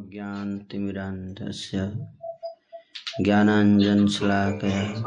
[0.00, 1.92] ज्ञानतिमिरान्धस्य
[3.20, 5.04] ज्ञानाञ्जनशलाकया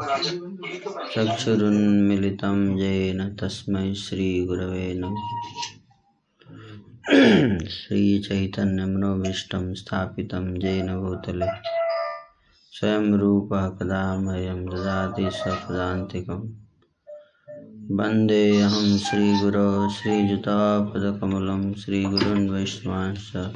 [1.14, 5.28] चक्षुरुन्मिलितं येन तस्मै श्रीगुरवे नमः।
[7.68, 11.46] श्रीचैतन्यमनोभीष्टं स्थापितं येन भूतले।
[12.72, 16.64] स्वयं रूपः कदा मह्यं ददाति स्वपदान्तिकं।
[17.96, 23.54] वन्देऽहं श्रीगुरो, श्रीयुतापदकमलं श्रीगुरुन् वैष्णवांश्च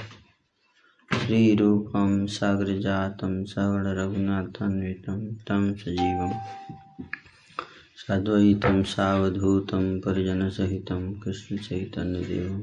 [1.15, 6.33] श्रीरूपं सागरजातं सगणरघुनाथान्वितं तं सजीवं
[8.07, 12.61] साद्वैतं सावधूतं परिजनसहितं कृष्णचैतन्यदेवं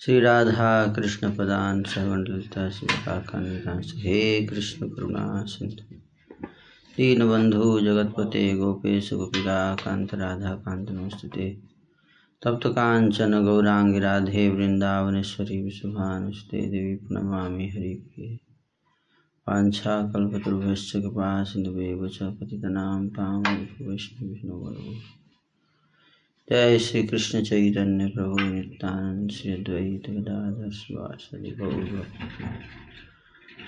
[0.00, 5.96] श्रीराधाकृष्णपदान् सगणललिता श्रीकाकान्वितांश्च हे कृष्णकरुणा सिन्धु
[6.96, 11.48] दीनबन्धु जगत्पते गोपेश गोपिकान्त राधाकान्त नमस्तुते
[12.44, 18.38] तप्त कांचन, गौरांगी, राधे, वृंदावनेश्वरी विशुभानुस्ते देवी प्रणमामि हरिप्रिये
[19.48, 24.74] वाञ्छाकल्पतरुभ्यश्च कृपा सिन्धुवेव च पतितनां पावनैष्णविष्णु
[26.50, 30.68] जय श्री कृष्ण चैतन्य प्रभु नित्यानंद श्री अद्वैत गदाधर
[31.60, 32.06] गौर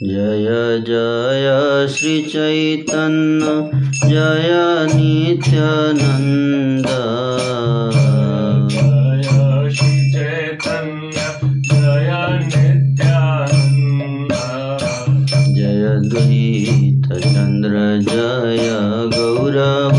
[0.04, 0.46] जय
[0.86, 3.70] जय श्रीचैतन्य
[4.08, 4.50] जय
[4.94, 6.86] नित्यानन्द।
[8.72, 12.10] जय श्री चैतन्य जय
[12.42, 14.32] नित्यानन्द।
[15.56, 18.68] जय द्वैतचन्द्र जय
[19.16, 19.91] गौरभक्तवृन्द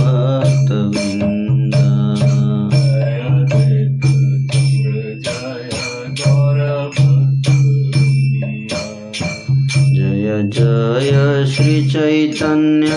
[11.04, 12.88] जय श्रीचैतन्य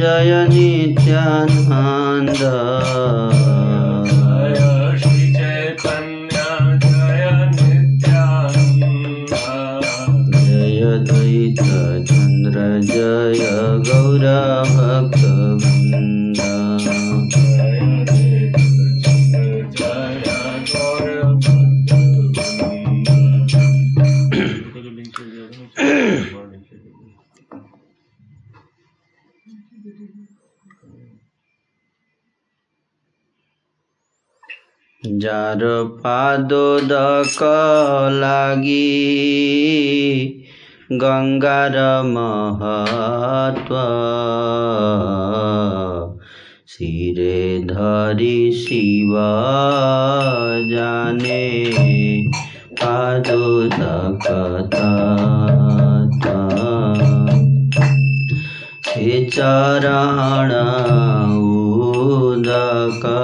[0.00, 2.42] जय नित्यानन्द।
[10.34, 13.44] जय द्वैतचन्द्र जय
[13.88, 15.31] गौरभक्त।
[35.18, 35.62] যার
[36.02, 37.38] পাদোদক
[38.20, 39.02] লাগি
[40.92, 43.70] গঙ্গার মহত্ব
[46.66, 49.12] শিরে ধরি শিব
[50.70, 51.44] জানে
[52.80, 54.24] পাদোদক
[58.86, 60.50] সে চরণ
[62.12, 63.22] উদকা।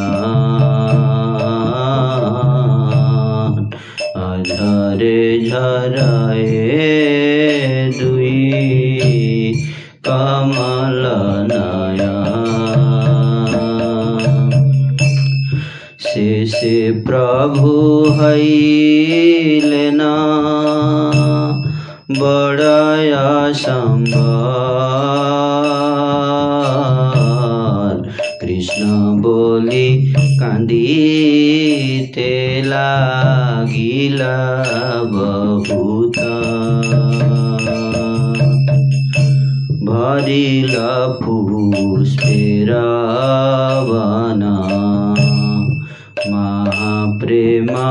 [4.43, 6.71] झरे झरए
[7.99, 9.53] दुई
[10.07, 11.07] कमल
[16.47, 16.91] से
[22.09, 23.11] বড়ায়
[23.57, 24.37] সম্ভার
[28.41, 28.81] কৃষ্ণ
[29.21, 29.89] বলি
[30.39, 32.33] কান্দিতে
[32.63, 34.39] লাগিলা
[35.11, 36.17] বহুত
[39.87, 40.75] ভরিল
[41.21, 42.47] পুষ্পেরাবনা
[46.31, 47.87] মহাপ্রেমা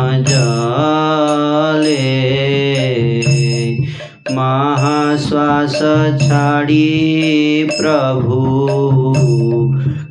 [4.33, 5.75] महाश्वास
[6.23, 8.67] छाडी प्रभु।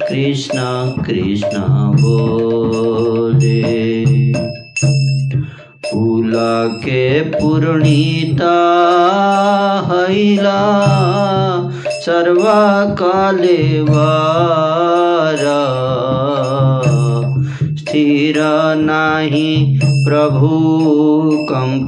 [0.10, 0.54] कृष्ण
[1.04, 1.58] कृष्ण
[2.02, 3.66] बोले।
[5.86, 8.56] फूलके पूर्णिता
[9.92, 10.62] हैला
[11.90, 12.66] सर्वकलेवर
[17.78, 18.36] स्थिर
[18.78, 20.50] नाही प्रभु
[21.52, 21.88] कम्प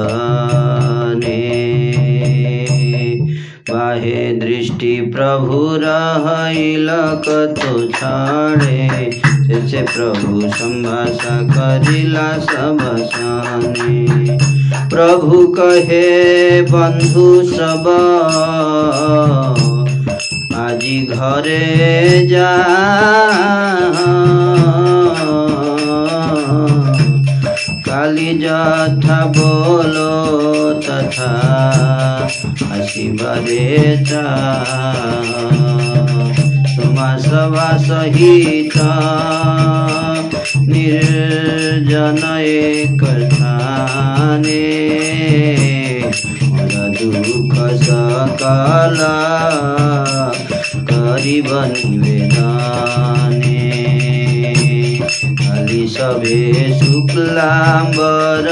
[3.70, 6.88] बाहे दृष्टि प्रभु रहल
[7.28, 9.10] कतो छाड़े।
[9.68, 13.08] से प्रभु संभाषा करिला सब
[14.90, 17.86] प्रभु कहे, बंधु सब
[20.56, 22.66] आज घरे जाली
[27.88, 28.34] काली
[29.36, 31.30] बोलो तथा
[32.72, 33.96] आशीर्वादे
[36.76, 38.76] तुमा सभा सहित
[40.68, 44.44] निर्जन एक स्थान
[47.10, 48.98] दुःख सकल
[50.76, 53.60] करिबन वेदने
[55.34, 58.48] खाली सभे शुक्लाम्बर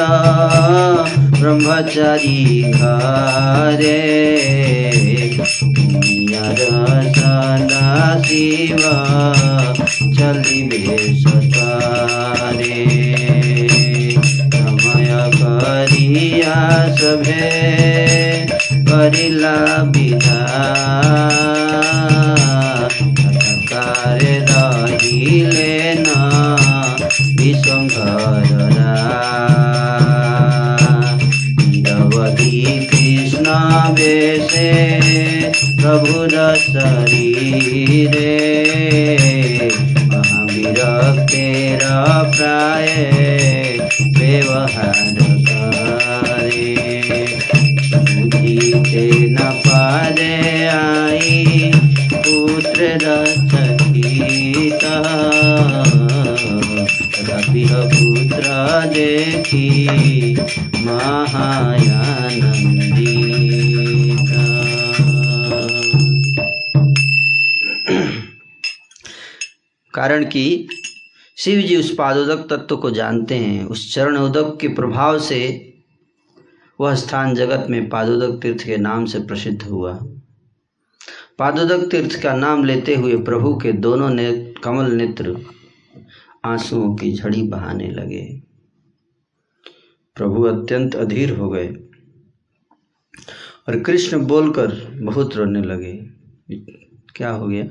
[1.40, 4.24] ब्रह्मचारी घरे।
[7.14, 8.76] सदा शिव
[10.14, 12.86] चलिबे सतारे
[14.54, 20.84] समय करिया सभे। करिला विधाकार
[24.50, 26.06] रहिले न
[27.38, 28.94] विसङ्घररा
[31.60, 33.46] निरवधि कृष्ण
[33.92, 34.70] वेशे
[35.80, 38.30] प्रभुर शरीरे।
[40.08, 40.78] महावीर
[42.36, 42.88] प्राय
[44.18, 45.33] व्यवहार
[57.72, 58.42] पुत्र
[58.94, 60.34] देखी
[60.84, 61.54] महायानंदित
[69.94, 70.68] कारण कि
[71.36, 75.70] शिव जी उस पादोदक तत्व को जानते हैं, उस चरण उदक के प्रभाव से
[76.80, 79.92] वह स्थान जगत में पादोदक तीर्थ के नाम से प्रसिद्ध हुआ।
[81.38, 84.32] पादोदक तीर्थ का नाम लेते हुए प्रभु के दोनों ने
[84.64, 85.36] कमल नेत्र
[86.44, 88.24] आंसुओं की झड़ी बहाने लगे।
[90.16, 91.68] प्रभु अत्यंत अधीर हो गए
[93.68, 95.92] और कृष्ण बोलकर बहुत रोने लगे।
[97.16, 97.64] क्या हो गया?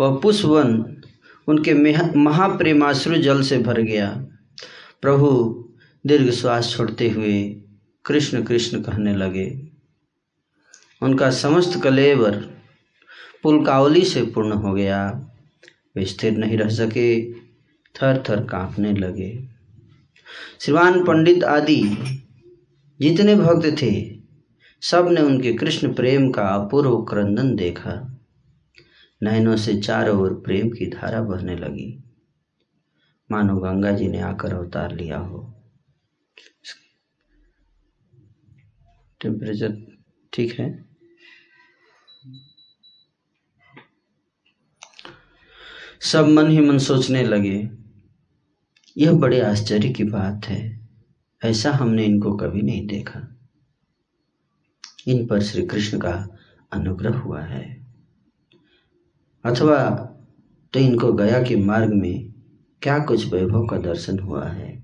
[0.00, 1.02] वह पुष्पवन
[1.48, 1.74] उनके
[2.16, 4.08] महाप्रेमाश्रु जल से भर गया।
[5.02, 5.28] प्रभु
[6.04, 7.42] दीर्घ श्वास छोड़ते हुए
[8.04, 9.46] कृष्ण कृष्ण कहने लगे,
[11.02, 12.51] उनका समस्त कलेवर
[13.42, 15.28] पुलकावली से पूर्ण हो गया।
[15.96, 17.32] वे स्थिर नहीं रह सके,
[17.94, 19.48] थर थर कांपने लगे।
[20.60, 21.82] श्रीमान पंडित आदि
[23.00, 24.20] जितने भक्त थे,
[24.80, 28.18] सबने उनके कृष्ण प्रेम का अपूर्व क्रंदन देखा।
[29.22, 32.04] नयनों से चारों ओर प्रेम की धारा बहने लगी।
[33.30, 35.54] मानो गंगा जी ने आकर अवतार लिया हो।
[39.20, 39.76] टेम्परेचर
[40.32, 40.84] ठीक है?
[46.02, 47.70] सब मन ही मन सोचने लगे,
[48.98, 50.88] यह बड़े आश्चर्य की बात है,
[51.44, 53.36] ऐसा हमने इनको कभी नहीं देखा।
[55.06, 56.28] इन पर श्री कृष्ण का
[56.72, 57.86] अनुग्रह हुआ है।
[59.44, 59.90] अथवा
[60.72, 62.32] तो इनको गया के मार्ग में
[62.82, 64.82] क्या कुछ वैभव का दर्शन हुआ है?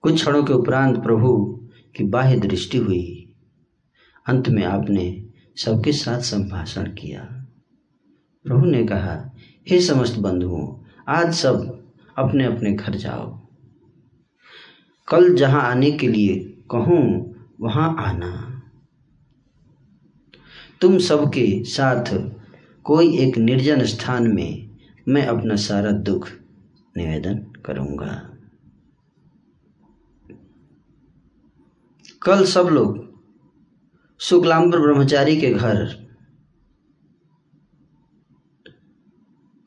[0.00, 1.60] कुछ क्षणों के उपरांत प्रभु
[1.96, 3.34] की बाह्य दृष्टि हुई।
[4.26, 7.41] अंत में आपने सबके साथ संभाषण किया।
[8.46, 9.30] प्रभु ने कहा,
[9.70, 11.84] हे समस्त बंधुओं, आज सब
[12.18, 13.48] अपने अपने घर जाओ।
[15.08, 16.38] कल जहाँ आने के लिए
[16.70, 18.62] कहूँ, वहाँ आना।
[20.80, 22.04] तुम सबके साथ
[22.84, 24.70] कोई एक निर्जन स्थान में
[25.08, 26.28] मैं अपना सारा दुख
[26.96, 28.28] निवेदन करूँगा।
[32.22, 33.20] कल सब लोग
[34.20, 36.01] शुक्लांबर ब्रह्मचारी के घर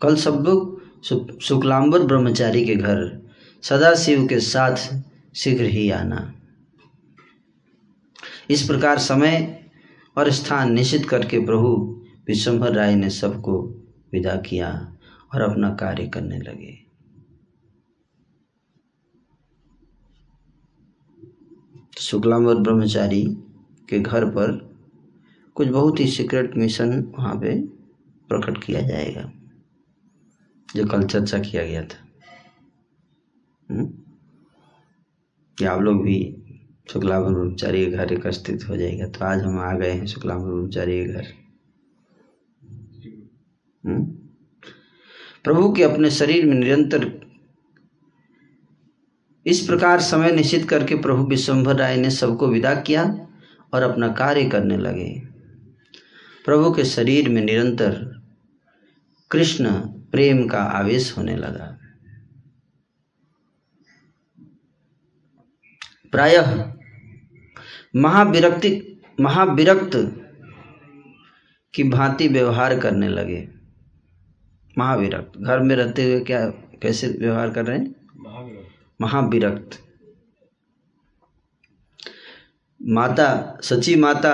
[0.02, 3.30] कल सब लोग शु- शुक्लांबर ब्रह्मचारी के घर
[3.62, 5.02] सदा शिव के साथ
[5.36, 6.34] शीघ्र ही आना।
[8.50, 9.66] इस प्रकार समय
[10.18, 13.62] और स्थान निश्चित करके प्रभु विश्वभर राय ने सबको
[14.14, 14.98] विदा किया
[15.34, 16.86] और अपना कार्य करने लगे।
[21.98, 23.24] शुक्लांबर ब्रह्मचारी
[23.90, 24.76] के घर पर
[25.56, 27.62] कुछ बहुत ही सीक्रेट मिशन वहाँ पे
[28.30, 29.35] प्रकट किया जाएगा।
[30.76, 32.04] जो कल चर्चा किया गया था
[33.70, 33.86] हम्म?
[35.58, 36.18] कि आप लोग भी
[36.90, 41.34] शुक्ला ब्रह्मचारी घर एकत्रित हो जाएगा तो आज हम आ गए हैं शुक्ला ब्रह्मचारी घर
[43.84, 44.04] हम्म?
[45.46, 47.12] प्रभु के अपने शरीर में निरंतर
[49.46, 53.04] इस प्रकार समय निश्चित करके प्रभु विश्वम्भर राय ने सबको विदा किया
[53.74, 55.10] और अपना कार्य करने लगे
[56.46, 57.94] प्रभु के शरीर में निरंतर
[59.32, 59.72] कृष्ण
[60.16, 61.80] प्रेम का आवेश होने लगा।
[66.12, 66.74] प्रायः
[67.96, 69.92] महाविरक्ति महाविरक्त
[71.74, 73.50] की भांति व्यवहार करने लगे।
[74.78, 76.50] महाविरक्त। घर में रहते हुए क्या
[76.82, 77.96] कैसे व्यवहार कर रहे हैं?
[79.02, 79.82] महाविरक्त।
[82.82, 84.34] माता सची माता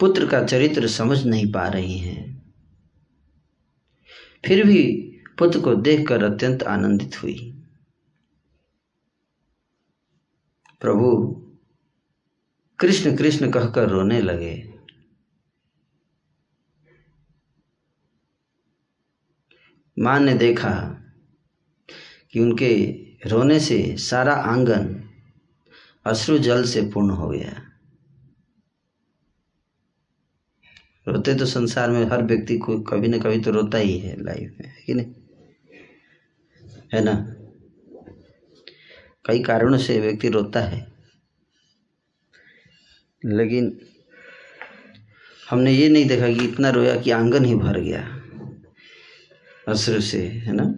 [0.00, 2.31] पुत्र का चरित्र समझ नहीं पा रही हैं।
[4.46, 7.62] फिर भी पुत्र को देखकर अत्यंत आनंदित हुई।
[10.80, 11.26] प्रभु,
[12.78, 14.72] कृष्ण कृष्ण कहकर रोने लगे।
[19.98, 20.70] माँ ने देखा
[22.32, 22.86] कि उनके
[23.26, 25.08] रोने से सारा आँगन
[26.06, 27.61] अश्रु जल से पूर्ण हो गया।
[31.08, 34.56] रोते तो संसार में हर व्यक्ति को कभी ना कभी तो रोता ही है लाइफ
[34.60, 35.14] में, है कि नहीं?
[36.94, 37.34] है ना?
[39.26, 40.92] कई कारणों से व्यक्ति रोता है।
[43.24, 43.80] लेकिन
[45.50, 48.20] हमने ये नहीं देखा कि इतना रोया कि आँगन ही भर गया,
[49.68, 50.74] अश्रु से, है ना?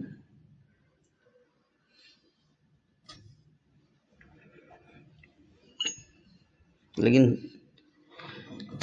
[6.99, 7.49] लेकिन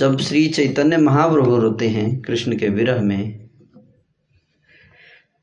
[0.03, 3.49] जब श्री चैतन्य महाप्रभु रोते हैं कृष्ण के विरह में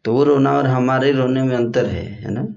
[0.06, 2.48] तो वो रोना और हमारे रोने में अंतर है है ना?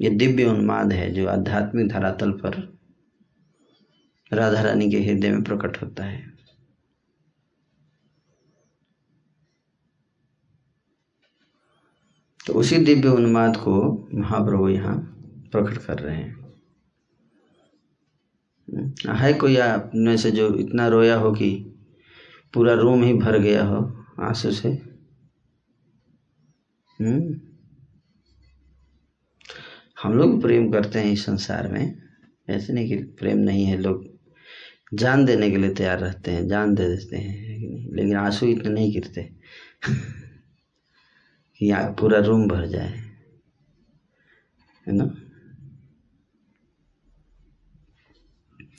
[0.00, 2.78] ये दिव्य उन्माद है जो आध्यात्मिक धरातल पर
[4.32, 6.32] राधा रानी के हृदय में प्रकट होता है।
[12.46, 14.96] तो उसी दिव्य उन्माद को महाप्रभु यहाँ
[15.52, 16.37] प्रकट कर रहे हैं।
[18.76, 19.32] है?
[19.32, 19.56] कोई
[19.94, 21.74] में से जो इतना रोया हो कि
[22.54, 24.68] पूरा रूम ही भर गया हो, आँसू से?
[27.00, 27.40] हम्म।
[30.02, 32.02] हम लोग प्रेम करते हैं इस संसार में।
[32.48, 34.04] ऐसे नहीं कि प्रेम नहीं है, लोग
[34.94, 37.58] जान देने के लिए तैयार रहते हैं, जान दे देते हैं
[37.94, 39.22] लेकिन आँसू इतने नहीं गिरते
[41.58, 42.92] कि पूरा रूम भर जाए।
[44.86, 45.17] है ना?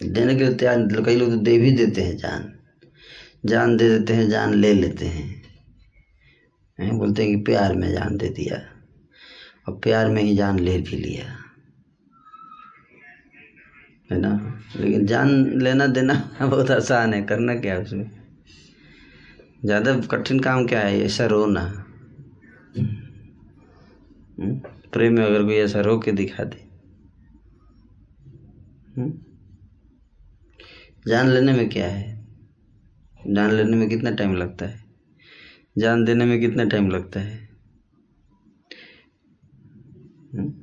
[0.03, 2.53] देने के लिए तैयार कई लोग तो दे भी देते हैं जान।
[3.45, 5.41] जान दे देते हैं, जान ले लेते हैं।
[6.79, 8.57] हैं, बोलते हैं कि प्यार में जान दे दिया।
[9.67, 11.37] और प्यार में ही जान ले भी लिया।
[14.11, 14.61] है ना?
[14.75, 18.11] लेकिन जान लेना देना बहुत आसान है, करना क्या है उसमें?
[19.65, 21.85] ज़्यादा कठिन काम क्या है, ऐसा रोना।
[24.39, 24.55] हम्म?
[24.93, 26.69] प्रेम में अगर कोई ऐसा रो के दिखा दे।
[28.97, 29.28] हम्म?
[31.07, 32.25] जान लेने में क्या है?
[33.27, 34.83] जान लेने में कितना टाइम लगता है?
[35.77, 37.49] जान देने में कितना टाइम लगता है?
[40.33, 40.53] हम्म?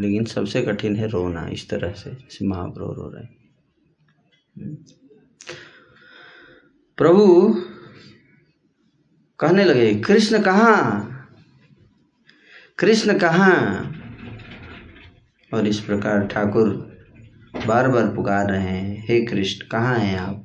[0.00, 3.24] लेकिन सबसे कठिन है रोना, इस तरह से, जैसे महाप्रभु रो रहे
[4.62, 4.76] हम्म?
[6.96, 7.54] प्रभु
[9.38, 11.06] कहने लगे, कृष्ण कहाँ?
[12.78, 13.92] कृष्ण कहाँ?
[15.54, 16.89] और इस प्रकार ठाकुर
[17.66, 20.44] बार बार पुकार रहे हैं, हे कृष्ण, कहाँ हैं आप?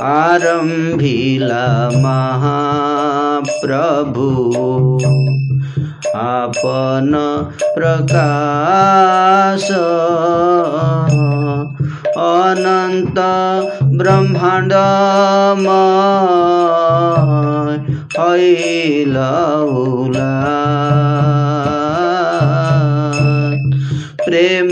[0.06, 1.66] आरम्भिला
[2.02, 4.26] महाप्रभु
[6.16, 7.12] आपन
[7.76, 9.66] प्रकाश
[12.26, 13.18] अनन्त
[14.00, 15.66] ब्रह्माण्डम
[18.18, 20.32] हैलौला
[24.26, 24.70] प्रेम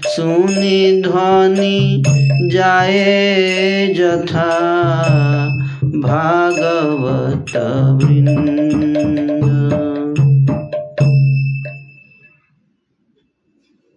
[0.06, 2.02] सुनि ध्वनि
[2.52, 4.50] जाए जथा
[5.96, 7.52] भागवत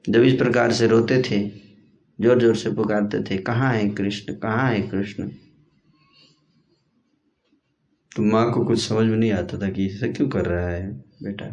[0.05, 1.64] जब इस प्रकार से रोते थे
[2.21, 4.33] ज़ोर ज़ोर से पुकारते थे, कहाँ है कृष्ण?
[4.33, 5.29] कहाँ है कृष्ण?
[8.15, 10.91] तो माँ को कुछ समझ में नहीं आता था कि ऐसा क्यों कर रहा है
[11.23, 11.45] बेटा।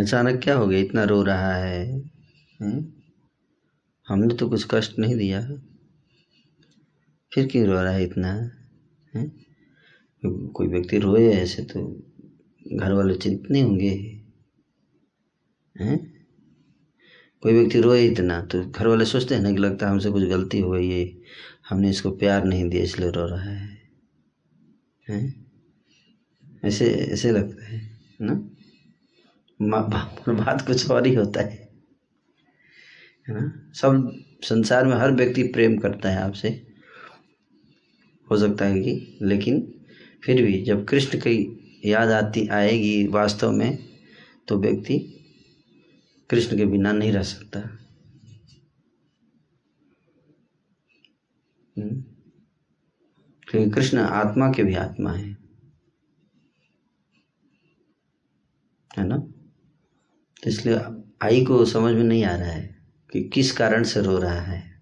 [0.00, 0.78] अचानक क्या हो गया?
[0.78, 1.98] इतना रो रहा है।
[2.62, 2.94] हुँ?
[4.08, 5.40] हमने तो कुछ कष्ट नहीं दिया।
[7.32, 8.50] फिर क्यों रो रहा है इतना?
[9.14, 9.30] है
[10.24, 12.00] कोई व्यक्ति रोए ऐसे तो
[12.72, 14.22] घर वाले चिंतित नहीं होंगे।
[15.80, 16.17] हैं
[17.42, 20.22] कोई व्यक्ति रोए इतना तो घर वाले सोचते हैं ना कि लगता है हमसे कुछ
[20.22, 21.04] गलती हो है,
[21.68, 23.76] हमने इसको प्यार नहीं दिया इसलिए रो रहा है।
[26.64, 27.80] ऐसे ऐसे लगता है,
[28.20, 28.34] ना?
[29.60, 31.68] बात कुछ और ही होता है
[33.28, 33.70] है ना?
[33.74, 36.48] सब संसार में हर व्यक्ति प्रेम करता है आपसे।
[38.30, 39.60] हो सकता है कि, लेकिन
[40.24, 43.78] फिर भी जब कृष्ण की याद आती, आएगी वास्तव में
[44.48, 45.17] तो व्यक्ति
[46.30, 47.60] कृष्ण के बिना नहीं रह सकता।
[53.48, 55.38] क्योंकि कृष्ण आत्मा के भी आत्मा है।
[58.98, 59.16] है ना?
[60.42, 60.78] तो इसलिए
[61.22, 64.80] आई को समझ में नहीं आ रहा है कि किस कारण से रो रहा है।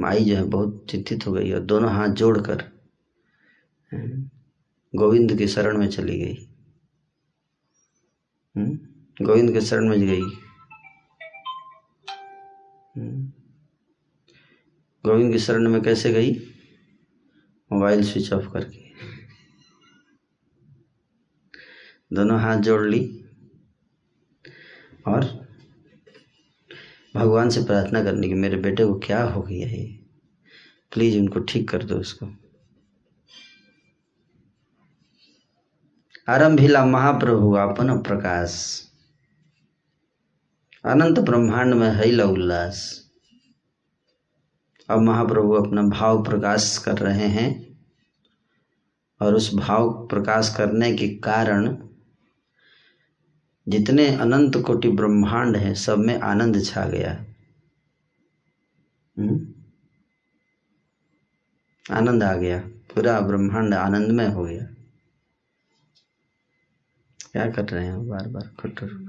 [0.00, 2.60] माई जो है बहुत चिंतित हो गई और दोनों हाथ जोड़कर
[3.92, 4.30] हम्म,
[4.94, 6.48] गोविंद के शरण में चली गई।
[8.56, 8.87] हम्म,
[9.22, 10.22] गोविंद के शरण में गई।
[12.96, 13.32] हम्म,
[15.06, 16.34] गोविंद की शरण में कैसे गई?
[17.72, 18.88] मोबाइल स्विच ऑफ़ करके।
[22.12, 23.24] दोनों हाथ जोड़ ली
[25.06, 25.48] और
[27.16, 29.86] भगवान से प्रार्थना करने की मेरे बेटे को क्या हो गया है?
[30.92, 32.26] प्लीज़ उनको ठीक कर दो उसको
[36.28, 38.87] आरंभिला महाप्रभु अपन प्रकाश।
[40.84, 43.08] अनंत ब्रह्मांड में हैला उल्लास।
[44.90, 47.80] अब महाप्रभु अपना भाव प्रकाश कर रहे हैं
[49.20, 51.88] और उस भाव प्रकाश करने के कारण
[53.68, 57.26] जितने अनंत कोटि ब्रह्मांड हैं, सब में आनंद छा गया।
[59.18, 59.46] हम्म?
[61.94, 64.62] आनंद आ गया। पूरा ब्रह्मांड आनंदमय हो गया।
[67.32, 69.07] क्या कर रहे हैं बार बार खटर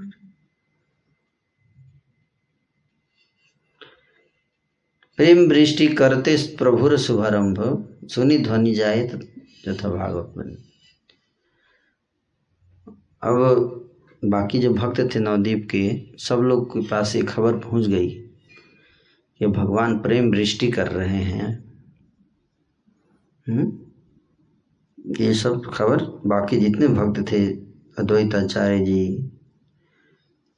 [5.20, 7.58] प्रेम वृष्टि करते प्रभुर शुभारंभ,
[8.08, 10.34] सुनी ध्वनि जाए तथा भागवत
[13.22, 13.38] अब
[14.24, 15.82] बाकी जो भक्त थे नवदीप के,
[16.18, 21.50] सब लोग के पास ये खबर पहुँच गई कि भगवान प्रेम वृष्टि कर रहे हैं
[23.46, 23.72] हम्म?
[25.20, 27.46] ये सब खबर बाकी जितने भक्त थे
[27.98, 29.30] अद्वैत आचार्य जी,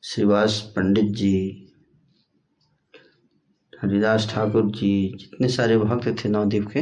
[0.03, 1.62] श्रीवास पंडित जी
[3.83, 6.81] हरिदास ठाकुर जी जितने सारे भक्त थे नवदीप के,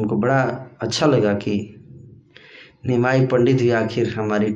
[0.00, 0.42] उनको बड़ा
[0.80, 1.74] अच्छा लगा कि
[2.86, 4.52] निमाई पंडित भी आखिर हमारी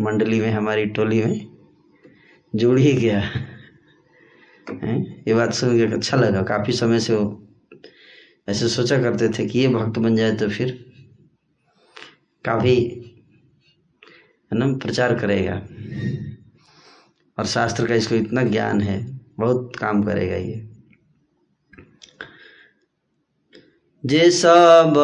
[0.00, 1.48] मंडली में, हमारी टोली में
[2.54, 3.20] जुड़ ही गया।
[4.82, 5.24] हैं?
[5.28, 7.48] ये बात सुन के अच्छा लगा। काफ़ी समय से वो
[8.48, 10.92] ऐसे सोचा करते थे कि ये भक्त बन जाए तो फिर
[12.44, 12.76] काफ़ी,
[14.52, 15.62] है ना, प्रचार करेगा।
[17.38, 20.66] और शास्त्र का इसको इतना ज्ञान है। बहुत काम करेगा ये
[24.04, 24.94] जे सब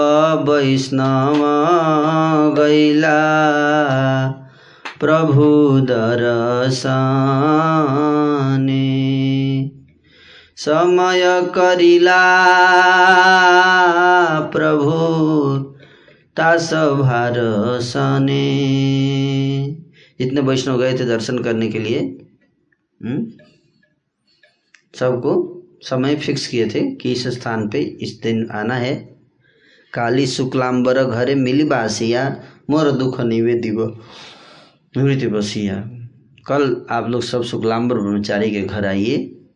[0.48, 1.42] वैष्णव
[2.54, 3.16] गैला
[5.00, 5.46] प्रभु
[5.80, 6.86] दर्शने,
[10.56, 12.20] समय करिला,
[14.52, 14.94] प्रभु
[16.36, 18.42] तास भारसने
[20.20, 23.24] जितने वैष्णव गए थे दर्शन करने के लिए हम्म?
[24.98, 28.94] सबको समय फिक्स किए थे कि इस स्थान पे इस दिन आना है।
[29.92, 34.02] काली शुक्लांबर घरे मिली बासिया, मोर दुख निवेदिव
[34.96, 35.76] निवृत्ति बसिया।
[36.46, 39.46] कल आप लोग सब शुक्लाम्बर ब्रह्मचारी के घर आइए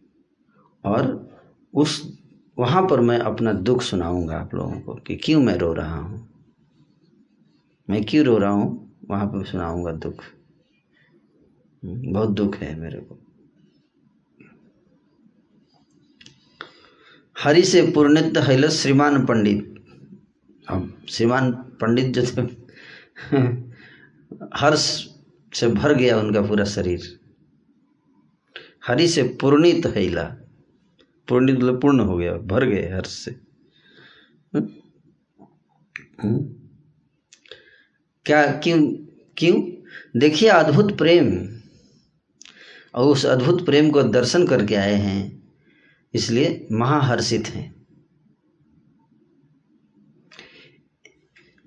[0.85, 1.31] और
[1.74, 2.18] उस,
[2.59, 6.29] वहाँ पर मैं अपना दुख सुनाऊँगा आप लोगों को कि क्यों मैं रो रहा हूँ।
[7.90, 8.96] मैं क्यों रो रहा हूँ?
[9.11, 10.22] वहाँ पर सुनाऊँगा दुख।
[11.85, 13.29] बहुत दुख है मेरे को।
[17.40, 19.76] हरि से पूर्णित हैल श्रीमान पंडित।
[20.68, 22.42] अब श्रीमान पंडित जो थे,
[24.57, 24.85] हर्ष
[25.53, 27.18] से भर गया उनका पूरा शरीर।
[28.87, 30.24] हरि से पूर्णित हैला
[31.29, 33.35] पूर्णित मतलब पूर्ण हो गया, भर गए हर्ष से।
[38.26, 38.81] क्या, क्यों
[39.37, 39.61] क्यों?
[40.20, 41.37] देखिए अद्भुत प्रेम,
[42.94, 45.39] और उस अद्भुत प्रेम को दर्शन करके आए हैं।
[46.14, 47.87] इसलिए महाहर्षित हैं।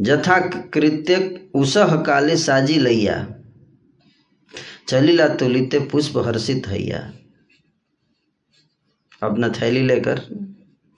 [0.01, 3.43] जथा कृत्य उसह काले साजी लैया।
[4.87, 7.13] चलिला तुलिते पुष्प हर्षित हैया।
[9.23, 10.21] अपना थैली लेकर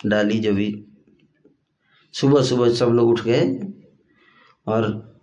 [0.06, 0.86] डाली जो भी।
[2.14, 3.60] सुबह सुबह सब लोग उठ गए
[4.68, 5.16] और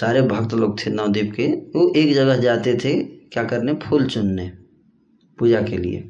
[0.00, 3.74] सारे भक्त लोग थे नवदीप के। वो एक जगह जाते थे क्या करने?
[3.74, 4.48] फूल चुनने,
[5.38, 6.09] पूजा के लिए।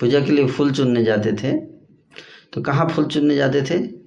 [0.00, 1.56] पूजा के लिए फूल चुनने जाते थे।
[2.52, 4.00] तो कहाँ फूल चुनने जाते थे?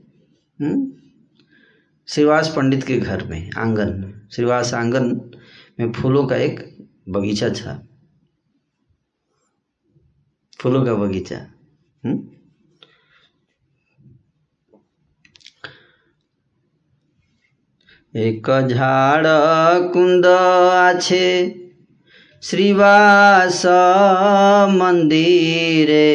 [2.08, 5.32] श्रीवास पंडित के घर में, आँगन। श्रीवास आँगन
[5.79, 6.77] में फूलों का एक
[7.10, 7.88] बगीचा था।
[10.60, 11.47] फूलों का बगीचा।
[12.06, 12.34] हुँ?
[18.15, 19.27] एक झाड़
[19.93, 21.62] कुंद आछे।
[22.43, 23.65] श्रीवास
[24.69, 26.10] मंदिरे।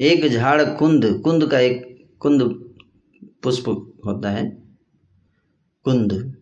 [0.00, 2.42] एक झाड़ कुंद कुंद का एक कुंद
[3.42, 4.62] पुष्प होता है।
[5.84, 6.36] कुंद।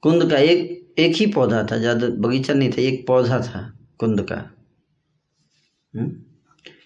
[0.00, 4.22] कुंद का एक एक ही पौधा था, ज़्यादा बगीचा नहीं था, एक पौधा था कुंद
[4.22, 4.50] का।
[5.96, 6.12] हम्म?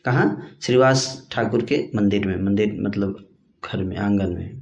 [0.05, 0.57] कहाँ?
[0.63, 3.29] श्रीवास ठाकुर के मंदिर में, मंदिर मतलब
[3.65, 4.60] घर में, आँगन में।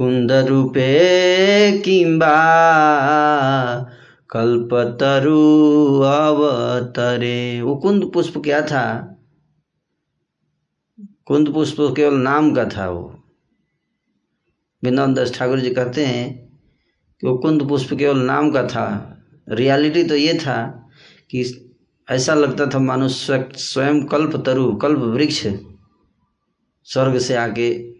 [0.00, 2.34] रूपे किंबा
[4.30, 5.38] कल्पतरु
[6.00, 8.84] अवतरे। वो कुंद पुष्प क्या था?
[11.26, 13.02] कुंद पुष्प केवल नाम का था वो।
[14.82, 16.26] वृंदावन दास ठाकुर जी कहते हैं
[17.22, 18.86] कि वो कुंद पुष्प केवल नाम का था।
[19.48, 20.56] रियलिटी तो ये था
[21.30, 21.42] कि
[22.08, 25.46] ऐसा लगता था मानो स्वयं कल्प तरु कल्प वृक्ष,
[26.84, 27.97] स्वर्ग से आके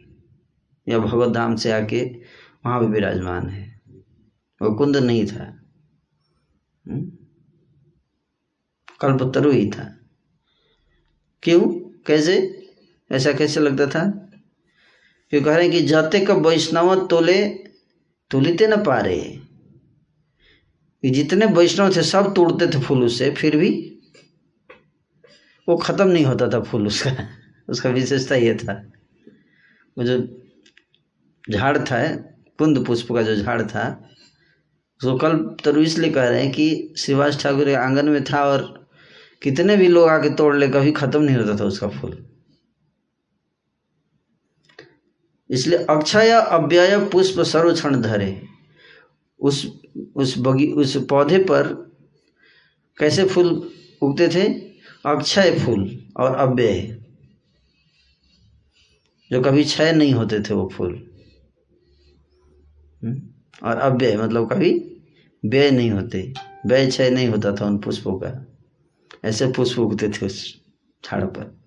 [0.89, 2.05] या भगवत धाम से आके
[2.67, 3.81] वहाँ भी विराजमान है।
[4.63, 5.63] वो कुंद नहीं था।
[6.89, 7.13] हम्म?
[9.01, 9.99] कल्पतरु ही था।
[11.43, 11.61] क्यों?
[12.07, 12.65] कैसे?
[13.13, 14.11] ऐसा कैसे लगता था?
[15.31, 17.49] क्यों कह रहे हैं कि जाते का वैष्णव तोले,
[18.31, 19.39] तुलिते न पा रहे
[21.05, 24.01] जितने वैष्णव थे, सब तोड़ते थे फूल उससे फिर भी
[25.69, 27.29] वो खत्म नहीं होता था फूल उसका।
[27.69, 28.93] उसका विशेषता ये था।
[29.99, 30.48] वो जो
[31.51, 32.17] झाड़ था,
[32.59, 34.05] कुंद पुष्प का जो झाड़ था
[35.01, 38.89] उसको कल तरु इसलिए कह रहे हैं कि श्रीवास ठाकुर के आँगन में था और
[39.43, 42.27] कितने भी लोग आके तोड़ ले, कभी खत्म नहीं होता था उसका फूल।
[45.51, 48.43] इसलिए अक्षय अव्यय पुष्प सर्वक्षण धरे।
[49.41, 49.81] उस
[50.17, 51.93] उस बगी, उस पौधे पर
[52.99, 53.71] कैसे फूल
[54.03, 54.49] उगते थे?
[55.07, 57.05] अक्षय फूल और अव्यय।
[59.31, 61.08] जो कभी क्षय नहीं होते थे वो फूल?
[63.63, 64.99] और अव्यय मतलब कभी
[65.47, 66.33] व्यय नहीं होते।
[66.67, 68.47] व्यय क्षय नहीं होता था उन पुष्पों का।
[69.25, 70.61] ऐसे पुष्प उगते थे उस
[71.05, 71.59] झाड़ पर।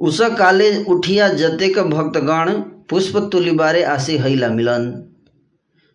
[0.00, 4.90] उस काले उठिया जतेक भक्तगण पुष्प तुली बारे आसी हैला मिलन।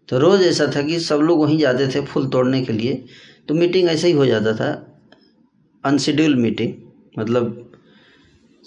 [0.10, 3.06] तो रोज ऐसा था कि सब लोग वहीं जाते थे फूल तोड़ने के लिए।
[3.48, 5.00] तो मीटिंग ऐसे ही हो जाता था।
[5.86, 6.74] Unscheduled meeting.
[7.20, 7.72] मतलब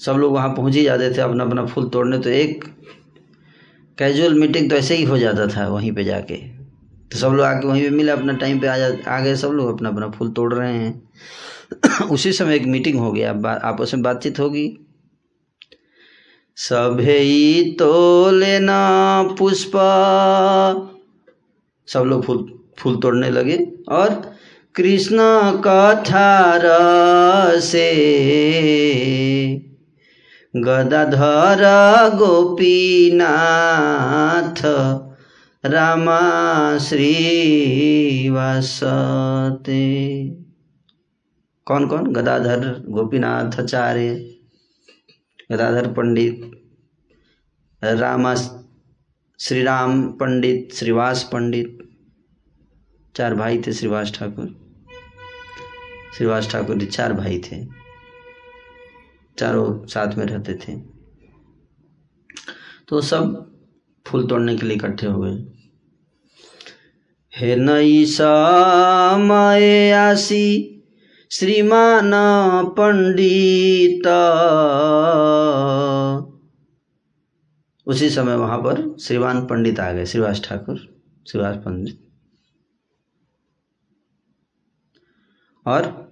[0.04, 2.64] सब लोग वहाँ पहुँच ही जाते थे अपना अपना फूल तोड़ने। तो एक
[4.00, 6.34] कैजुअल मीटिंग तो ऐसे ही हो जाता था वहीं पे जाके।
[7.12, 9.48] तो सब लोग आके वहीं पे मिले, अपना टाइम पे आ जा, आ गए सब
[9.48, 11.08] लोग अपना अपना फूल तोड़ रहे हैं।
[12.10, 13.30] उसी समय एक मीटिंग हो गया
[13.64, 14.78] आपस में बातचीत होगी।
[16.56, 19.88] सभे तो लेना पुष्पा।
[21.86, 24.34] सब लोग फूल फूल तोड़ने लगे और
[24.74, 25.18] कृष्ण
[25.66, 26.58] कथा
[27.60, 27.90] से
[30.54, 31.60] गदाधर
[32.14, 34.62] गोपीनाथ
[35.64, 36.20] रामा
[36.78, 39.78] श्रीवासते।
[41.66, 42.12] कौन कौन?
[42.12, 44.34] गदाधर गोपीनाथ आचार्य
[45.52, 46.50] गदाधर पंडित,
[47.82, 51.78] रामा श्री राम पंडित, श्रीवास पंडित,
[53.16, 54.76] चार भाई थे श्रीवास ठाकुर।
[56.16, 57.79] श्रीवास ठाकुर जी चार भाई थे।
[59.38, 60.80] चारों साथ में रहते थे।
[62.88, 63.52] तो सब
[64.06, 65.46] फूल तोड़ने के लिए इकट्ठे हो गए।
[67.36, 70.76] हे नई समय आसी,
[71.30, 72.10] श्रीमान
[72.78, 74.06] पंडित।
[77.86, 82.06] उसी समय वहाँ पर श्रीमान पंडित आ गए, श्रीवास ठाकुर, श्रीवास पंडित।
[85.66, 86.09] और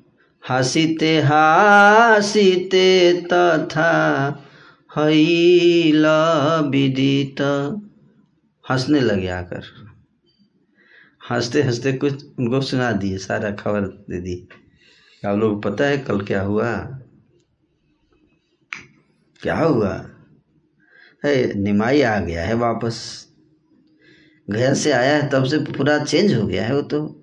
[0.51, 3.99] हसीते, हासीते तथा
[4.99, 6.07] हैल
[6.71, 7.41] विदित।
[8.71, 9.63] हंसने लगे आकर।
[11.31, 14.49] हँसते हँसते कुछ उनको सुना दिए, सारा खबर दे दी।
[15.27, 16.77] आप लोग पता है कल क्या हुआ?
[19.43, 20.11] क्या हुआ?
[21.25, 23.29] है, निमाई आ गया है वापस।
[24.51, 27.18] घर से आया है, तब से पूरा चेंज हो गया है वो तो।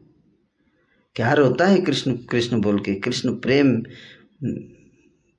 [1.16, 2.96] क्या रोता है कृष्ण कृष्ण बोल के?
[2.96, 3.84] कृष्ण प्रेम,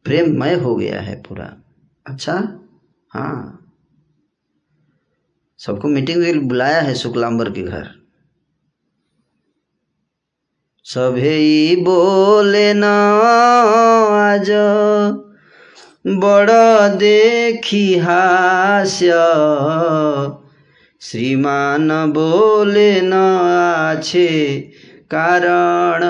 [0.04, 1.56] प्रेममय हो गया है पूरा।
[2.06, 2.60] अच्छा?
[3.10, 3.62] हाँ।
[5.58, 7.88] सबको मीटिंग के लिए बुलाया है शुक्लांबर के घर।
[10.84, 12.84] सभे बोले न,
[14.14, 14.50] आज
[16.06, 16.50] बड़
[16.96, 19.12] देखी हास्य।
[21.00, 24.70] श्रीमान बोले न आछे
[25.14, 26.02] कारण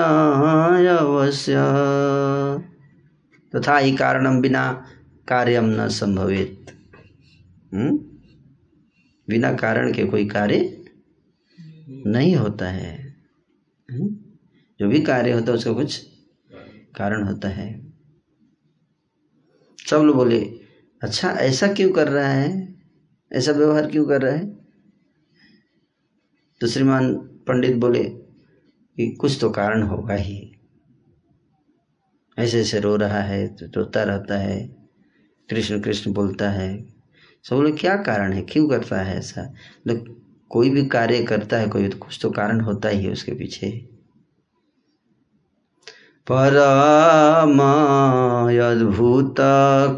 [0.87, 1.55] अवश्य
[3.55, 4.85] तथा ही कारणम बिना
[5.27, 6.65] कार्यम न संभवित।
[7.73, 7.97] हम्म?
[9.29, 10.85] बिना कारण के कोई कार्य
[12.07, 13.15] नहीं होता है।
[13.91, 14.15] हम्म?
[14.79, 16.07] जो भी कार्य होता है, उसका कुछ
[16.95, 17.93] कारण होता है।
[19.89, 20.39] सब लोग बोले
[21.01, 22.75] अच्छा ऐसा क्यों कर रहा है?
[23.31, 24.55] ऐसा व्यवहार क्यों कर रहा है?
[26.61, 28.26] तो श्रीमान पंडित बोले
[28.97, 30.55] कि कुछ तो कारण होगा ही।
[32.37, 34.75] ऐसे ऐसे रो रहा है तो रोता रहता है,
[35.49, 36.87] कृष्ण कृष्ण बोलता है।
[37.45, 38.41] सब बोले, क्या कारण है?
[38.41, 39.53] क्यों करता है ऐसा?
[39.87, 43.31] लोग कोई भी कार्य करता है, कोई तो कुछ तो कारण होता ही है उसके
[43.31, 43.89] पीछे।
[46.27, 47.59] परम
[48.61, 49.35] अद्भुत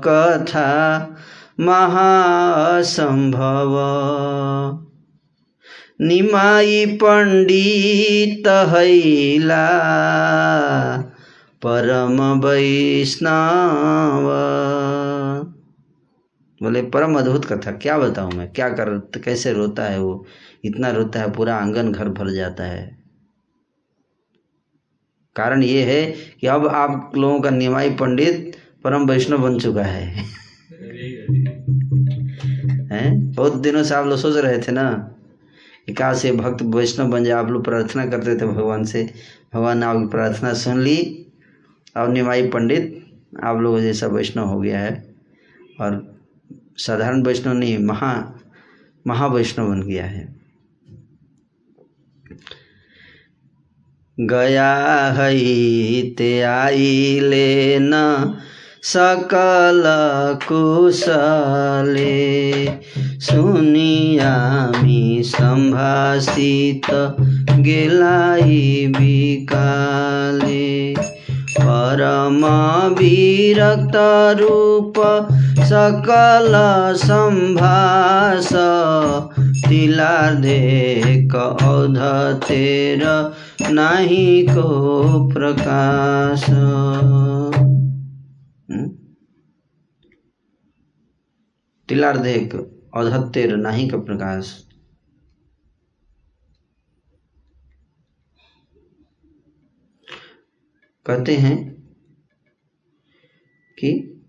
[0.03, 1.15] कथा
[1.59, 3.75] महासंभव।
[6.01, 9.67] निमाई पंडित हैला,
[11.65, 13.31] परम वैष्णव।
[16.63, 18.53] बोले, परम अद्भुत कथा, क्या बताऊँ मैं?
[18.53, 20.25] क्या कर, कैसे रोता है वो?
[20.65, 22.97] इतना रोता है, पूरा आँगन घर भर जाता है।
[25.35, 30.05] कारण ये है कि अब आप लोगों का निमाई पंडित परम वैष्णव बन चुका है।
[32.91, 33.31] हैं?
[33.31, 35.15] बहुत दिनों से आप लोग सोच रहे थे ना?
[35.93, 39.13] कहा से भक्त वैष्णव बन जाए, आप लोग प्रार्थना करते थे भगवान से।
[39.53, 41.25] भगवान ने आपकी प्रार्थना सुन ली।
[41.97, 43.05] और निमाई पंडित,
[43.43, 45.15] आप लोगों जैसा वैष्णव हो गया है
[45.81, 46.19] और
[46.77, 48.39] साधारण वैष्णव नहीं, महा,
[49.07, 50.39] महावैष्णव बन गया है।
[54.19, 54.75] गया
[55.07, 57.91] है, ते आई लेन
[58.83, 59.83] सकल
[60.47, 62.07] कुशले
[63.19, 66.87] सुनियामी संभाषित
[67.59, 70.93] गेलाई बिकाले
[71.51, 72.45] परम
[72.95, 73.95] विरक्त
[74.39, 74.93] रूप
[75.63, 76.53] सकल
[76.97, 78.49] संभाष
[79.67, 81.97] तिलार्धेक औध
[82.47, 83.03] तेर
[83.71, 86.45] नाही को प्रकाश।
[91.89, 92.55] तिलार्धेक
[92.93, 94.65] औधत्तेर नाही का प्रकाश?
[101.05, 101.57] कहते हैं
[103.77, 104.19] कि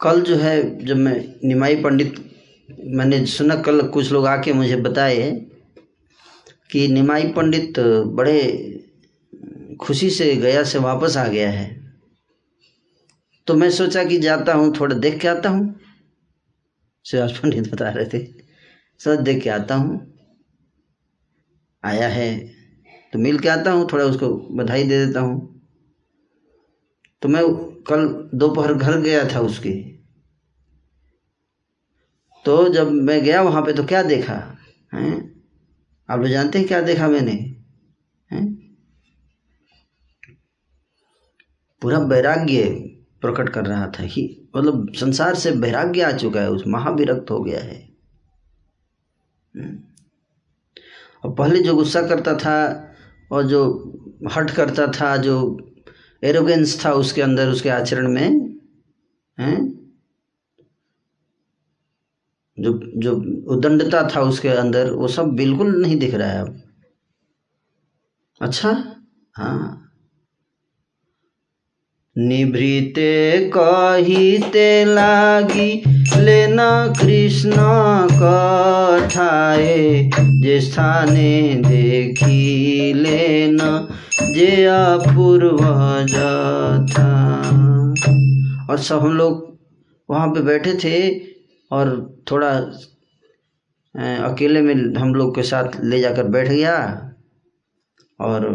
[0.00, 2.14] कल जो है, जब मैं निमाई पंडित,
[2.80, 5.45] मैंने सुना कल कुछ लोग आके मुझे बताए
[6.70, 7.78] कि निमाई पंडित
[8.14, 8.40] बड़े
[9.80, 11.84] खुशी से गया से वापस आ गया है।
[13.46, 15.80] तो मैं सोचा कि जाता हूँ, थोड़ा देख के आता हूँ।
[17.04, 18.24] शिवाज पंडित बता रहे थे
[19.00, 20.16] सच देख के आता हूँ।
[21.84, 22.38] आया है।
[23.12, 25.62] तो मिल के आता हूँ, थोड़ा उसको बधाई दे देता हूँ।
[27.22, 27.44] तो मैं
[27.82, 29.70] कल दोपहर घर गया था उसके।
[32.44, 34.34] तो जब मैं गया वहाँ पे तो क्या देखा,
[34.94, 35.35] हैं?
[36.10, 37.56] आप लोग जानते हैं क्या देखा मैंने?
[41.82, 42.64] पूरा वैराग्य
[43.20, 47.42] प्रकट कर रहा था ही मतलब संसार से वैराग्य आ चुका है, उस महाविरक्त हो
[47.44, 47.96] गया है।
[51.24, 52.90] और पहले जो गुस्सा करता था
[53.32, 53.62] और जो
[54.36, 55.60] हट करता था, जो
[56.24, 58.58] एरोगेंस था उसके अंदर, उसके आचरण में,
[59.40, 59.75] हैं?
[62.58, 63.14] जो जो
[63.46, 66.62] उदंडता था उसके अंदर, वो सब बिल्कुल नहीं दिख रहा है अब।
[68.42, 68.84] अच्छा?
[69.36, 69.82] हाँ।
[72.18, 75.82] निभृते कहिते लागी,
[76.16, 77.52] लेना कृष्ण
[78.12, 80.10] कथाए,
[80.42, 83.88] जे स्थाने देखी लेना,
[84.22, 85.58] जे अपूर्व
[86.86, 87.12] था
[88.70, 89.58] और सब हम लोग
[90.10, 91.18] वहाँ पे बैठे थे,
[91.70, 92.58] और थोड़ा
[94.30, 96.76] अकेले में हम लोग के साथ ले जाकर बैठ गया
[98.20, 98.46] और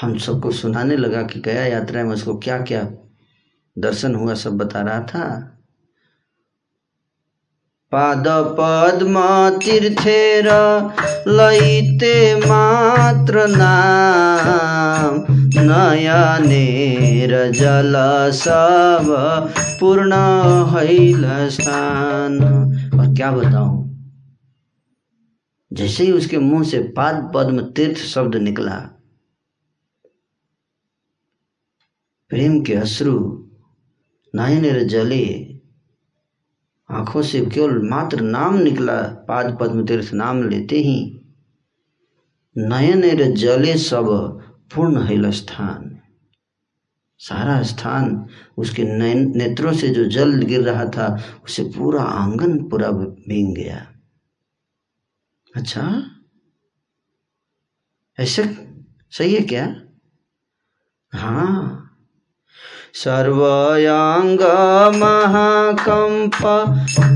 [0.00, 2.92] हम सबको सुनाने लगा कि गया यात्रा में उसको क्या क्या
[3.78, 5.56] दर्शन हुआ सब बता रहा था।
[7.92, 8.24] पाद
[8.58, 9.22] पद्म
[9.58, 10.48] तीर्थेर
[11.28, 15.16] लैते मात्र नाम
[15.60, 17.96] नयनेर जल
[18.34, 19.10] सब
[19.80, 20.12] पूर्ण
[20.70, 22.38] हैल स्थान।
[23.00, 23.76] और क्या बताऊँ?
[25.70, 28.78] जैसे ही उसके मुँह से पाद पद्म तीर्थ शब्द निकला,
[32.30, 33.18] प्रेम के अश्रु
[34.34, 35.24] नयनेर जले
[36.90, 41.20] आँखों से केवल मात्र नाम निकला, पाद पद्म तीर्थ नाम लेते ही।
[42.58, 44.06] नयनेर जले सब
[44.74, 46.00] पूर्ण हैल स्थान।
[47.18, 48.26] सारा स्थान
[48.58, 53.86] उसके नेत्रों से जो जल गिर रहा था, उसे पूरा आँगन पूरा भींग गया।
[55.56, 56.10] अच्छा?
[58.18, 58.68] ऐसे
[59.10, 59.82] सही है क्या?
[61.14, 61.79] हाँ
[62.94, 64.40] सर्वयांग
[64.96, 66.38] महाकंप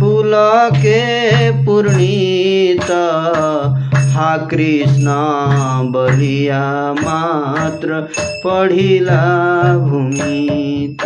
[0.00, 1.00] पुलके
[1.64, 2.90] पूर्णित।
[4.14, 5.06] हा कृष्ण
[5.92, 8.00] बलिया मात्र
[8.44, 9.22] पढ़िला
[9.78, 10.96] भूमि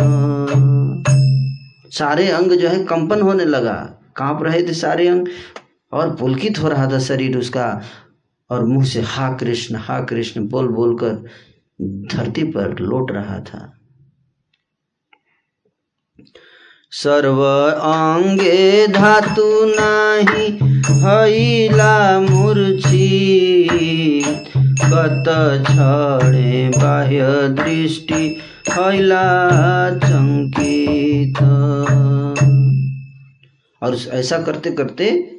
[1.91, 3.73] सारे अंग जो है कंपन होने लगा।
[4.15, 5.27] काँप रहे थे सारे अंग
[5.93, 7.81] और पुलकित हो रहा था शरीर उसका।
[8.49, 11.25] और मुँह से हा कृष्ण हा कृष्ण बोल बोलकर
[12.15, 13.78] धरती पर लौट रहा था।
[16.91, 20.51] सर्व अंगे धातु नाही,
[20.89, 23.63] हईला मूर्छी।
[24.57, 25.25] कत
[25.67, 29.39] छड़े बाह्य दृष्टि, हईला
[29.97, 31.37] चंकित।
[33.83, 35.35] और ऐसा करते करते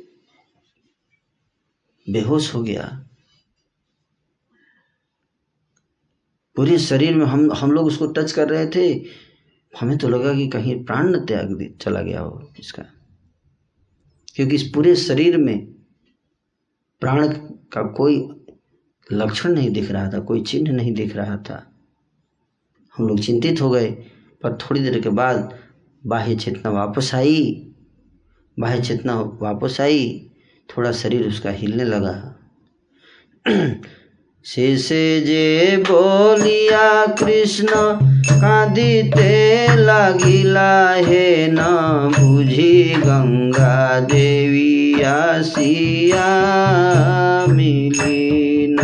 [2.10, 3.04] बेहोश हो गया।
[6.56, 9.29] पूरे शरीर में हम हम लोग उसको टच कर रहे थे।
[9.78, 12.82] हमें तो लगा कि कहीं प्राण न त्याग चला गया हो इसका।
[14.34, 15.66] क्योंकि इस पूरे शरीर में
[17.00, 17.28] प्राण
[17.72, 18.28] का कोई
[19.12, 21.72] लक्षण नहीं दिख रहा था, कोई चिन्ह नहीं दिख रहा था।
[22.96, 23.90] हम लोग चिंतित हो गए,
[24.42, 25.58] पर थोड़ी देर के बाद
[26.06, 27.66] बाह्य चेतना वापस आई।
[28.58, 30.30] बाह्य चेतना वापस आई,
[30.76, 32.36] थोड़ा शरीर उसका हिलने लगा।
[34.44, 37.66] शेषे जे बोलिया, कृष्ण
[41.06, 41.58] हे न
[42.18, 46.26] बुझी गंगा देवी आसिया
[47.46, 48.78] मिली न।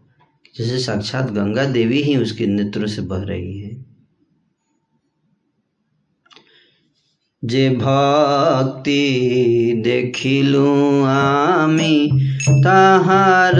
[0.58, 3.86] जैसे साक्षात गंगा देवी ही उसके नेत्रों से बह रही है
[7.44, 9.02] जे भक्ति
[9.84, 12.10] देखिलु आमी,
[12.64, 13.54] ताहार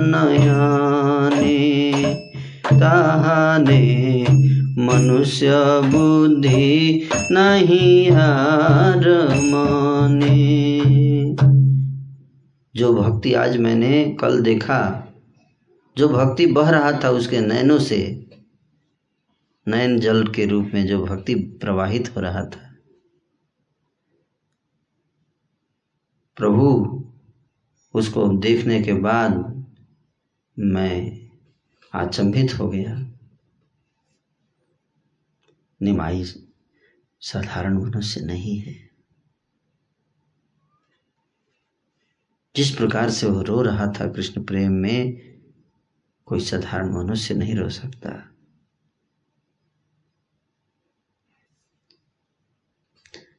[0.00, 0.87] नयने
[2.72, 4.26] ताहाने
[4.78, 5.50] मनुष्य
[5.84, 10.48] बुद्धि नहीं हार मने।
[12.76, 15.08] जो भक्ति आज मैंने कल देखा,
[15.96, 18.30] जो भक्ति बह रहा था उसके नयनों से,
[19.68, 22.74] नयन जल के रूप में जो भक्ति प्रवाहित हो रहा था।
[26.36, 26.94] प्रभु,
[27.94, 29.64] उसको देखने के बाद
[30.58, 31.17] मैं
[31.94, 33.12] आचंभित हो गया।
[35.82, 36.24] निमाई
[37.20, 38.90] साधारण मनुष्य नहीं है।
[42.56, 45.28] जिस प्रकार से वो रो रहा था, कृष्ण प्रेम में
[46.26, 48.34] कोई साधारण मनुष्य नहीं रो सकता।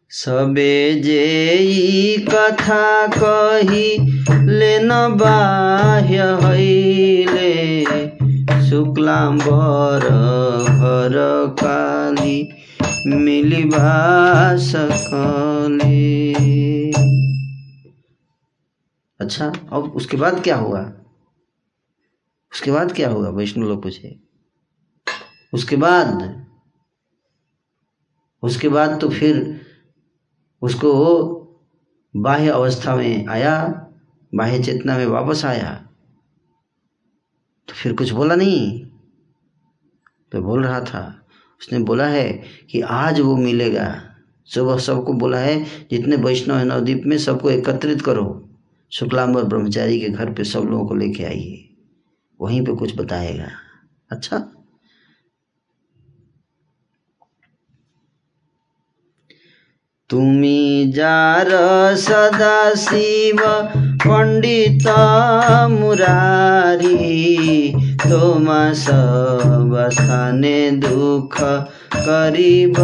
[0.09, 3.97] सबे जेई कथा कही,
[4.51, 8.18] लेन बाह्य हईले।
[8.69, 9.99] शुक्लाम्बर
[10.69, 11.15] घर
[11.59, 12.53] काली
[13.07, 13.69] मिली
[14.63, 16.19] सकले
[19.21, 20.93] अच्छा अब उसके बाद क्या हुआ?
[22.53, 24.19] उसके बाद क्या हुआ वैष्णव लोग पूछे?
[25.53, 26.45] उसके बाद?
[28.43, 29.61] उसके बाद तो फिर
[30.61, 30.91] उसको
[32.15, 33.87] बाह्य अवस्था में आया,
[34.35, 35.88] बाह्य चेतना में वापस आया।
[37.69, 38.85] तो फिर कुछ बोला नहीं?
[40.31, 41.27] तो बोल रहा था,
[41.61, 44.03] उसने बोला है कि आज वो मिलेगा।
[44.45, 48.49] सुबह सबको बोला है, जितने वैष्णव है नवदीप में सबको एकत्रित करो।
[48.91, 51.69] शुक्लाम्बर ब्रह्मचारी के घर पे सब लोगों को लेके आइए।
[52.41, 53.47] वहीं पे कुछ बताएगा।
[54.11, 54.58] अच्छा?
[60.10, 60.58] তুমি
[60.98, 61.48] যার
[62.04, 63.40] সদা শিব
[64.04, 64.86] पण्डित
[65.70, 66.88] मुरारी
[68.02, 71.36] तोमा सब स्थाने दुख
[71.96, 72.76] करीब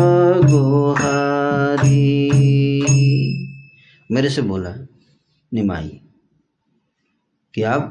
[0.47, 1.99] गोहारी
[4.11, 4.75] मेरे से बोला
[5.53, 5.89] निमाई
[7.55, 7.85] कि आप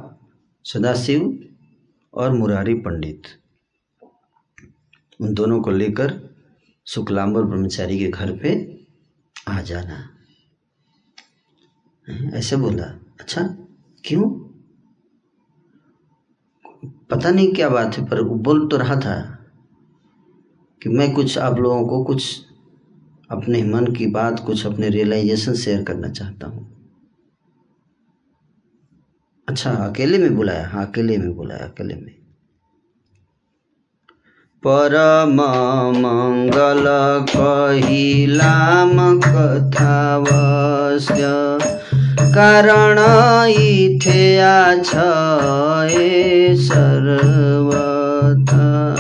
[0.66, 1.32] सदाशिव
[2.14, 3.28] और मुरारी पंडित
[5.20, 6.20] उन दोनों को लेकर
[6.88, 8.58] शुक्लांबर ब्रह्मचारी के घर पे
[9.49, 10.11] आ जाना।
[12.35, 12.85] ऐसे बोला
[13.21, 13.43] अच्छा
[14.05, 14.29] क्यों?
[17.11, 19.21] पता नहीं क्या बात है, पर बोल तो रहा था
[20.83, 22.47] कि मैं कुछ आप लोगों को कुछ
[23.31, 26.71] अपने मन की बात, कुछ अपने रियलाइजेशन शेयर करना चाहता हूँ।
[29.49, 32.24] अच्छा अकेले में बुलाया हाँ अकेले में बुलाया, अकेले में।
[34.67, 35.41] परम
[35.99, 36.85] मंगल
[37.37, 41.23] कहिलाम कथावस्य
[42.35, 42.99] कारण
[43.49, 44.95] इथेया छ
[45.95, 48.95] ए सर्वथा।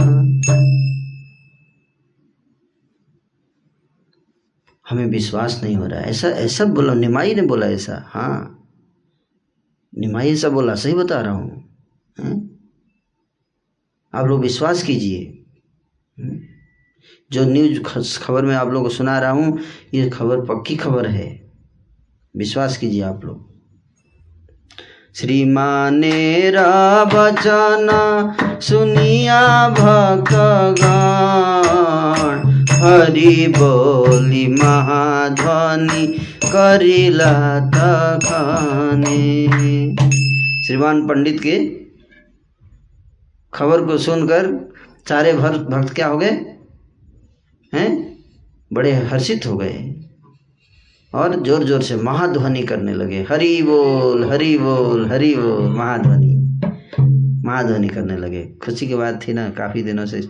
[4.91, 8.67] हमें विश्वास नहीं हो रहा ऐसा ऐसा बोला, निमाई ने बोला ऐसा। हाँ।
[9.99, 11.65] निमाई ऐसा बोला, सही बता रहा हूँ?
[14.15, 15.34] आप लोग विश्वास कीजिए?
[17.33, 19.59] जो न्यूज़ खबर में आप लोगों को सुना रहा हूँ,
[19.95, 21.53] ये खबर पक्की खबर है।
[22.37, 23.55] विश्वास कीजिए आप लोग।
[25.15, 26.59] श्रीमानेर
[27.15, 27.89] वचन
[28.62, 30.85] सुनिया भक्तगण,
[32.71, 36.07] हरि बोली महाध्वनि
[36.45, 39.47] करिला तखने।
[40.67, 41.59] श्रीमान पंडित के
[43.55, 44.74] खबर को सुनकर
[45.09, 46.31] सारे भर भक्त क्या हो गए?
[47.75, 48.19] हैं?
[48.73, 49.95] बड़े हर्षित हो गए।
[51.15, 56.61] और ज़ोर ज़ोर से महाध्वनि करने लगे। हरि बोल हरि बोल हरि बोल, महाध्वनि।
[57.45, 60.21] महाध्वनि करने लगे। खुशी की बात थी ना, काफ़ी दिनों से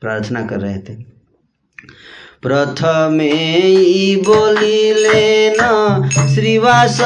[0.00, 0.94] प्रार्थना कर रहे थे।
[2.42, 3.32] प्रथमे
[4.16, 7.00] बोली लेना, श्रीवास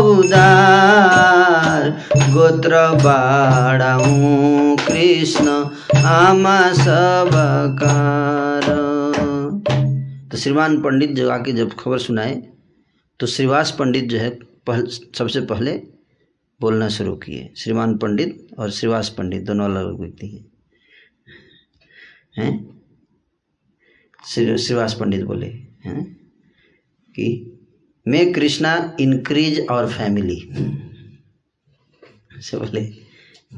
[0.00, 5.48] उदार। गोत्र बाड़ाऊ कृष्ण
[5.98, 8.64] आमा सबकार
[10.30, 12.42] तो श्रीमान पंडित जो आके जब खबर सुनाए
[13.20, 14.30] तो श्रीवास पंडित जो है,
[14.66, 15.82] पहल, सबसे पहले
[16.60, 20.52] बोलना शुरू किए। श्रीमान पंडित और श्रीवास पंडित, दोनों अलग अलग व्यक्ति
[22.38, 22.80] हैं।
[24.26, 25.46] श्री श्रीवास पंडित बोले,
[25.84, 26.04] हैं?
[27.10, 27.50] कि,
[28.08, 30.48] मैं कृष्णा इंक्रीज और फैमिली
[32.40, 33.03] से बोले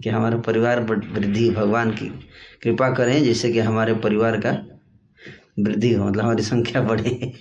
[0.02, 2.06] कि हमारा परिवार वृद्धि भगवान की
[2.62, 4.50] कृपा करें जिससे कि हमारे परिवार का
[5.58, 7.32] वृद्धि हो मतलब हमारी संख्या बढ़े।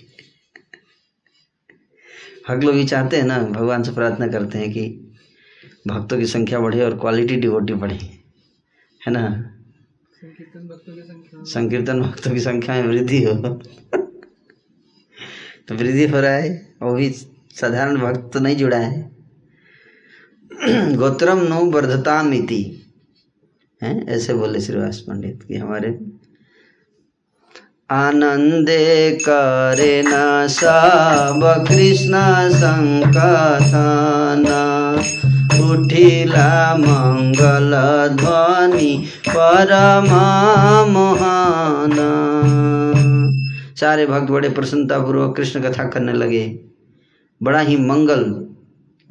[2.48, 5.12] हम लोग भी चाहते हैं ना भगवान से प्रार्थना करते हैं कि
[5.88, 7.96] भक्तों की संख्या बढ़े और क्वालिटी डिवोटी बढ़े।
[9.06, 9.52] है ना?
[11.44, 13.32] संकीर्तन भक्तों की संख्या में वृद्धि हो।
[15.68, 19.15] तो वृद्धि हो रहा है वो भी साधारण भक्त तो नहीं जुड़ा है।
[20.96, 22.92] गोत्रम नो वर्धता मिति।
[23.82, 24.08] हैं?
[24.08, 26.00] ऐसे बोले श्रीवास पंडित कि हमारे।
[27.90, 30.10] आनंदे करे न
[30.48, 32.14] सब, कृष्ण
[32.50, 34.46] संकथन।
[35.70, 37.72] उठिला मंगल
[38.16, 40.06] ध्वनि परम
[40.92, 41.96] मोहन
[43.80, 46.60] सारे भक्त बड़े प्रसन्नता पूर्वक कृष्ण कथा करने लगे।
[47.42, 48.46] बड़ा ही मंगल,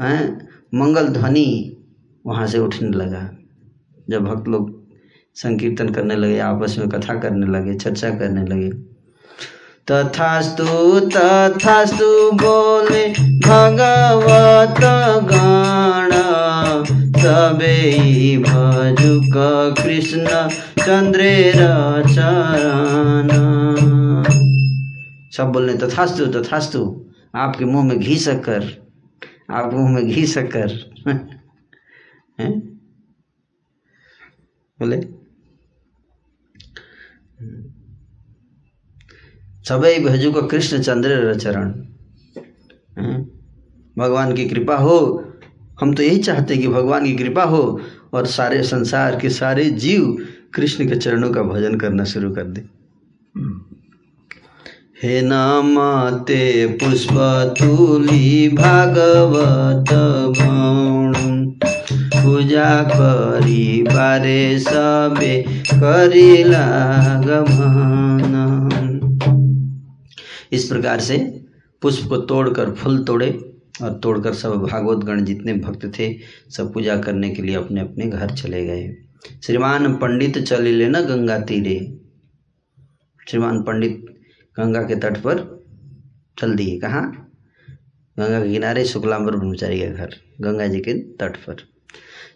[0.01, 0.54] हैं?
[0.73, 1.77] मंगल ध्वनि
[2.25, 3.29] वहाँ से उठने लगा।
[4.09, 4.83] जब भक्त लोग
[5.35, 8.69] संकीर्तन करने लगे, आपस में कथा करने लगे, चर्चा करने लगे।
[9.91, 13.07] तथास्तु तथास्तु बोले,
[13.39, 14.79] भगवत
[15.23, 16.11] गण
[17.21, 19.33] सबे भजुक
[19.83, 20.27] कृष्ण
[20.81, 21.53] चंद्रेर
[22.07, 23.29] चरण
[25.31, 27.05] सब बोलने, तथास्तु तथास्तु,
[27.35, 28.84] आपके मुँह में घी शक्कर।
[29.49, 30.67] मुँह में घी शक्कर।
[34.79, 35.01] बोले?
[39.63, 41.71] सबई भजु को कृष्ण चंद्र चरण
[43.97, 44.97] भगवान की कृपा हो।
[45.81, 47.81] हम तो यही चाहते हैं कि भगवान की कृपा हो
[48.13, 52.61] और सारे संसार के सारे जीव कृष्ण के चरणों का भजन करना शुरू कर दे।
[55.05, 57.13] हे नमते पुष्प
[57.59, 59.89] तुली भागवत
[60.37, 61.13] गण।
[62.15, 66.65] पूजा करी बारे सबे करिला
[67.21, 68.33] गमन
[70.51, 71.17] इस प्रकार से
[71.81, 73.29] पुष्प को तोड़कर, फूल तोड़े
[73.83, 76.13] और तोड़कर सब भागवत गण जितने भक्त थे,
[76.49, 78.95] सब पूजा करने के लिए अपने अपने घर चले गए।
[79.43, 81.79] श्रीमान पंडित चले लेना गंगा तीरे।
[83.29, 84.05] श्रीमान पंडित
[84.59, 85.65] गंगा के तट पर
[86.39, 87.31] चल दिए। कहाँ?
[88.19, 90.09] गंगा के किनारे शुक्लाम्बर ब्रह्मचारी का घर,
[90.41, 91.55] गंगा जी के तट पर।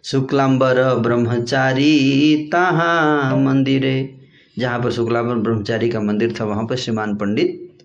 [0.04, 4.16] शुक्लाम्बर ब्रह्मचारी, तहाँ मंदिरे।
[4.58, 7.78] जहाँ पर शुक्लांबर ब्रह्मचारी का मंदिर था, वहाँ पर श्रीमान पंडित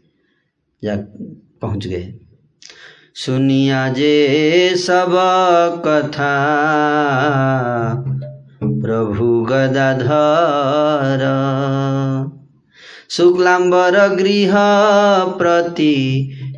[0.84, 0.96] जा
[1.62, 2.14] पहुँच गए।
[3.16, 5.12] सुनिया जे सब
[5.88, 6.32] कथा,
[8.64, 11.22] प्रभु गदाधर।
[13.16, 14.54] शुक्लांबर गृह
[15.40, 15.94] प्रति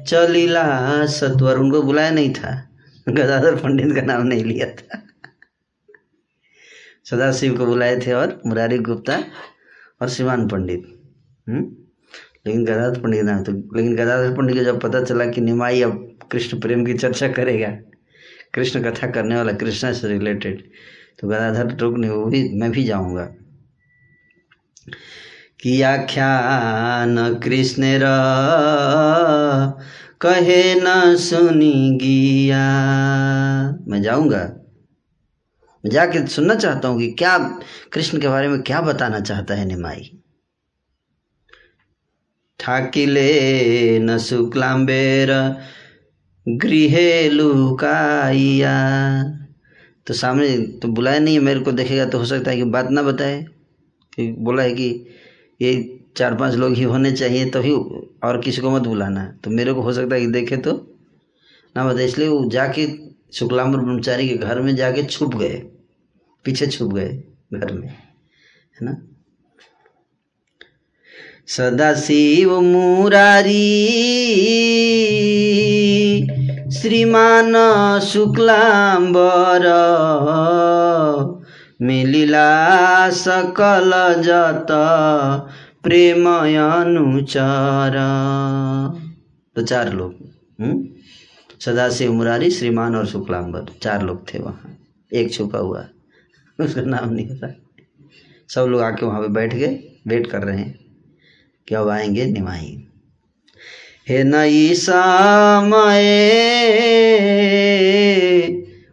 [0.07, 2.69] चलिला सत्वर। उनको बुलाया नहीं था।
[3.09, 5.03] गदाधर पंडित का नाम नहीं लिया था।
[7.05, 9.23] सदाशिव को बुलाए थे और मुरारी गुप्ता
[10.01, 10.83] और शिवान पंडित।
[11.49, 11.65] हम्म?
[12.47, 16.19] लेकिन गदाधर पंडित नाम तो लेकिन गदाधर पंडित को जब पता चला कि निमाई अब
[16.31, 17.69] कृष्ण प्रेम की चर्चा करेगा,
[18.53, 20.69] कृष्ण कथा करने वाला कृष्णा से रिलेटेड
[21.19, 23.33] तो गदाधर रुक नहीं, वो भी मैं भी जाऊँगा।
[25.59, 28.05] कि आख्यान कृष्ण र
[30.21, 32.61] कहे न सुनी गिया।
[33.87, 34.43] मैं जाऊँगा।
[35.83, 37.37] मैं जाके सुनना चाहता हूँ कि क्या
[37.93, 40.11] कृष्ण के बारे में क्या बताना चाहता है निमाई।
[42.59, 45.31] ठाकिले न शुक्लाम्बेर
[46.45, 48.73] गृहे लुकाइया।
[50.07, 52.89] तो सामने तो बुलाया नहीं है, मेरे को देखेगा तो हो सकता है कि बात
[52.91, 53.45] ना बताए।
[54.19, 54.89] बोला है कि
[55.59, 59.51] ये चार पाँच लोग ही होने चाहिए तभी तो और किसी को मत बुलाना। तो
[59.51, 60.71] मेरे को हो सकता है कि देखे तो
[61.75, 62.87] ना बताए इसलिए वो जाके
[63.33, 65.57] शुक्लाम्बर ब्रह्मचारी के घर में जाके छुप गए,
[66.45, 67.09] पीछे छुप गए
[67.53, 68.95] घर में, है ना?
[71.47, 73.67] सदा शिव मुरारी,
[76.71, 77.53] श्रीमान
[78.03, 79.65] शुक्लाम्बर
[81.81, 84.67] मिलिला सकल जत
[85.83, 87.93] प्रेम अनुचार
[89.55, 90.15] तो चार लोग
[90.61, 90.87] हम्म?
[91.59, 94.77] सदाशिव मुरारी, श्रीमान और शुक्लाम्बर चार लोग थे वहाँ।
[95.13, 95.85] एक छुपा हुआ।
[96.59, 97.55] उसका नाम नहीं पता।
[98.49, 100.79] सब लोग आके वहाँ पे बैठ गए, वेट कर रहे हैं
[101.67, 102.83] कि अब आएँगे निमाही।
[104.09, 106.03] हे नई समय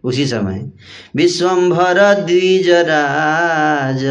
[0.05, 0.73] उसी समय
[1.17, 4.05] विश्वम्भर द्विजराज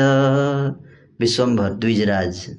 [1.20, 2.56] विश्वम्भर द्विजराज।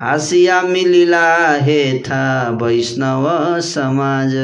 [0.00, 3.26] आसिया मिलिला हे था वैष्णव
[3.60, 4.34] समाज।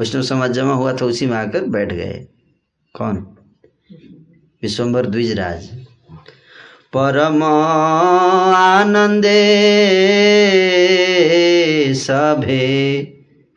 [0.00, 2.26] वैष्णव समाज जमा हुआ था उसी में आकर बैठ गए।
[2.94, 3.36] कौन?
[4.62, 5.66] विश्वम्भर द्विजराज।
[6.96, 7.42] परम
[8.54, 9.38] आनंदे
[11.94, 13.02] सभे।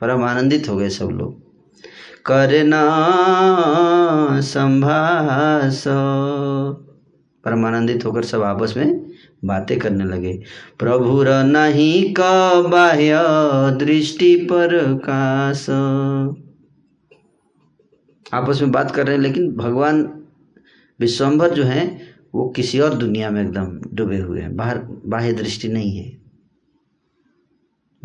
[0.01, 1.44] परम आनंदित हो गए सब लोग।
[2.25, 2.81] करना
[4.41, 5.83] संभास।
[7.43, 9.11] परमानंदित होकर सब आपस में
[9.45, 10.43] बातें करने लगे।
[10.79, 12.21] प्रभुर नहीं क
[12.71, 13.21] बाह्य
[13.79, 15.69] दृष्टि पर काश
[18.33, 20.23] आपस में बात कर रहे हैं, लेकिन भगवान
[20.99, 22.01] विश्वम्भर जो हैं,
[22.35, 26.24] वो किसी और दुनिया में एकदम डूबे हुए हैं। बाहर बाह्य दृष्टि नहीं है।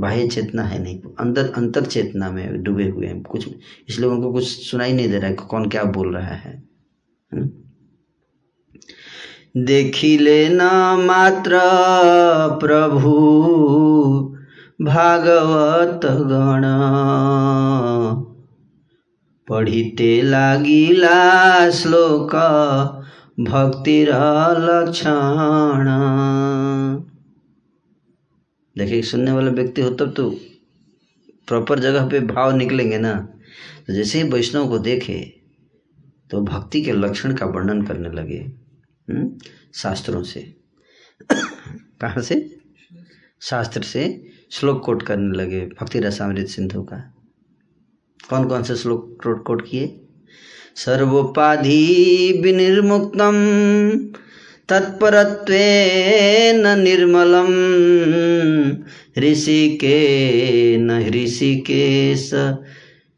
[0.00, 3.48] बाह्य चेतना है नहीं, अंदर, अंतर चेतना में डूबे हुए हैं। कुछ
[3.88, 6.62] इसलिए उनको कुछ सुनाई नहीं दे रहा है कौन क्या बोल रहा है
[9.56, 11.58] देखी लेना मात्र
[12.60, 13.12] प्रभु
[14.82, 16.62] भागवत गण।
[19.48, 22.34] पढ़िते लागिला श्लोक,
[23.40, 24.08] भक्तिर
[24.58, 25.88] लक्षण।
[28.78, 30.30] देखिए, सुनने वाला व्यक्ति हो, तब तो
[31.46, 33.14] प्रॉपर जगह पे भाव निकलेंगे ना।
[33.86, 35.40] तो जैसे ही वैष्णव को देखे
[36.30, 38.52] तो भक्ति के लक्षण का वर्णन करने लगे
[39.10, 39.38] हुँ?
[39.74, 40.56] शास्त्रों से।
[42.00, 42.58] कहाँ से?
[43.40, 47.14] शास्त्र से श्लोक कोट करने लगे, भक्ति रसामृत सिंधु का।
[48.30, 50.00] कौन कौन से श्लोक कोट किए?
[50.76, 53.34] सर्वोपाधि विनिर्मुक्तम।
[54.70, 57.50] तत्परत्वेन निर्मलं
[59.22, 62.30] ऋषिकेन ऋषिकेश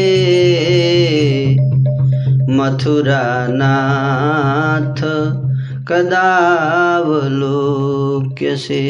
[2.51, 5.03] मथुरा नाथ
[5.89, 8.83] कदावलोक्य से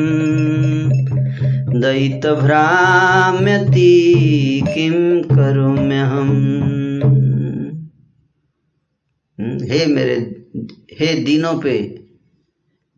[1.82, 6.72] दयितभ्राम्यति किं करोम्यहम्?
[9.42, 10.46] हे मेरे,
[11.00, 12.04] हे दीनों पे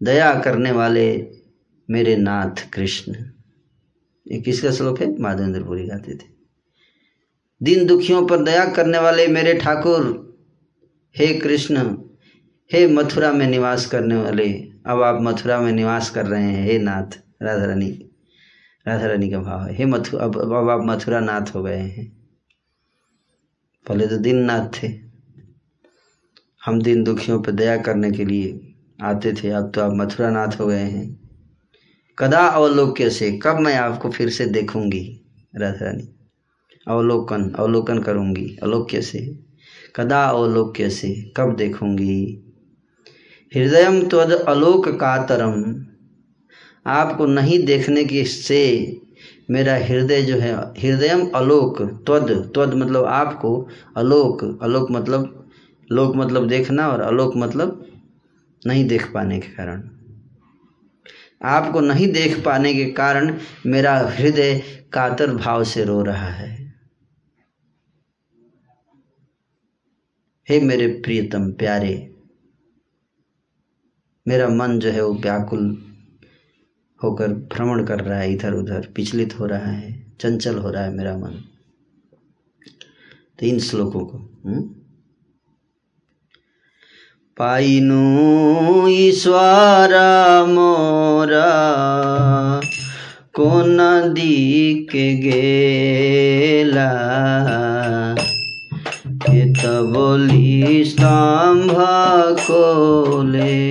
[0.03, 1.31] दया करने वाले
[1.89, 3.15] मेरे नाथ कृष्ण।
[4.31, 5.19] ये किसका श्लोक है?
[5.19, 6.33] माधवेंद्रपुरी गाते थे।
[7.63, 10.33] दिन दुखियों पर दया करने वाले मेरे ठाकुर,
[11.17, 11.97] हे कृष्ण,
[12.73, 14.53] हे मथुरा में निवास करने वाले,
[14.85, 18.09] अब आप मथुरा में निवास कर रहे हैं, हे नाथ राधा रानी
[18.87, 22.17] राधा रानी का भाव है। हे मथु, अब अब आप मथुरा नाथ हो गए हैं।
[23.87, 25.12] पहले तो दिन नाथ थे।
[26.65, 30.59] हम दिन दुखियों पर दया करने के लिए आते थे। अब तो आप मथुरा नाथ
[30.59, 31.19] हो गए हैं।
[32.19, 35.21] कदा अवलोक्य से, कब मैं आपको फिर से देखूँगी?
[35.55, 36.07] राधा रानी
[36.87, 39.39] अवलोकन अवलोकन करूँगी अलोक्य से।
[39.95, 42.43] कदा अवलोक्य से, कब देखूँगी?
[43.55, 45.85] हृदय त्वद अलोक कातरम।
[46.87, 49.01] आपको नहीं देखने की से
[49.51, 55.42] मेरा हृदय जो है हृदयम अलोक, त्वद त्वद मतलब आपको अलोक अलोक मतलब
[55.91, 57.85] लोक मतलब देखना और अलोक मतलब
[58.67, 59.89] नहीं देख पाने के कारण।
[61.41, 64.59] आपको नहीं देख पाने के कारण मेरा हृदय
[64.93, 66.51] कातर भाव से रो रहा है।
[70.49, 72.13] हे मेरे प्रियतम प्यारे,
[74.27, 75.65] मेरा मन जो है वो व्याकुल
[77.03, 80.93] होकर भ्रमण कर रहा है, इधर उधर विचलित हो रहा है, चंचल हो रहा है
[80.93, 81.41] मेरा मन।
[83.39, 84.82] तो इन श्लोकों को हुँ?
[87.36, 89.92] पाइनु ईश्वर
[90.48, 91.50] मोरा
[93.36, 96.88] को नदी के गेला
[99.28, 99.60] हित
[99.94, 101.70] बोली स्तंभ
[102.40, 103.70] कोले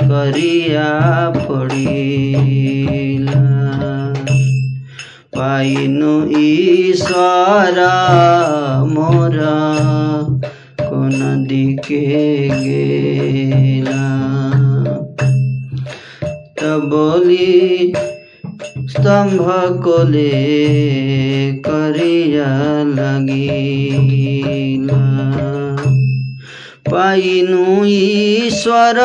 [0.00, 0.88] करिया
[1.36, 3.42] पड़िला
[5.36, 7.80] पाइनु ईश्वर
[11.09, 11.99] मोरा को नदी के
[12.49, 14.03] गेला
[16.61, 17.93] तब बोली
[18.89, 19.41] स्तंभ
[19.83, 20.29] को ले
[21.67, 22.49] करिया
[22.83, 24.99] लगिला
[26.91, 28.99] पाइनु ईश्वर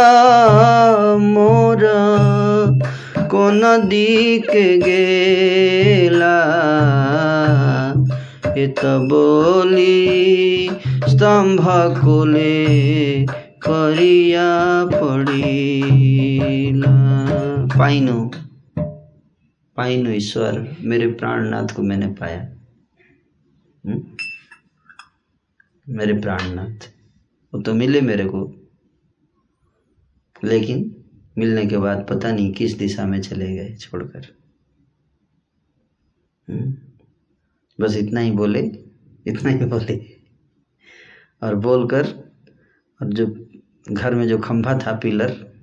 [8.57, 10.69] हित बोली,
[11.09, 11.61] स्तंभ
[12.01, 13.27] कोले
[13.63, 16.89] करिया पड़िला
[17.79, 18.31] पाइनु
[19.77, 22.57] पाइनु ईश्वर, मेरे प्राणनाथ को मैंने पाया
[23.87, 24.17] हुँ?
[25.89, 26.91] मेरे प्राणनाथ,
[27.55, 28.71] वो तो मिले मेरे को
[30.45, 30.97] लेकिन
[31.39, 34.27] मिलने के बाद पता नहीं किस दिशा में चले गए छोड़कर
[36.51, 36.84] हुँ?
[37.81, 38.61] बस इतना ही बोले,
[39.27, 40.01] इतना ही बोले।
[41.43, 42.07] और बोलकर,
[43.01, 43.27] और जो
[43.93, 45.55] घर में जो खंभा था पिलर,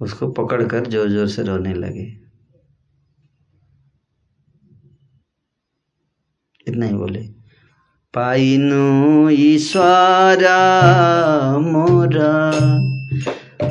[0.00, 2.24] उसको पकड़कर ज़ोर ज़ोर से रोने लगे।
[6.68, 7.20] इतना ही बोले।
[8.14, 10.44] पाइनु ईश्वर,
[11.58, 12.52] मोरा,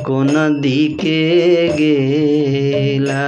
[0.02, 3.24] को नदी के गेला।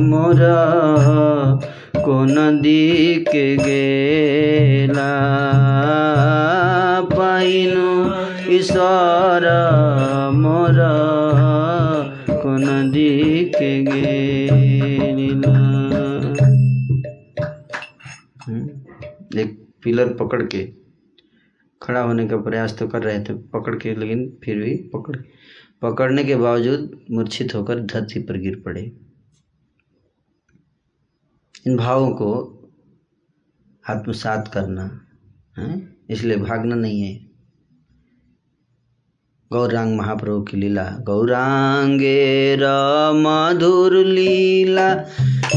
[0.00, 0.40] मोर
[2.04, 5.10] को नदी के गेला
[8.50, 9.44] ईश्वर
[10.34, 10.78] मोर
[12.28, 15.50] को नदी के गेरिला
[18.48, 18.68] हम्म,
[19.40, 20.64] एक पिलर पकड़ के
[21.82, 25.16] खड़ा होने का प्रयास तो कर रहे थे पकड़ के लेकिन फिर भी पकड़
[25.82, 28.92] पकड़ने के बावजूद मूर्छित होकर धरती पर गिर पड़े।
[31.66, 32.52] इन भावों को
[33.90, 35.00] आत्मसात करना,
[35.58, 35.96] है?
[36.10, 37.26] इसलिए भागना नहीं है।
[39.52, 42.56] गौरांग महाप्रभु की लीला, गौरांगे
[43.14, 44.94] मधुर लीला,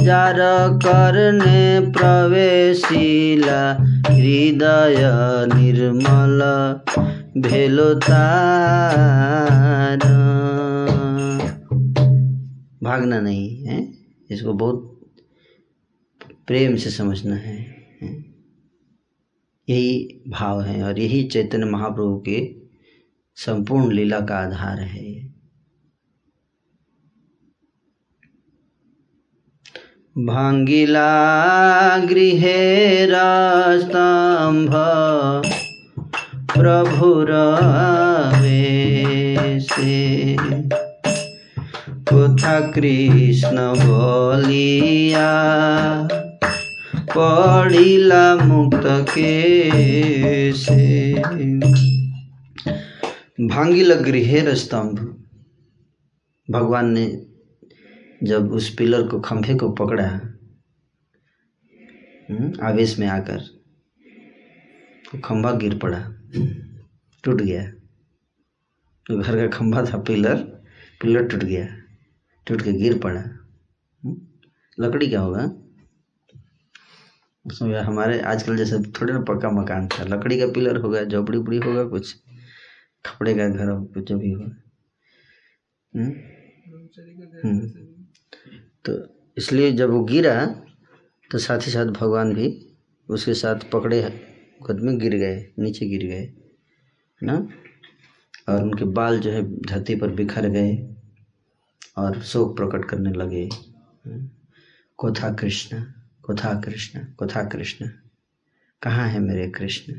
[0.04, 0.38] जार
[0.78, 3.74] करने प्रवेशिला,
[4.10, 4.98] हृदय
[5.56, 6.42] निर्मल
[7.38, 9.98] भेलो तार।
[12.84, 13.94] भागना नहीं, है?
[14.32, 15.00] इसको बहुत
[16.48, 17.76] प्रेम से समझना है?
[19.70, 22.56] यही भाव है और यही चैतन्य महाप्रभु के
[23.36, 25.34] संपूर्ण लीला का आधार है।
[30.18, 33.14] भांगिला गृहेर
[33.80, 34.74] स्तंभ
[36.58, 37.28] प्रभुर
[39.60, 40.38] से।
[42.74, 45.30] कृष्ण बोलिया
[47.18, 51.14] पढ़िला मुक्त के से
[53.48, 55.00] भांगिल गृहेर स्तंभ।
[56.52, 57.06] भगवान ने
[58.24, 60.08] जब उस पिलर को खंभे को पकड़ा
[62.30, 63.40] हम्म, आवेश में आकर
[65.12, 66.19] तो खंभा गिर पड़ा।
[67.24, 67.72] टूट गया।
[69.06, 70.36] तो घर का खंभा था पिलर
[71.02, 71.68] पिलर टूट गया
[72.48, 74.18] टूट के गिर पड़ा। हम्म,
[74.80, 75.52] लकड़ी का होगा?
[77.46, 81.58] उसमें हमारे आजकल जैसे थोड़े ना पक्का मकान था। लकड़ी का पिलर होगा झोपड़ी उपड़ी
[81.58, 82.14] होगा कुछ
[83.06, 84.44] कपड़े का घर हो कुछ जो भी हो
[85.96, 86.12] हम्म?
[87.46, 87.68] हम्म।
[88.86, 90.46] तो इसलिए जब वो गिरा
[91.32, 92.76] तो साथ ही साथ भगवान भी
[93.10, 94.02] उसके साथ पकड़े
[94.66, 96.22] खुद में गिर गए, नीचे गिर गए,
[97.22, 97.48] है ना?
[98.50, 100.76] और उनके बाल जो है धरती पर बिखर गए
[101.98, 103.50] और शोक प्रकट करने लगे।
[104.98, 105.82] कोथा कृष्ण
[106.24, 107.90] कोथा कृष्ण कोथा कृष्ण,
[108.82, 109.94] कहाँ है मेरे कृष्ण?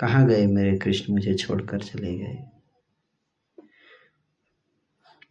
[0.00, 1.12] कहाँ गए मेरे कृष्ण?
[1.12, 2.38] मुझे छोड़कर चले गए।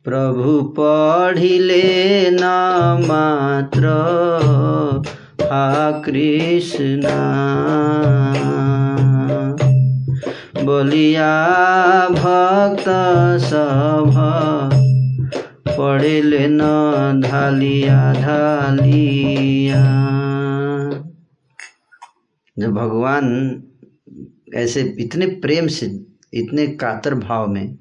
[0.03, 2.43] प्रभु पढ़िले न
[3.07, 3.87] मात्र
[5.39, 7.01] हा कृष्ण।
[10.65, 11.29] बोलिया
[12.09, 12.87] भक्त
[13.43, 14.13] सभ
[15.69, 16.59] पढ़िले न
[17.23, 19.83] धालिया धालिया
[22.57, 23.25] जब भगवान
[24.55, 25.85] ऐसे इतने प्रेम से,
[26.33, 27.77] इतने कातर भाव में,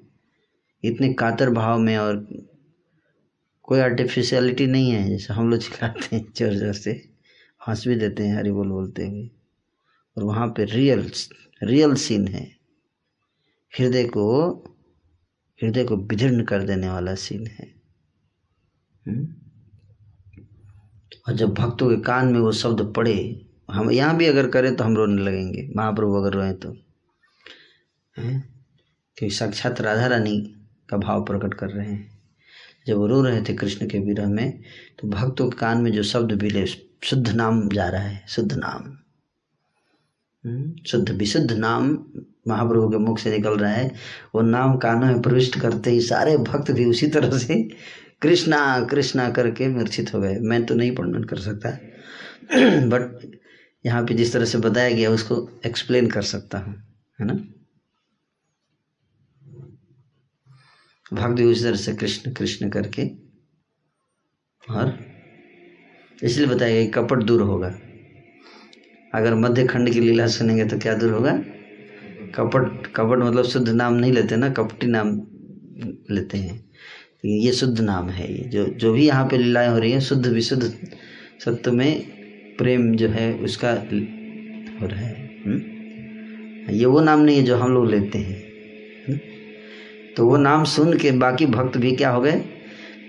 [0.84, 2.26] इतने कातर भाव में और
[3.64, 7.15] कोई आर्टिफिशियलिटी नहीं है, जैसे हम लोग चिल्लाते हैं ज़ोर ज़ोर से।
[7.68, 9.30] हंस भी देते हैं, हरी बोल बोलते हुए
[10.16, 11.10] और वहाँ पे रियल
[11.62, 12.56] रियल सीन है।
[13.78, 14.52] हृदय को
[15.62, 17.74] हृदय को विदीर्ण कर देने वाला सीन है।
[19.08, 19.28] हम्म?
[21.28, 24.84] और जब भक्तों के कान में वो शब्द पड़े, हम यहाँ भी अगर करें तो
[24.84, 26.72] हम रोने लगेंगे। महाप्रभु अगर रोए तो।
[29.16, 30.54] क्योंकि साक्षात राधा रानी
[30.88, 32.16] का भाव प्रकट कर रहे हैं।
[32.86, 34.62] जब वो रो रहे थे कृष्ण के विरह में
[34.98, 38.96] तो भक्तों के कान में जो शब्द मिले शुद्ध नाम जा रहा है शुद्ध नाम।
[40.44, 41.90] हम्म, शुद्ध विशुद्ध नाम
[42.48, 43.86] महाप्रभु के मुख से निकल रहा है।
[44.34, 47.62] वो नाम कानों में प्रविष्ट करते ही सारे भक्त भी उसी तरह से
[48.22, 51.70] कृष्णा कृष्णा करके मूर्छित हो गए। मैं तो नहीं वर्णन कर सकता
[52.88, 53.36] बट
[53.84, 56.74] यहाँ पे जिस तरह से बताया गया उसको एक्सप्लेन कर सकता हूँ
[57.20, 57.34] है ना?
[61.12, 63.06] भक्त भी उसी तरह से कृष्ण कृष्ण करके
[64.62, 65.15] और
[66.22, 67.78] इसलिए बताया कि कपट दूर होगा।
[69.14, 71.32] अगर मध्य खंड की लीला सुनेंगे तो क्या दूर होगा?
[72.34, 75.22] कपट कपट मतलब शुद्ध नाम नहीं लेते ना, कपटी नाम
[76.10, 76.58] लेते हैं।
[77.22, 80.00] तो ये शुद्ध नाम है ये। जो जो भी यहाँ पे लीलाएँ हो रही हैं,
[80.00, 80.74] शुद्ध विशुद्ध
[81.44, 82.00] सत्य में
[82.58, 83.72] प्रेम जो है, उसका
[84.80, 85.60] हो रहा है। हुँ?
[86.74, 88.44] ये वो नाम नहीं है जो हम लोग लेते हैं।
[89.08, 89.18] हुँ?
[90.16, 92.44] तो वो नाम सुन के बाकी भक्त भी क्या हो गए?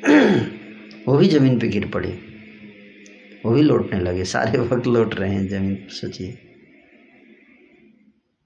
[1.07, 2.26] वो भी ज़मीन पे गिर पड़े।
[3.47, 6.39] वो भी लौटने लगे, सारे वक्त लौट रहे हैं ज़मीन सोचिए।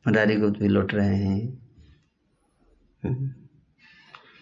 [0.08, 1.62] मदारी गुप्त भी लौट रहे हैं।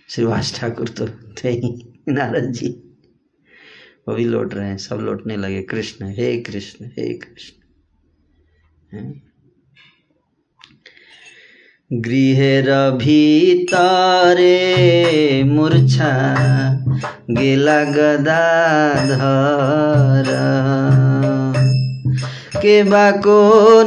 [0.09, 2.83] श्रीवास ठाकुर तो थे ही, नारद जी।
[4.07, 7.65] वो भी लौट रहे हैं, सब लौटने लगे, कृष्ण, हे कृष्ण हे कृष्ण।
[11.93, 12.63] गृहेरभितारे
[15.43, 16.09] मूर्छा
[17.31, 19.17] गेला गदाधर
[22.61, 23.39] के बाको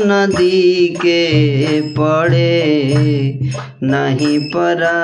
[0.05, 1.23] नदी के
[1.93, 2.59] पड़े
[3.83, 4.99] नहीं परा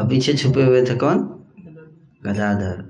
[0.00, 1.18] अब पीछे छुपे हुए थे कौन?
[2.26, 2.84] गदाधर।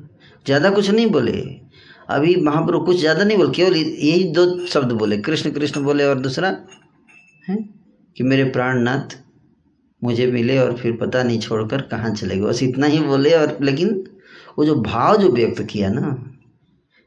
[0.46, 1.66] ज़्यादा कुछ नहीं बोले।
[2.09, 6.18] अभी महाप्रभु कुछ ज़्यादा नहीं बोले, केवल यही दो शब्द बोले, कृष्ण कृष्ण बोले और
[6.20, 6.48] दूसरा
[7.48, 7.57] है?
[8.16, 9.16] कि मेरे प्राणनाथ
[10.02, 13.57] मुझे मिले और फिर पता नहीं छोड़कर कहाँ चले गए। बस इतना ही बोले और
[13.62, 14.04] लेकिन
[14.59, 16.32] वो जो भाव जो व्यक्त किया ना,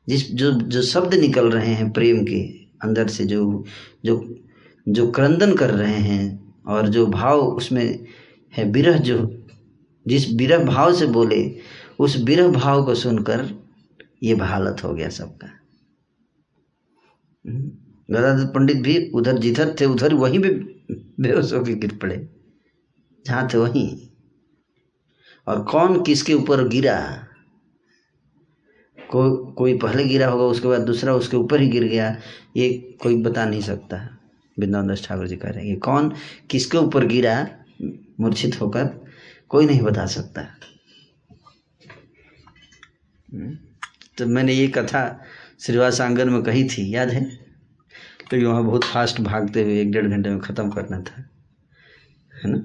[0.07, 2.41] जिस जो जो शब्द निकल रहे हैं प्रेम के
[2.83, 3.63] अंदर से, जो
[4.05, 4.35] जो
[4.87, 7.99] जो क्रंदन कर रहे हैं और जो भाव उसमें
[8.53, 9.17] है, विरह जो,
[10.07, 11.55] जिस विरह भाव से बोले,
[11.99, 13.45] उस विरह भाव को सुनकर
[14.23, 15.47] ये हालत हो गया सबका।
[17.47, 17.71] हम्म,
[18.15, 20.49] गदाधर पंडित भी उधर जिधर थे उधर वहीं भी
[21.19, 22.29] बेहोश होकर गिर पड़े।
[23.25, 24.07] जहाँ थे वहीं।
[25.47, 27.25] और कौन किसके ऊपर गिरा?
[29.11, 32.21] को, कोई पहले गिरा होगा उसके बाद दूसरा उसके ऊपर ही गिर गया
[32.57, 34.17] ये कोई बता नहीं सकता।
[34.59, 36.13] वृंदावन दास ठाकुर जी कह रहे हैं कौन
[36.49, 37.47] किसके ऊपर गिरा?
[38.19, 39.05] मूर्छित होकर
[39.49, 40.41] कोई नहीं बता सकता।
[43.33, 43.57] हम्म,
[44.19, 45.01] तो मैंने ये कथा
[45.61, 47.23] श्रीवास आँगन में कही थी, याद है?
[48.31, 51.21] तो वहाँ बहुत फास्ट भागते हुए एक डेढ़ घंटे में ख़त्म करना था,
[52.33, 52.59] है ना?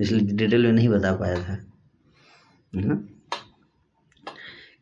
[0.00, 1.52] इसलिए डिटेल में नहीं बता पाया था,
[2.72, 3.00] है ना?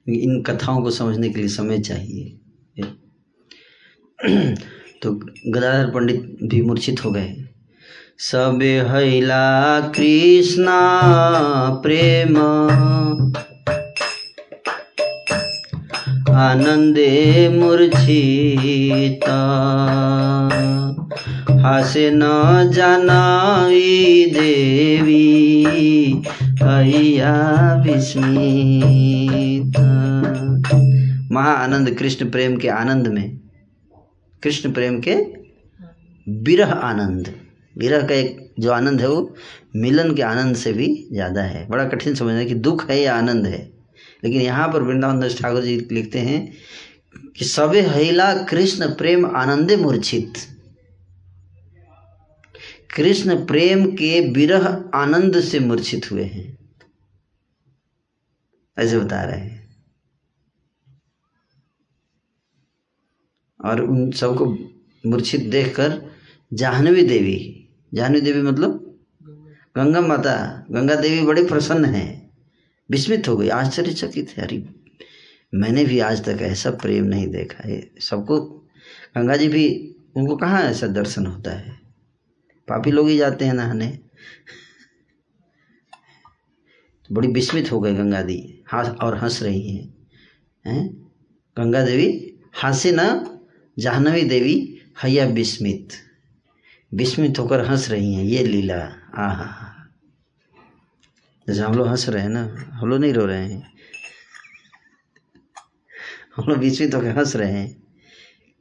[0.07, 2.39] इन कथाओं को समझने के लिए समय चाहिए
[5.03, 7.35] तो गदाधर पंडित भी मूर्छित हो गए।
[8.21, 10.79] सबे हैला कृष्णा
[11.83, 12.37] प्रेम।
[16.37, 19.25] आनंदे मूर्छित।
[21.63, 22.23] हासे न
[22.75, 25.23] जानाई देवी
[26.63, 27.35] हैया
[27.85, 29.79] विस्मित।
[31.33, 33.39] महा आनंद कृष्ण प्रेम के आनंद में,
[34.43, 35.15] कृष्ण प्रेम के
[36.27, 37.29] विरह आनंद।
[37.77, 39.35] विरह का एक जो आनंद है वो
[39.77, 43.47] मिलन के आनंद से भी ज़्यादा है। बड़ा कठिन समझना कि दुख है या आनंद
[43.47, 43.74] है।
[44.25, 46.53] लेकिन यहाँ पर वृंदावन दास ठाकुर जी लिखते हैं
[47.37, 50.33] कि सबे हैला कृष्ण प्रेम आनंदे मूर्छित।
[52.97, 56.59] कृष्ण प्रेम के विरह आनंद से मूर्छित हुए हैं।
[58.79, 59.77] ऐसे बता रहे हैं।
[63.65, 64.47] और उन सबको
[65.07, 66.11] मूर्छित देखकर
[66.53, 68.99] जाह्नवी देवी जाह्नवी देवी मतलब
[69.77, 72.24] गंगा माता, गंगा देवी बड़े प्रसन्न हैं।
[72.91, 74.69] विस्मित हो गई, आश्चर्यचकित है। अरे,
[75.55, 78.41] मैंने भी आज तक ऐसा प्रेम नहीं देखा है। सबको,
[79.17, 81.73] गंगा जी भी, उनको कहाँ ऐसा दर्शन होता है?
[82.69, 83.87] पापी लोग ही जाते हैं नहाने।
[87.09, 89.95] तो बड़ी विस्मित हो गई गंगा जी। हंस, और हंस रही हैं।
[90.67, 91.13] हैं?
[91.59, 93.31] गंगा देवी हंसे न,
[93.79, 95.89] जाह्नवी देवी, हया विस्मित।
[96.95, 98.81] विस्मित होकर हंस रही हैं। ये लीला,
[99.15, 99.64] आहा
[101.49, 102.43] जैसे हम लोग हंस रहे हैं ना,
[102.73, 103.73] हम लोग नहीं रो रहे हैं।
[106.37, 107.83] हम लोग विस्मित होकर हंस रहे हैं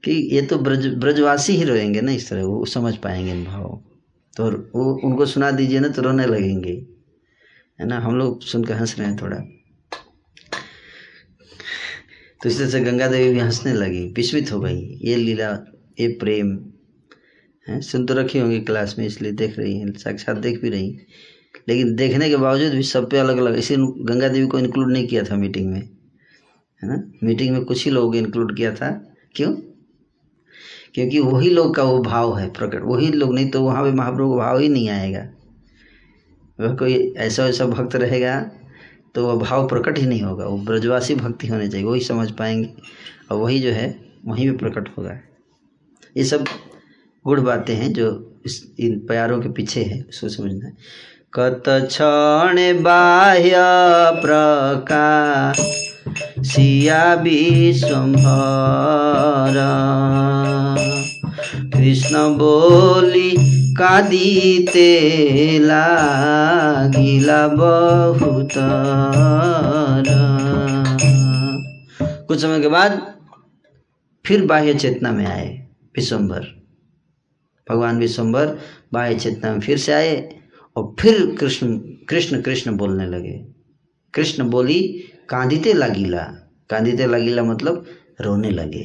[0.04, 3.78] कि ये तो ब्रज, ब्रजवासी ही रोएँगे ना इस तरह, वो समझ पाएँगे इन भावों
[4.34, 6.74] तो वो, उनको सुना दीजिए ना तो रोने लगेंगे।
[7.80, 9.38] है ना, हम लोग सुनकर हंस रहे हैं थोड़ा।
[12.42, 15.50] तो इस तरह से गंगा देवी भी हंसने लगी, विस्मित हो गई। ये लीला,
[16.00, 16.58] ये प्रेम,
[17.68, 20.98] है, सुन तो रखी होंगी क्लास में, इसलिए देख रही हैं, साक्षात देख भी रही।
[21.70, 25.08] लेकिन देखने के बावजूद भी सब पे अलग अलग इसे गंगा देवी को इंक्लूड नहीं
[25.08, 27.04] किया था मीटिंग में, है ना?
[27.24, 28.90] मीटिंग में कुछ ही लोगों को इंक्लूड किया था।
[29.36, 29.54] क्यों?
[30.94, 34.32] क्योंकि वही लोग का वो भाव है प्रकट। वही लोग नहीं तो वहाँ पे महाप्रभु
[34.32, 35.30] का भाव ही नहीं आएगा।
[36.60, 38.40] वह कोई ऐसा वैसा भक्त रहेगा
[39.16, 42.70] तो वह भाव प्रकट ही नहीं होगा। वो ब्रजवासी भक्ति होने चाहिए, वही समझ पाएँगे।
[43.32, 43.88] और वही जो है,
[44.26, 45.20] वहीं भी प्रकट होगा।
[46.18, 46.46] ये सब
[47.26, 48.08] गुड़ बातें हैं जो
[48.46, 50.74] इस, इन प्यारों के पीछे है, उसको समझना है।
[51.36, 53.62] कत क्षण बाह्य
[54.22, 55.60] प्रकाश,
[56.48, 58.28] सिया विश्वम्भर
[61.74, 63.32] कृष्ण बोली,
[63.74, 64.92] कादिते
[65.60, 68.54] लागिला बहुत
[72.28, 73.02] कुछ समय के बाद
[74.26, 75.50] फिर बाह्य चेतना में आए
[75.96, 76.48] विश्वम्भर
[77.68, 78.58] भगवान विश्वम्भर
[78.94, 80.16] बाह्य चेतना में फिर से आए।
[80.76, 81.78] और फिर कृष्ण
[82.10, 83.34] कृष्ण कृष्ण बोलने लगे।
[84.14, 84.80] कृष्ण बोली,
[85.30, 86.24] कांदिते लागिला।
[86.70, 87.86] कांदिते लागिला मतलब
[88.22, 88.84] रोने लगे।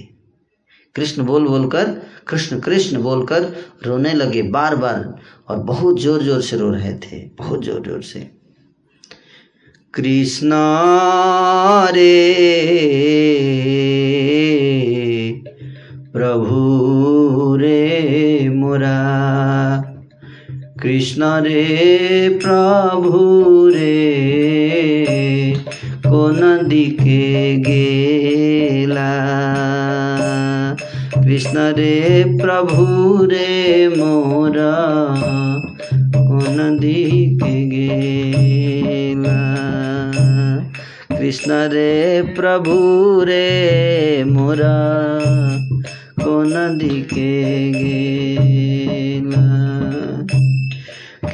[0.96, 1.90] कृष्ण बोल बोलकर
[2.28, 3.42] कृष्ण कृष्ण बोलकर
[3.86, 5.02] रोने लगे बार बार
[5.48, 8.20] और बहुत ज़ोर ज़ोर से रो रहे थे, बहुत ज़ोर ज़ोर से।
[9.94, 10.52] कृष्ण
[11.94, 12.14] रे
[21.08, 24.24] कृष्ण रे, प्रभु रे,
[26.06, 29.10] कोन दिके गेला?
[31.16, 34.74] कृष्ण रे, प्रभु रे, मोरा,
[36.16, 39.38] कोन दिके गेला?
[41.18, 42.76] कृष्ण रे, प्रभु
[43.22, 45.08] रे, मोरा,
[46.20, 48.77] कोन दिके गेला?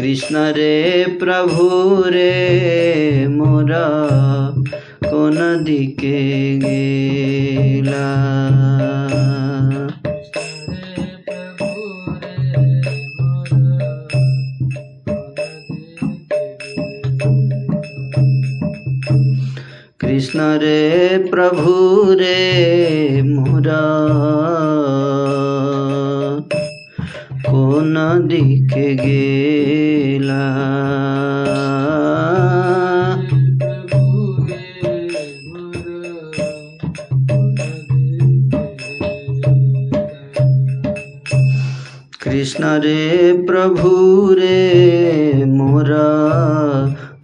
[0.05, 1.67] कृष्ण रे प्रभु
[2.07, 3.87] रे मोरा
[5.05, 6.19] कोन दिके
[6.59, 8.05] गेला
[20.01, 21.75] कृष्ण रे प्रभु
[22.21, 23.83] रे मोरा
[27.75, 27.95] कोन
[28.29, 30.43] दिखे गेला।
[42.25, 43.91] कृष्ण रे प्रभु
[44.33, 46.09] रे मोरा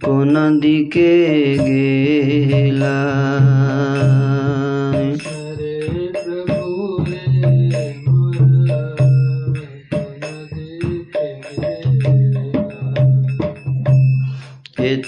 [0.05, 1.13] कोन दिके
[1.57, 3.30] गेला।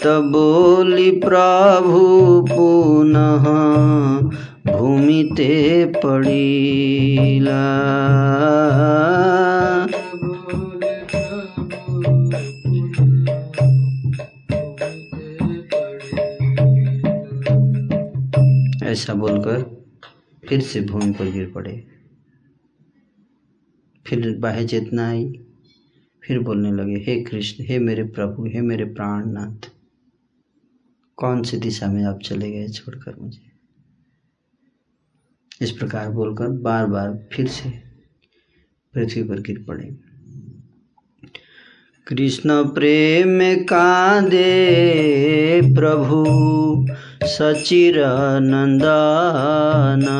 [0.03, 1.99] एत बोली, प्रभु,
[2.51, 3.45] पुनः
[4.71, 7.61] भूमि ते पड़ीला।
[18.83, 19.61] ऐसा बोलकर
[20.47, 21.83] फिर से भूमि पर गिर पड़े।
[24.07, 25.39] फिर बाह्य चेतना आई
[26.23, 29.71] फिर बोलने लगे, हे कृष्ण, हे मेरे प्रभु, हे मेरे प्राणनाथ
[31.15, 33.51] कौन सी दिशा में आप चले गए छोड़कर मुझे?
[35.61, 37.69] इस प्रकार बोलकर बार बार फिर से
[38.93, 39.97] पृथ्वी पर गिर पड़े।
[42.07, 46.25] कृष्ण प्रेम का दे प्रभु
[47.23, 47.95] सचिर
[48.39, 50.19] नंदना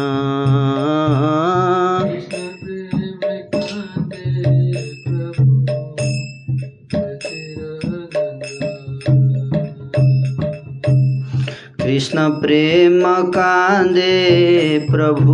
[11.94, 15.34] कृष्ण प्रेम कांदे प्रभु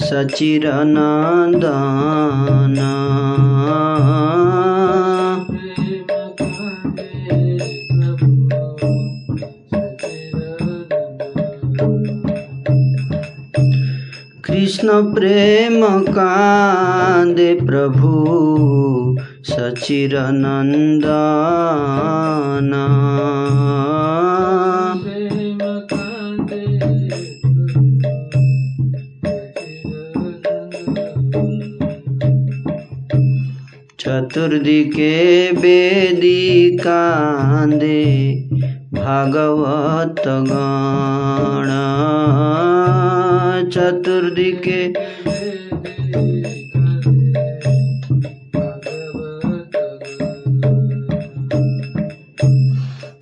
[0.00, 1.68] सचिर नंदना
[14.44, 18.12] कृष्ण प्रेम कांदे प्रभु
[19.44, 20.18] सचिर
[34.12, 35.12] नंदना चतुर्दिके
[35.52, 38.02] वेदी कांदे
[38.94, 41.70] भागवत गण
[43.72, 44.80] चतुर्दिके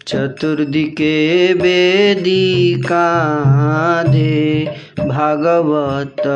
[0.08, 1.14] चतुर्दिके
[1.54, 4.66] वेदी कांदे
[4.98, 6.26] भागवत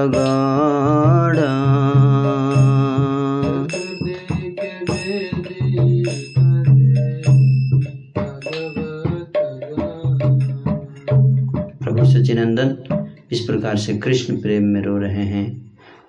[12.25, 15.47] सचिनंदन इस प्रकार से कृष्ण प्रेम में रो रहे हैं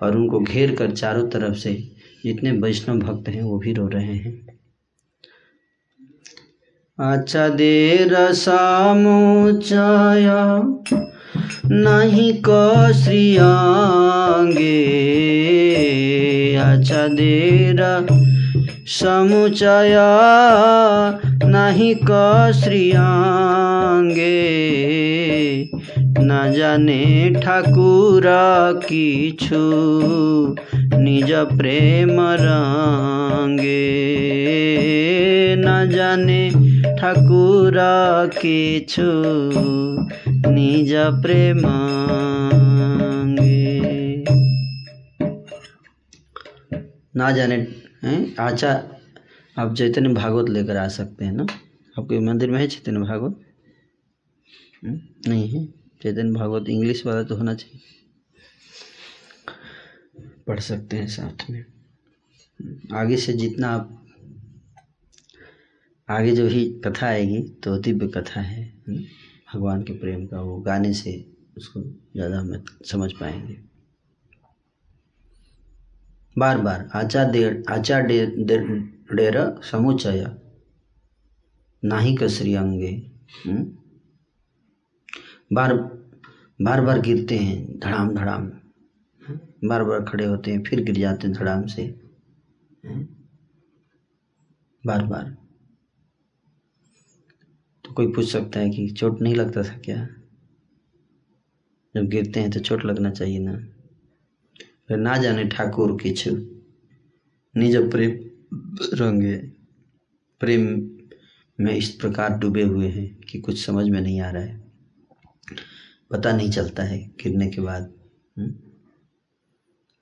[0.02, 1.72] और उनको घेर कर चारों तरफ़ से
[2.24, 4.32] जितने वैष्णव भक्त हैं वो भी रो रहे हैं।
[6.98, 10.28] अच्छा देर समुचय,
[11.66, 14.70] नहीं क श्रियांगे
[16.56, 17.82] अच्छा देर
[18.88, 19.94] समुचय,
[21.44, 24.34] नहीं क श्रियांगे
[26.20, 28.22] न जाने ठाकुर
[28.84, 29.56] किछु
[30.98, 33.96] निज प्रेम रंगे।
[35.56, 36.50] न जाने
[36.96, 37.74] ठाकुर
[38.40, 39.02] किछु
[40.50, 41.60] निज प्रेम
[47.16, 47.54] ना जाने
[48.04, 48.36] हैं?
[48.36, 48.72] आचा
[49.58, 51.46] आप चैतन्य भागवत लेकर आ सकते हैं ना?
[51.98, 53.40] आपके मंदिर में है चैतन्य भागवत?
[54.84, 55.85] हम्म, नहीं है?
[56.06, 57.80] चैतन्य भागवत इंग्लिश वाला तो होना चाहिए।
[60.46, 61.64] पढ़ सकते हैं साथ में।
[62.94, 64.02] आगे से जितना आप
[66.08, 68.98] आगे जो भी कथा आएगी तो दिव्य कथा है। हम्म,
[69.54, 71.14] भगवान के प्रेम का वो गाने से
[71.56, 73.56] उसको ज़्यादा हम समझ पाएँगे।
[76.36, 78.58] बार बार आचा दे आचा डे, डे,
[79.16, 80.26] डेर समुचय
[81.82, 82.92] नाही कसरी अंगे?
[85.52, 85.74] बार
[86.62, 88.46] बार बार गिरते हैं, धड़ाम धड़ाम?
[89.64, 92.00] बार बार खड़े होते हैं, फिर गिर जाते हैं धड़ाम से?
[94.86, 95.36] बार बार।
[97.84, 100.08] तो कोई पूछ सकता है कि चोट नहीं लगता था क्या?
[101.94, 103.56] जब गिरते हैं तो चोट लगना चाहिए ना।
[104.88, 106.30] फिर ना जाने ठाकुर किछु
[107.56, 108.18] निज प्रेम
[108.94, 109.36] रंगे,
[110.40, 110.90] प्रेम
[111.60, 114.65] में इस प्रकार डूबे हुए हैं कि कुछ समझ में नहीं आ रहा है।
[116.10, 117.94] पता नहीं चलता है गिरने के बाद
[118.38, 118.50] हम्म?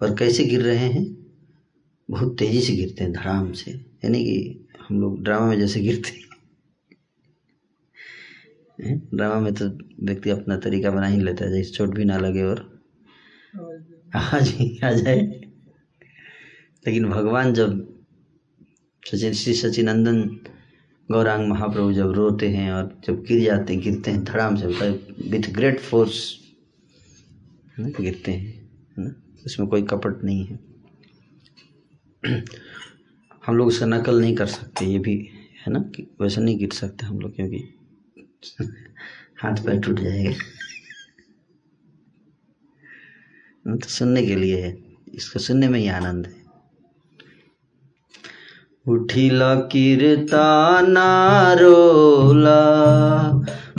[0.01, 1.25] पर कैसे गिर रहे हैं?
[2.11, 6.09] बहुत तेज़ी से गिरते हैं, धड़ाम से। यानी कि हम लोग ड्रामा में जैसे गिरते
[6.09, 6.25] हैं।
[9.15, 9.69] ड्रामा में तो
[10.05, 12.83] व्यक्ति अपना तरीका बना ही लेता है, जैसे चोट भी ना लगे और
[14.15, 15.21] आवाज़ ही आ जाए।
[16.87, 17.95] लेकिन भगवान जब
[19.07, 20.41] सचिन, श्री सचिनंदन
[21.13, 24.67] गौरांग महाप्रभु जब रोते हैं और जब गिर जाते हैं, गिरते हैं धड़ाम से
[25.31, 26.41] विथ ग्रेट फोर्स
[27.81, 29.15] गिरते हैं ना,
[29.47, 30.59] इसमें कोई कपट नहीं है।
[33.47, 35.17] हम लोग उसका नकल नहीं कर सकते, ये भी,
[35.67, 37.75] है ना, कि वैसे नहीं गिर सकते हम लोग, क्योंकि
[39.43, 40.33] हाथ पैर टूट जाएगा।
[43.77, 44.79] तो सुनने के लिए है,
[45.15, 46.44] इसको सुनने में ही आनंद है।
[48.86, 51.11] উঠিলা কীর্তানা
[51.61, 52.65] রোলা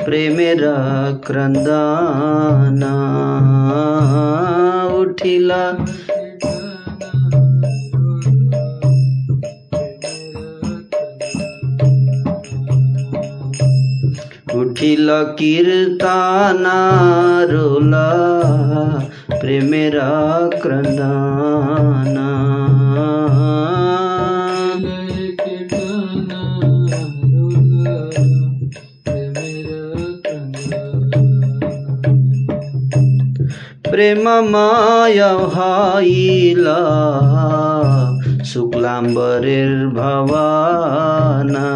[0.05, 0.77] প্রেমেরা
[1.25, 2.95] ক্রন্দানা
[4.93, 5.63] উঠিলা
[14.55, 15.07] উঠিল
[15.37, 16.79] কীর্তানা
[17.51, 18.09] রোলা
[19.39, 20.11] প্রেমেরা
[20.59, 22.29] ক্রন্দানা
[33.94, 35.22] প্রেমমায়
[35.54, 36.82] হাইলা
[38.44, 41.70] শুক্লাম্বরের ভবানা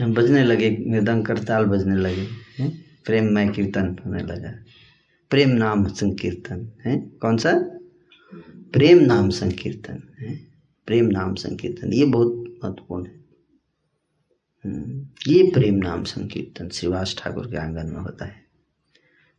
[0.00, 2.28] बजने लगे मृदंग करताल बजने लगे
[2.58, 2.84] हैं?
[3.04, 4.64] प्रेममय कीर्तन होने लगा।
[5.30, 7.00] प्रेम नाम संकीर्तन है?
[7.00, 7.52] कौन सा?
[8.72, 10.36] प्रेम नाम संकीर्तन है?
[10.86, 13.24] प्रेम नाम संकीर्तन ये बहुत महत्वपूर्ण है।
[14.64, 18.44] हम्म, ये प्रेम नाम संकीर्तन श्रीवास ठाकुर के आँगन में होता है।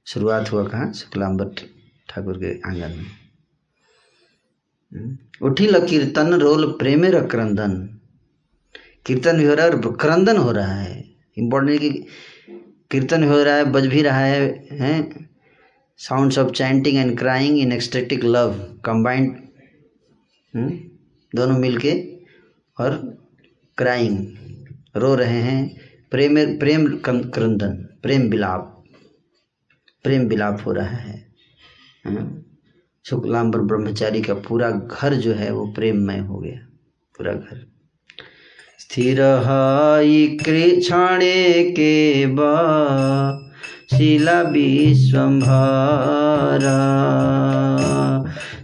[0.06, 0.94] शुरुआत हुआ कहाँ?
[0.94, 1.46] शुक्लाम्बर
[2.10, 3.06] ठाकुर के आँगन में।
[4.94, 7.95] हम्म, उठिल कीर्तन रोल प्रेमे क्रंदन।
[9.06, 11.04] कीर्तन भी हो रहा है और क्रंदन हो रहा है।
[11.38, 11.90] इम्पोर्टेंट कि
[12.92, 15.30] कीर्तन हो रहा है, बज भी रहा है, हैं?
[16.00, 18.54] Sounds of chanting and crying in ecstatic love
[18.86, 19.36] combined
[21.34, 21.92] दोनों मिलके
[22.78, 22.96] और
[23.78, 24.18] क्राइंग
[24.96, 25.60] रो रहे हैं।
[26.12, 28.72] प्रेम प्रेम क्रंदन, प्रेम बिलाप
[30.06, 30.98] प्रेम बिलाप हो रहा
[32.06, 32.44] हाँ?
[33.06, 36.60] शुक्लाम्बर ब्रह्मचारी का पूरा घर जो है वो प्रेममय हो गया,
[37.16, 37.66] पूरा घर।
[38.80, 39.18] स्थिर
[40.80, 42.54] क्षणे के बा
[43.94, 45.52] शिला विश्वम्भरा।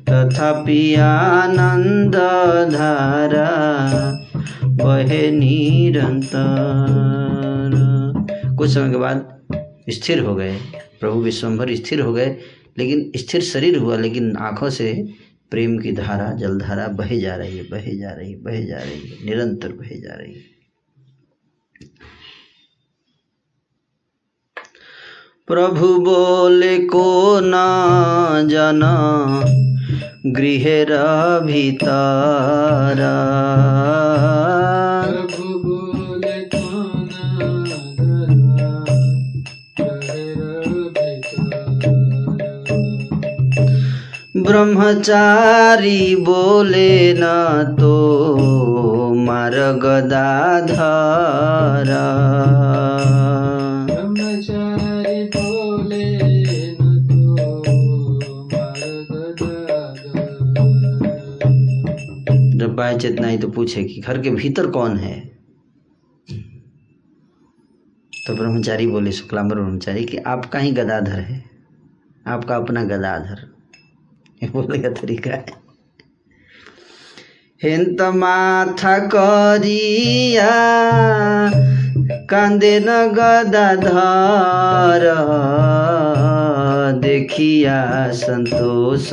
[0.10, 2.16] तथापि आनंद
[2.72, 3.50] धारा
[4.66, 6.36] बहे निरंतर।
[8.58, 9.28] कुछ समय के बाद
[9.90, 10.56] स्थिर हो गए।
[11.00, 12.36] प्रभु विश्वम्भर स्थिर हो गए,
[12.78, 14.92] लेकिन स्थिर शरीर हुआ, लेकिन आँखों से
[15.52, 19.08] प्रेम की धारा, जलधारा बहे जा रही है, बहे जा रही है, बहे जा रही
[19.08, 20.52] है, निरंतर बहे जा रही है।
[25.48, 28.94] प्रभु बोले, को ना जाना
[30.28, 30.58] भी
[31.46, 33.00] भितर
[44.52, 47.22] ब्रह्मचारी बोले न
[47.80, 50.78] तो मार गदाधर
[53.92, 59.38] ब्रह्मचारी बोले न तो मार्ग
[62.58, 65.32] जब बाय चेतना तो पूछे कि घर के भीतर कौन है?
[68.28, 71.44] तो ब्रह्मचारी बोले शुक्लांबर ब्रह्मचारी कि आपका ही गदाधर है।
[72.28, 73.51] आपका अपना गदाधर।
[74.50, 75.46] बोलने का तरीका है।
[77.64, 80.50] हेन्त माथा करिया
[82.30, 85.16] कांदेन गदाधर
[87.02, 89.10] देखिया संतोष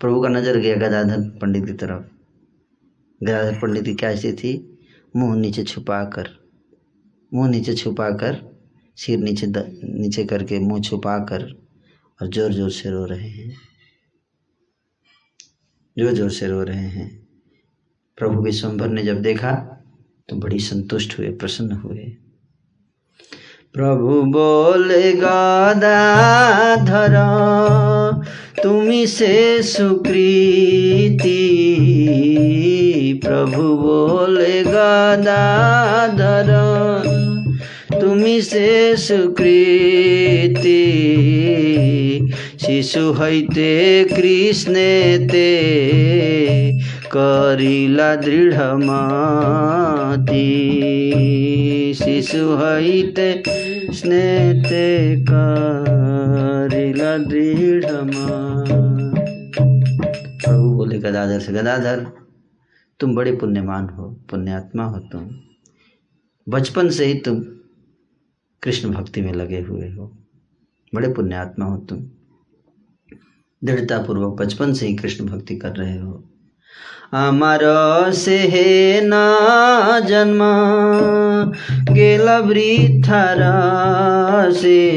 [0.00, 2.02] प्रभु का नज़र गया गदाधर पंडित की तरफ़।
[3.26, 4.36] गदाधर पंडित की क्या स्थिति?
[4.36, 4.78] थी
[5.16, 6.39] मुँह नीचे छुपाकर।
[7.32, 8.38] मुँह नीचे छुपा कर
[8.98, 11.42] सिर नीचे द, नीचे करके मुँह छुपा कर
[12.20, 13.56] और ज़ोर ज़ोर से रो रहे हैं।
[15.96, 17.26] ज़ोर ज़ोर से रो रहे हैं।
[18.18, 19.52] प्रभु विश्वम्भर ने जब देखा
[20.28, 22.16] तो बड़ी संतुष्ट हुए प्रसन्न हुए।
[23.74, 27.14] प्रभु बोले गदाधर
[28.62, 31.30] तुमी से सुकृति।
[33.24, 36.50] प्रभु बोले गदाधर
[42.60, 45.48] शिशु हैते कृष्णे ते
[47.06, 50.42] करिला दृढ मति
[51.98, 53.42] शिशु हैते
[53.92, 54.86] स्नेते
[55.20, 57.84] करिला दृढ
[60.42, 62.06] प्रभु बोले गदाधर से गदाधर
[63.00, 65.28] तुम बड़े पुण्यमान हो पुण्यात्मा हो तुम
[66.46, 67.59] बचपन से ही तुम
[68.62, 70.18] कृष्ण भक्ति में लगे हुए हो।
[70.94, 71.98] बड़े पुण्यात्मा हो तुम।
[73.64, 76.24] दृढ़ता पूर्वक बचपन से ही कृष्ण भक्ति कर रहे हो।
[77.12, 77.60] अमर
[78.12, 79.10] से हे न
[80.08, 80.40] जन्म,
[81.94, 83.40] गेल वृथर
[84.52, 84.90] से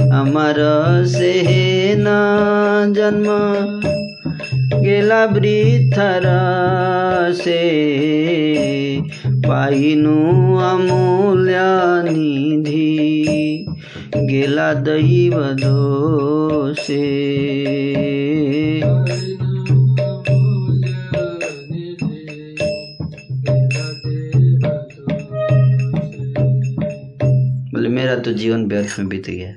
[0.00, 0.54] अमर
[1.06, 2.04] से हे न
[2.96, 3.26] जन्म,
[4.80, 6.22] गेला वृथर
[7.34, 8.93] से
[9.46, 10.16] पाइनु
[10.56, 11.54] अमूल्य
[12.12, 13.66] निधि
[14.16, 17.04] गेला दैव दोषे।
[27.74, 29.50] बोले मेरा तो जीवन व्यर्थ में बीत गया।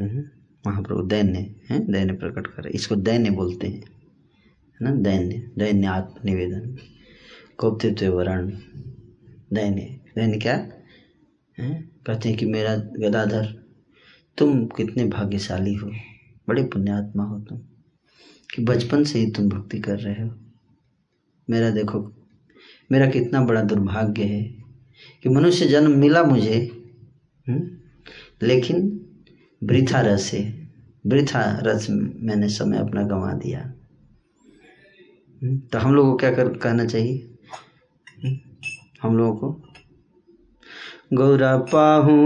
[0.00, 0.24] हम्म,
[0.70, 1.38] महाप्रभु दैन्य
[1.70, 1.92] है?
[1.92, 4.90] दैन्य प्रकट कर। इसको दैन्य बोलते हैं है ना?
[4.90, 6.76] दैन्य दैन्य आत्मनिवेदन।
[7.56, 8.50] कौप्तित्व वरण।
[9.52, 10.68] दैन्य। दैन्य क्या?
[11.58, 11.88] है?
[12.06, 13.64] कहते हैं कि मेरा गदाधर
[14.38, 15.90] तुम कितने भाग्यशाली हो
[16.48, 17.58] बड़े पुण्यात्मा हो तुम
[18.54, 20.34] कि बचपन से ही तुम भक्ति कर रहे हो।
[21.50, 22.12] मेरा देखो
[22.92, 24.42] मेरा कितना बड़ा दुर्भाग्य है
[25.22, 26.70] कि मनुष्य जन्म मिला मुझे
[27.48, 27.70] हम्म,
[28.42, 29.06] लेकिन
[29.64, 30.68] वृथा रस है।
[31.06, 33.74] वृथा रस मैंने समय अपना गंवा दिया।
[35.42, 37.35] हम्म, तो हम लोगों को क्या कर कहना चाहिए?
[39.06, 39.48] हम लोगों को।
[41.14, 42.16] गौरा पाहू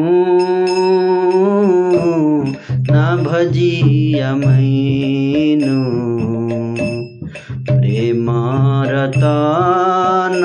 [2.91, 5.79] ना भजिया मैनु
[7.65, 8.27] प्रेम
[8.87, 10.43] रतन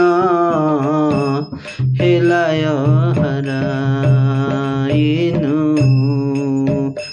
[2.02, 2.64] हेलाय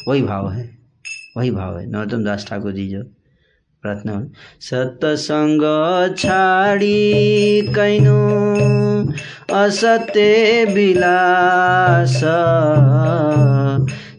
[0.08, 0.62] वही भाव है,
[1.36, 3.02] वही भाव है। नरोत्तम दास ठाकुर जी जो
[3.82, 4.22] प्रार्थना हो।
[4.60, 5.62] सत्संग
[6.18, 9.12] छाडी कैनु
[9.54, 12.20] असत्य विलास।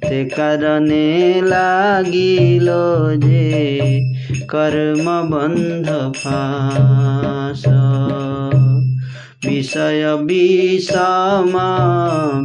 [0.09, 3.79] ते कारणे लागिलो जे
[4.43, 7.63] कर्म बन्ध फास।
[9.45, 11.67] विषय विषमा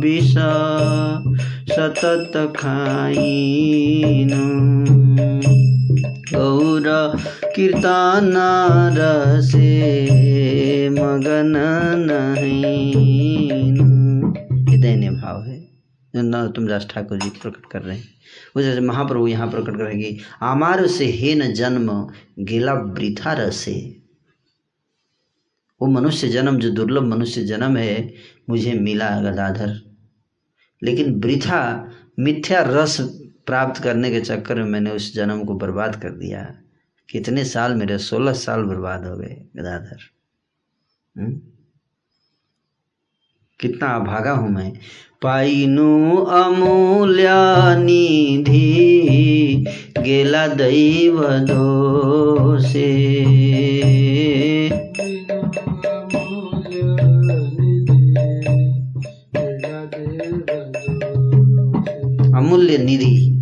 [0.03, 0.35] विष
[1.77, 4.69] सतत खाइनु।
[6.35, 6.83] गौर
[7.45, 8.35] कीर्तन
[8.99, 10.09] रसे
[10.91, 11.55] मगन
[11.97, 12.95] नहीं।
[14.73, 15.61] ये दैन्य भाव है?
[16.15, 18.09] जो नरोत्तम दास ठाकुर जी प्रकट कर रहे हैं।
[18.57, 22.75] उस जैसे महाप्रभु यहाँ प्रकट कर रहे हैं कि आमार से हे न जन्म, गेला
[22.75, 23.97] वृथा रसे।
[25.83, 28.15] वो मनुष्य जन्म, जो दुर्लभ मनुष्य जन्म है,
[28.51, 29.97] मुझे मिला गदाधर।
[30.83, 31.91] लेकिन वृथा,
[32.21, 36.55] मिथ्या रस प्राप्त करने के चक्कर में मैंने उस जन्म को बर्बाद कर दिया।
[37.11, 39.99] कितने साल मेरे, सोलह साल बर्बाद हो गए, गदाधर।
[41.21, 41.41] हम्म?
[43.61, 44.73] कितना अभागा हूँ मैं।
[45.23, 47.29] पाइनु अमूल्य
[47.77, 49.67] निधि,
[49.99, 53.48] गेला दैव दोषे।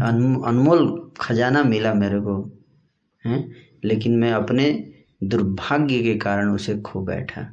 [0.06, 2.64] अनमोल खजाना मिला मेरे को,
[3.26, 3.54] हैं?
[3.84, 4.88] लेकिन मैं अपने
[5.24, 7.52] दुर्भाग्य के कारण उसे खो बैठा।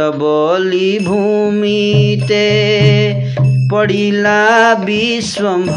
[0.00, 3.34] बोली भूमि ते
[3.70, 5.68] पड़िला विश्वभर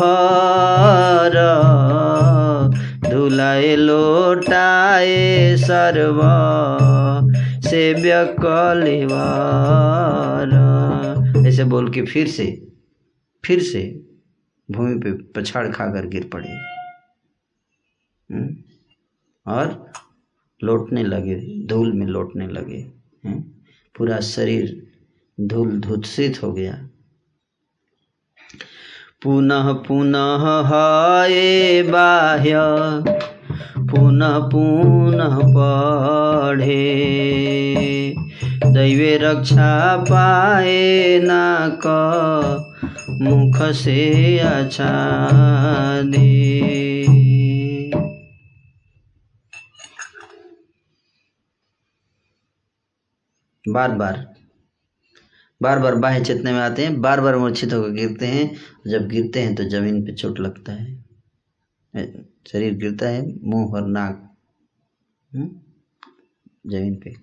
[3.09, 6.21] धुलाए लोटाए सर्व
[7.69, 9.21] सेव्य कलेवार
[11.47, 12.70] ऐसे बोल के फिर से।
[13.45, 14.01] फिर से
[14.71, 16.49] भूमि पे पछाड़ खाकर गिर पड़े।
[18.31, 18.55] हम्म?
[19.47, 19.91] और
[20.63, 22.91] लौटने लगे, धूल में लौटने लगे।
[23.97, 24.87] पूरा शरीर
[25.41, 26.89] धूल धूसित हो गया।
[29.21, 32.53] पुनः पुनः हाय बाह्य,
[33.79, 37.05] पुनः पुनः पढ़े।
[38.65, 42.67] दैवे रक्षा पाए ना क
[43.09, 44.91] मुख से अच्छा
[46.01, 46.29] दे
[53.65, 54.17] बार बार
[55.61, 58.45] बार बार बाह्य चेतने में आते हैं बार बार मूर्छित होकर गिरते हैं।
[58.87, 62.05] जब गिरते हैं तो ज़मीन पे चोट लगता है।
[62.47, 64.27] शरीर गिरता है मुँह और नाक
[65.31, 65.49] हम्म,
[66.71, 67.15] ज़मीन पे।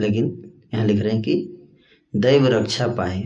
[0.00, 0.26] लेकिन
[0.74, 1.55] यहाँ लिख रहे हैं कि
[2.16, 3.22] दैव रक्षा पाए।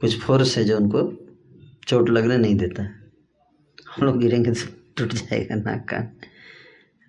[0.00, 1.26] कुछ फोर्स है जो उनको
[1.88, 2.82] चोट लगने नहीं देता।
[3.96, 4.66] हम लोग गिरेंगे तो
[4.96, 5.94] टूट जाएगा नाक।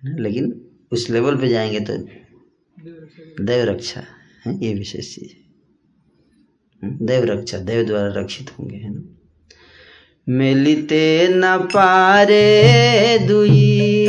[0.04, 0.16] ना?
[0.16, 1.96] लेकिन उस लेवल पे जाएँगे तो
[3.44, 4.04] दैव रक्षा
[4.46, 5.42] है ये विशेष चीज़ है।
[6.82, 9.02] हम्म, दैव रक्षा दैव द्वारा रक्षित होंगे है ना?
[10.28, 12.62] मिलिते न पारे
[13.18, 14.06] दुई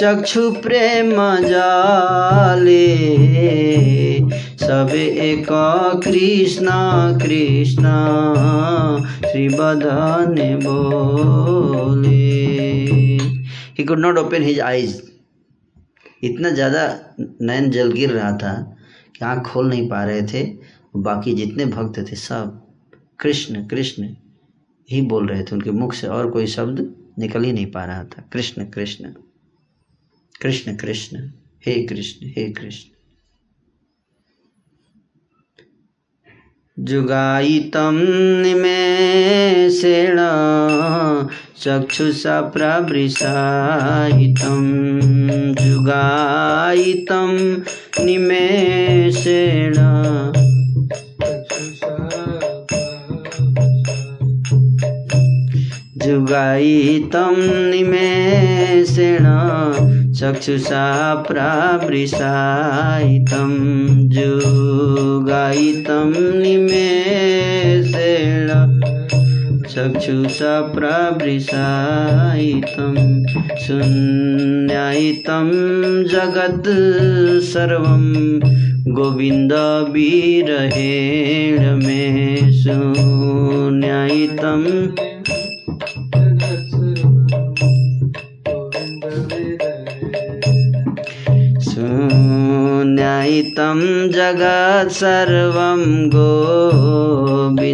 [0.00, 3.02] चक्षु प्रेम जाले।
[4.62, 5.46] सब एक
[6.04, 6.76] कृष्णा
[7.18, 7.94] कृष्णा,
[9.22, 10.34] श्री बदन
[10.64, 12.10] बोले।
[13.78, 15.00] He could not open his eyes
[16.24, 16.84] इतना ज़्यादा
[17.20, 18.54] नयन जल गिर रहा था
[19.16, 20.42] कि आँख खोल नहीं पा रहे थे।
[20.98, 22.60] बाकी जितने भक्त थे सब
[23.20, 24.08] कृष्ण कृष्ण
[24.88, 26.86] ही बोल रहे थे। उनके मुख से और कोई शब्द
[27.18, 29.12] निकल ही नहीं पा रहा था। कृष्ण कृष्ण
[30.40, 31.28] कृष्ण कृष्ण,
[31.66, 32.91] हे कृष्ण हे कृष्ण।
[36.78, 37.96] जुगायितं
[38.42, 40.16] निमेषेण
[41.62, 43.12] चक्षुषा प्रवृषायितं
[45.60, 47.36] जुगायितं
[48.06, 49.74] निमेषेण
[56.02, 57.36] जुगायितं
[57.70, 59.26] निमेषेण
[60.22, 60.82] चक्षुषा
[61.28, 62.02] प्रावृषायितं
[64.14, 66.10] जुगायितं
[66.42, 68.48] निमेषेण
[69.72, 71.56] चक्षुषा प्रावृषायितं
[73.64, 75.48] शून्यायितं
[76.12, 76.70] जगत्
[77.52, 78.04] सर्वं
[78.94, 79.42] गोविन्दविरहेण
[81.84, 82.04] मे
[82.62, 84.62] शून्यायितं
[93.32, 93.78] शून्यायितं
[94.12, 95.82] जगत् सर्वं
[96.12, 97.64] गोविन्दविरहेण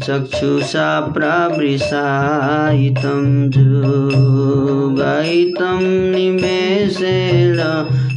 [0.04, 7.58] चक्षुषा प्रवृषायितं जुगायितं निमेषेण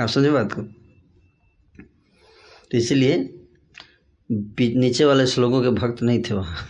[0.00, 0.62] आप समझे बात को?
[2.70, 3.40] तो इसीलिए
[4.76, 6.68] नीचे वाले श्लोकों के भक्त नहीं थे वहाँ।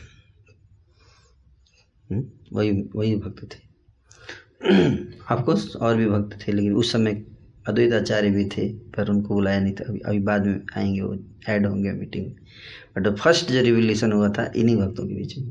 [2.10, 3.66] हम्म, वही वही भक्त थे।
[5.30, 7.35] आपको और भी भक्त थे लेकिन उस समय
[7.68, 11.18] अद्वैत आचार्य भी थे, पर उनको बुलाया नहीं था। अभी अभी बाद में आएँगे, वो
[11.48, 12.26] ऐड होंगे मीटिंग
[12.98, 15.50] बट फ़र्स्ट जो रिविलेशन हुआ था, इन्हीं भक्तों के बीच में।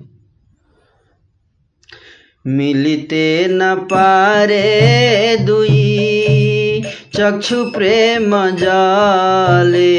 [2.47, 6.83] मिलिते न पारे दुई,
[7.15, 9.97] चक्षु प्रेम जाले।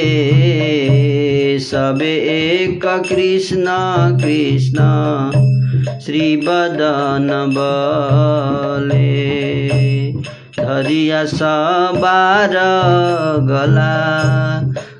[1.59, 3.67] सबे एक कृष्ण
[4.21, 4.77] कृष्ण,
[6.01, 7.29] श्री बदन
[7.59, 9.46] बले।
[10.61, 12.55] धरिया सबार
[13.49, 13.97] गला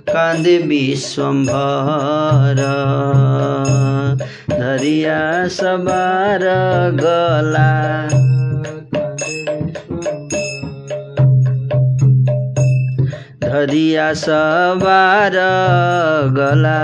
[0.09, 2.57] कांदे विश्वम्भर।
[4.51, 6.41] धरिया सबार
[7.01, 8.09] गला
[13.43, 15.33] धरिया सबार
[16.37, 16.81] गला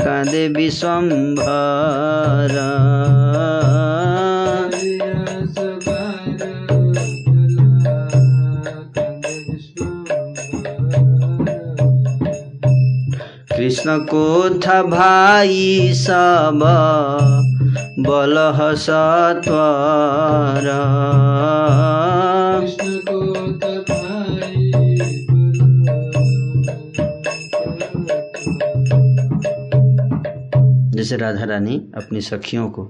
[0.00, 2.54] कांदे विश्वम्भर।
[13.86, 16.60] कृष्ण को था भाई सब?
[17.98, 20.66] बलह सत्वर।
[30.90, 32.88] जैसे राधा रानी अपनी सखियों को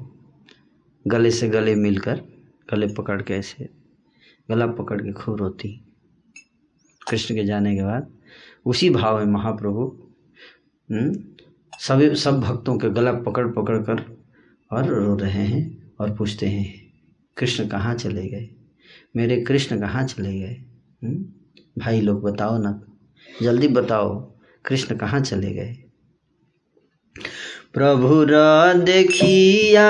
[1.06, 2.20] गले से गले मिलकर
[2.70, 3.68] गले पकड़ के ऐसे
[4.50, 5.84] गला पकड़ के खूब रोती।
[7.08, 8.06] कृष्ण के जाने के बाद
[8.66, 10.05] उसी भाव में महाप्रभु
[11.78, 14.18] सभी सब भक्तों के गला पकड़ पकड़ कर
[14.72, 16.92] और रो रहे हैं और पूछते हैं
[17.36, 18.50] कृष्ण कहाँ चले गए?
[19.16, 20.56] मेरे कृष्ण कहाँ चले गए?
[21.04, 21.24] हम्म,
[21.78, 22.80] भाई लोग बताओ ना।
[23.42, 24.32] जल्दी बताओ
[24.64, 25.76] कृष्ण कहाँ चले गए?
[27.74, 28.28] प्रभुर
[28.74, 29.88] देखिया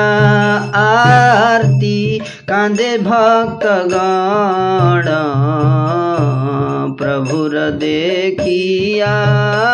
[0.76, 5.10] आरती कांदे भक्त गण
[6.98, 9.12] प्रभुर देखिया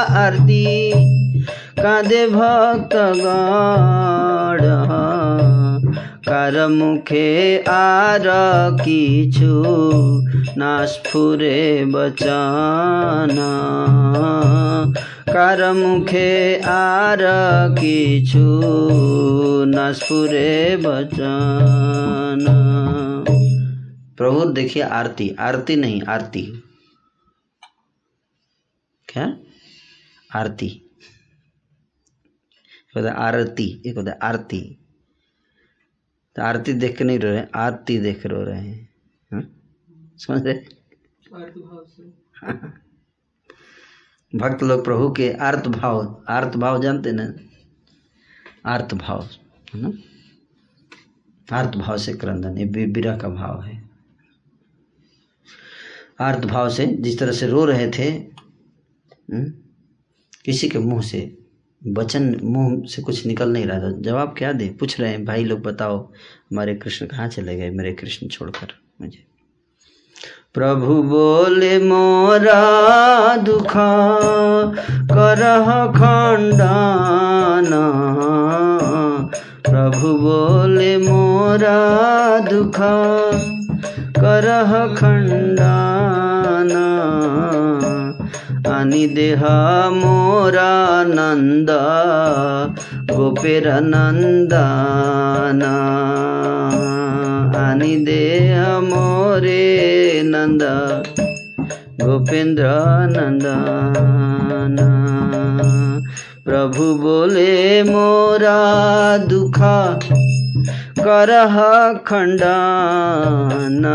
[0.02, 0.92] आरती।
[1.80, 4.58] कांदे भक्त गण।
[6.28, 8.22] कार मुखे आर
[8.80, 9.62] किछु
[10.58, 13.36] नास्फुरे बचन।
[15.28, 17.18] कार मुखे आर
[17.72, 18.60] किछु
[19.64, 22.46] नास्फुरे बचन।
[24.18, 26.62] प्रभु देखिए आरती आरती नहीं, आरती।
[29.12, 29.36] क्या
[30.34, 30.88] आरती।
[33.10, 34.78] आरती, एक होता है आरती।
[36.36, 38.88] तो आरती देख के नहीं रो रहे, आरती देख रो रहे हैं।
[39.32, 39.54] हाँ?
[40.16, 40.54] समझ रहे?
[44.36, 47.34] भक्त लोग प्रभु के आर्त भाव आर्त भाव जानते ना?
[48.66, 49.28] आर्त भाव,
[49.74, 49.92] है ना?
[51.56, 53.90] आर्त भाव से क्रंदन, ये विरह का भाव है।
[56.20, 58.31] आर्त भाव से जिस तरह से रो रहे थे
[60.44, 61.38] किसी के मुँह से,
[61.88, 64.76] वचन, मुँह से कुछ निकल नहीं रहा था। जवाब क्या दे?
[64.80, 66.12] पूछ रहे हैं, भाई लोग बताओ,
[66.50, 67.70] हमारे कृष्ण कहाँ चले गए?
[67.70, 68.66] मेरे कृष्ण छोड़कर
[69.00, 69.24] मुझे।
[70.54, 73.72] प्रभु बोले, मोरा दुख,
[74.86, 77.70] करह खंडन
[79.70, 82.76] प्रभु बोले, मोरा दुख,
[84.20, 86.78] करह खंडन
[88.82, 89.42] अनि देह
[89.96, 90.70] मोरा
[91.08, 91.68] नंद
[93.10, 95.60] गोपेर नंदन
[97.60, 98.56] अनि देह
[98.88, 99.62] मोरे
[100.26, 100.64] नंद
[102.02, 102.72] गोपेंद्र
[103.14, 104.76] नंदन
[106.46, 107.54] प्रभु बोले
[107.90, 108.58] मोरा
[109.32, 109.58] दुख
[110.98, 111.56] करह
[112.08, 113.86] खंडन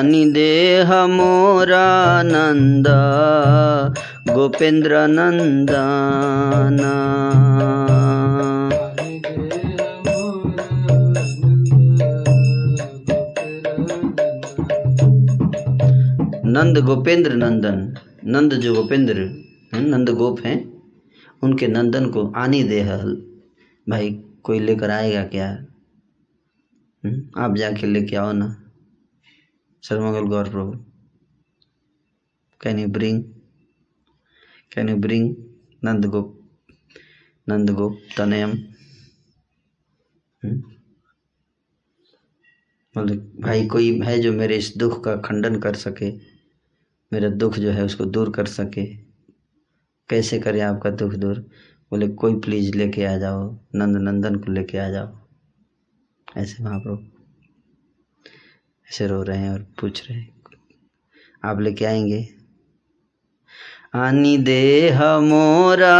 [0.00, 2.86] अनि देह मोरा नंद
[4.34, 6.78] गोपेंद्र नंदन
[16.46, 17.94] नंद गोपेंद्र नंदन
[18.24, 19.14] नंद जो गोपेंद्र
[19.74, 20.82] नंद गोप हैं
[21.42, 23.22] उनके नंदन को आनी दे हल।
[23.88, 24.10] भाई
[24.42, 25.48] कोई लेकर आएगा क्या?
[27.04, 28.69] हम्म, आप जाके लेके आओ ना।
[29.82, 30.72] सर्वमंगल गौर प्रभु।
[32.62, 33.24] Can you bring
[34.72, 35.36] can you bring
[35.84, 36.50] Nand गोप
[37.48, 38.52] नंद गोप तनयम?
[42.94, 46.10] बोले, भाई, कोई है जो मेरे इस दुख का खंडन कर सके?
[47.12, 48.96] मेरा दुख जो है उसको दूर कर सके?
[50.08, 51.40] कैसे करें आपका दुख दूर?
[51.90, 55.18] बोले, कोई प्लीज़ लेके आ जाओ, नंद नंदन को लेके आ जाओ।
[56.36, 57.19] ऐसे महाप्रभु।
[58.90, 60.28] ऐसे रो रहे हैं और पूछ रहे हैं
[61.44, 62.28] आप लेके आएँगे?
[63.94, 65.94] आनी देह मोरा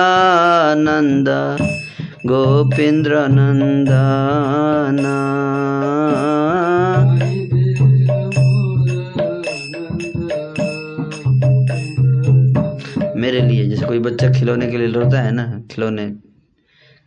[0.74, 1.28] नंद
[2.26, 5.14] गोपिंद्र नंदना
[13.16, 16.10] मेरे लिए जैसे कोई बच्चा खिलौने के लिए रोता है ना खिलौने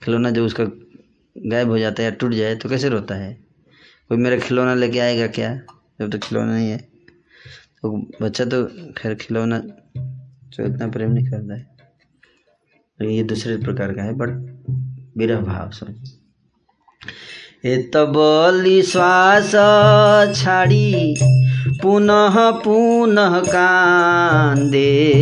[0.04, 0.64] खिलौना जो उसका
[1.38, 3.43] गायब हो जाता है या टूट जाए तो कैसे रोता है?
[4.14, 5.56] कोई मेरा खिलौना लेके आएगा क्या?
[6.00, 6.78] जब तक खिलौना नहीं है।
[7.82, 8.66] तो बच्चा तो
[8.98, 11.68] खैर खिलौना तो इतना प्रेम नहीं करता है।
[13.00, 14.30] तो ये दूसरे प्रकार का है, बट
[15.18, 16.10] विरह भाव, समझ।
[17.66, 19.52] एत बलि श्वास
[20.36, 21.16] छाडी,
[21.82, 25.14] पुनः पुनः कान्दे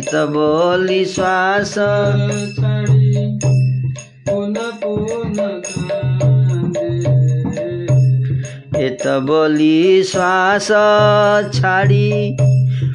[0.00, 1.74] त बलि श्वास
[8.80, 10.66] एत बलि श्वास
[11.54, 12.36] छाडी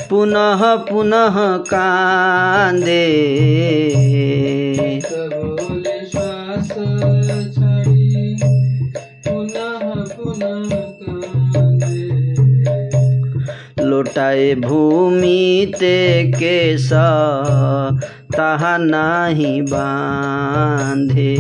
[0.10, 1.36] पुनः पुनः
[1.70, 3.06] कान्दे।
[5.34, 6.70] बोले श्वास
[7.58, 8.36] छाड़ी
[9.28, 9.84] पुनः
[10.16, 10.72] पुनः
[11.02, 12.08] कांदे
[13.86, 15.98] लोटाए भूमि ते
[16.34, 16.90] केश
[18.36, 21.34] ताहा नाही बांधे।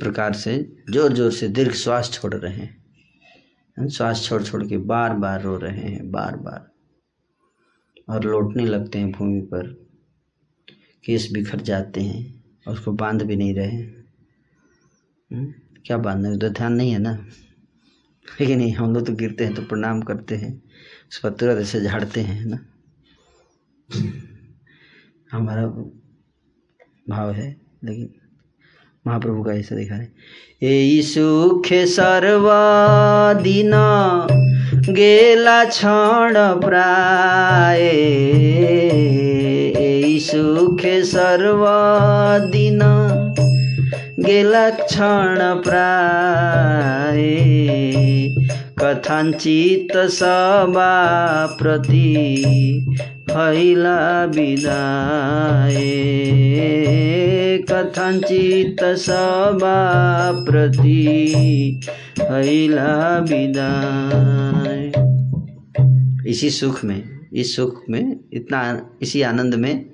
[0.00, 0.56] प्रकार से
[0.90, 5.56] ज़ोर ज़ोर से दीर्घ श्वास छोड़ रहे हैं। श्वास छोड़ छोड़ के बार बार रो
[5.56, 6.66] रहे हैं बार बार
[8.08, 9.66] और लौटने लगते हैं भूमि पर।
[11.04, 12.22] केस बिखर जाते हैं
[12.66, 13.76] और उसको बाँध भी नहीं रहे
[15.30, 15.52] हम्म,
[15.86, 17.12] क्या बांधना उधर ध्यान नहीं है ना?
[18.26, 20.52] लेकिन नहीं हम लोग तो गिरते हैं तो प्रणाम करते हैं।
[21.10, 22.58] उसका तुरंत ऐसे झाड़ते हैं ना?
[25.32, 25.66] हमारा
[27.08, 27.48] भाव है
[27.84, 28.08] लेकिन
[29.08, 30.06] महाप्रभु का ऐसा दिखा रहे
[30.62, 33.70] ए सुखे सर्वादिन,
[34.94, 37.80] गेला क्षण प्राय।
[39.82, 42.80] ए सुखे सर्वादिन,
[44.20, 47.24] गेला क्षण प्राय।
[48.78, 50.96] कथाञ्चित सभा
[51.46, 52.44] प्रति
[53.30, 55.88] फैला विदाय
[57.70, 59.78] कथाञ्चित सभा
[60.32, 61.80] प्रति
[62.20, 64.92] फैला विदाय
[66.30, 69.90] इसी सुख में, इस सुख में, इतना, इसी आनंद में,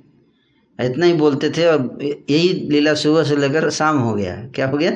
[0.81, 1.99] इतना ही बोलते थे और
[2.31, 4.93] यही लीला सुबह से लेकर शाम हो गया। क्या हो गया?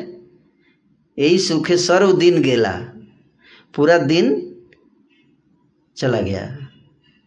[1.19, 2.73] यही सुखे सर्व दिन गेला।
[3.77, 4.53] पूरा दिन
[5.97, 6.68] चला गया।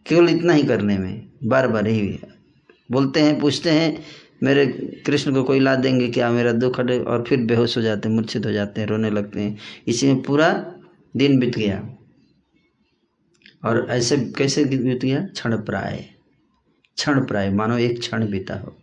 [0.06, 2.18] केवल इतना ही करने में बार बार यही
[2.90, 4.04] बोलते हैं, पूछते हैं,
[4.42, 4.66] मेरे
[5.06, 6.30] कृष्ण को कोई ला देंगे क्या?
[6.30, 9.40] मेरा दुख हटे, और फिर बेहोश हो जाते हैं, मूर्छित हो जाते हैं, रोने लगते
[9.40, 9.58] हैं।
[9.88, 10.74] इसी में पूरा
[11.16, 11.88] दिन बीत गया।
[13.64, 15.20] और ऐसे कैसे बीत गया?
[15.20, 16.04] क्षण प्राय
[16.96, 18.76] क्षण प्राय, मानो एक क्षण बीता हो।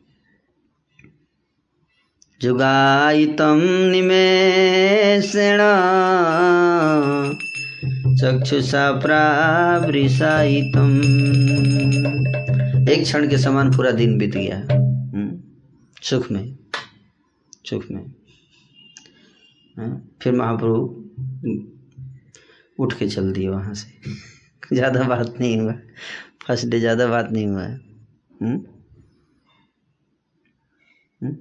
[2.41, 3.59] जुगायितं
[3.91, 5.59] निमेषेण
[8.19, 10.95] चक्षुषा प्रावृषायितम्
[12.89, 15.29] एक क्षण के समान पूरा दिन बीत गया। हम्म,
[16.03, 16.57] सुख में।
[17.69, 18.03] सुख में।
[20.21, 20.79] फिर महाप्रभु
[22.83, 23.87] उठ के चल दिए वहाँ से।
[24.73, 25.73] ज़्यादा बात नहीं हुआ।
[26.43, 27.63] फ़र्स्ट डे ज़्यादा बात नहीं हुआ।
[31.21, 31.31] है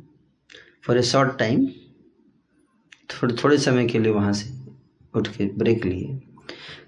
[0.87, 1.67] फॉर ए शॉर्ट टाइम
[3.11, 4.51] थोड़े थोड़े समय के लिए वहाँ से
[5.15, 6.21] उठ के ब्रेक लिए।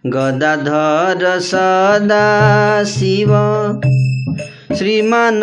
[0.07, 3.29] गदाधर सदा शिव।
[4.79, 5.41] श्रीमान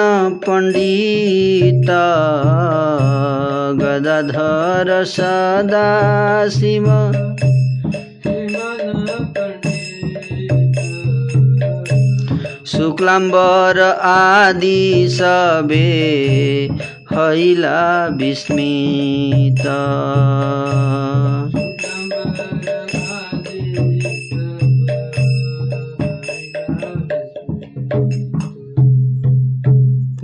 [0.48, 1.90] पंडित
[3.82, 6.86] गदाधर सदा शिव।
[12.66, 15.86] शुक्लाम्बर आदि सबे
[17.14, 19.68] हैला विस्मित।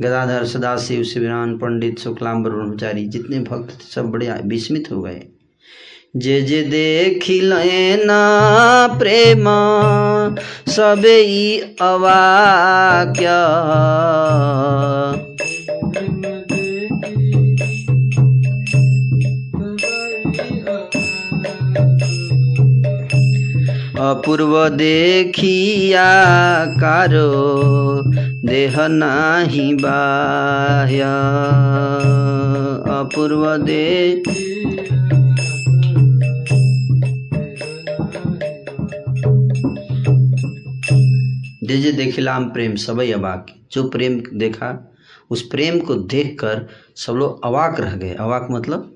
[0.03, 5.21] गदाधर सदाशिव शिवरान पंडित शुक्लाम्बर ब्रह्मचारी, जितने भक्त थे सब बड़े विस्मित हो गए।
[6.15, 8.19] जे जे देख लेना
[8.99, 9.45] प्रेम,
[10.71, 15.02] सबे ई अवाक्य। अपूर्व
[24.69, 26.05] देखिया
[26.65, 27.31] कारो,
[28.47, 31.01] देह नाही बाह्य।
[32.93, 34.23] अपूर्व दे
[41.63, 44.93] जे जे देखिलाम प्रेम, सबई अवाक। जो प्रेम देखा,
[45.31, 48.92] उस प्रेम को देखकर सब लोग अवाक रह गए। अवाक मतलब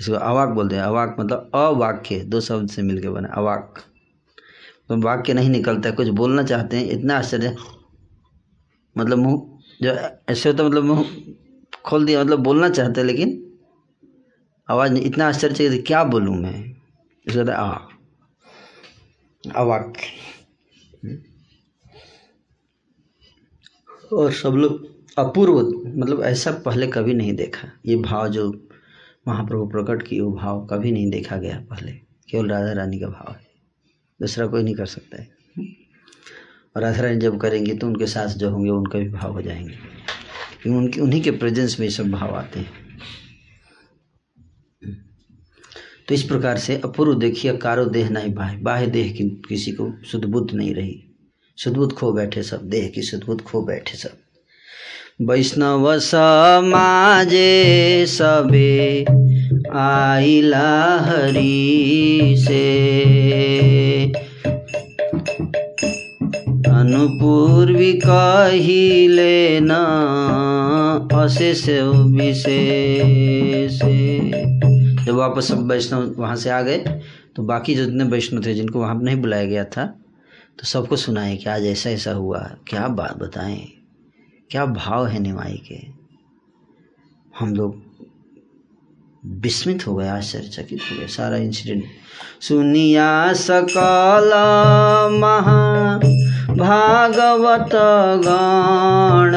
[0.00, 3.84] इसको अवाक बोलते हैं। अवाक मतलब अवाक्य, दो शब्द से मिलके बना, अवाक।
[4.88, 7.56] तो वाक्य नहीं निकलता कुछ बोलना चाहते हैं, इतना आश्चर्य।
[8.98, 9.90] मतलब मुँह, जो
[10.28, 11.04] ऐसे होता मतलब मुँह
[11.84, 13.52] खोल दिया मतलब बोलना चाहते हैं, लेकिन
[14.70, 16.64] आवाज़ नहीं, इतना आश्चर्य कि क्या बोलूँ मैं?
[17.26, 17.78] इसको कहते आ
[19.54, 19.92] अवाक।
[24.12, 25.60] और सब लोग अपूर्व
[26.00, 28.69] मतलब ऐसा पहले कभी नहीं देखा। ये भाव जो
[29.28, 33.32] महाप्रभु प्रकट किए वो भाव कभी नहीं देखा गया पहले। केवल राधा रानी का भाव
[33.32, 33.40] है।
[34.20, 35.30] दूसरा कोई नहीं कर सकता है।
[36.76, 39.74] और राधा रानी जब करेंगी तो उनके साथ जो होंगे, उनका भी भाव हो जाएँगे।
[40.62, 42.72] क्योंकि उनकी, उन्हीं के प्रेजेंस में सब भाव आते हैं।
[46.08, 50.02] तो इस प्रकार से अपूर्व देखिए कारो देह नहीं बाह्य बाह्य देह की किसी को
[50.04, 51.04] शुद्ध बुद्ध नहीं रही।
[51.58, 54.29] शुद्ध बुद्ध खो बैठे सब, देह की शुद्ध बुद्ध खो बैठे सब।
[55.20, 59.04] वैष्णव समाजे सबे
[59.72, 62.64] आइला हरि से।
[66.70, 69.70] अनुपूर्वी कहिले न
[71.14, 73.78] अशेष विशेष।
[75.04, 76.78] जब वापस सब वैष्णव वहाँ से आ गए
[77.36, 79.84] तो बाकी जो जितने वैष्णव थे जिनको वहाँ नहीं बुलाया गया था
[80.58, 82.38] तो सबको सुनाए कि आज ऐसा ऐसा हुआ,
[82.68, 83.79] क्या बात बताएँ।
[84.50, 85.76] क्या भाव है निमाई के?
[87.38, 87.82] हम लोग
[89.24, 91.84] विस्मित हो गए, आश्चर्यचकित हो गए। सारा इंसिडेंट
[92.40, 94.30] सुनिया सकल
[95.20, 95.98] महा
[96.54, 97.70] भागवत
[98.26, 99.36] गण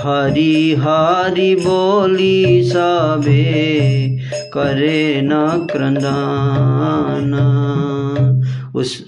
[0.00, 3.44] हरि हरि बोली सबे
[4.54, 5.30] करे न
[5.72, 7.34] क्रंदन।
[8.74, 9.06] उस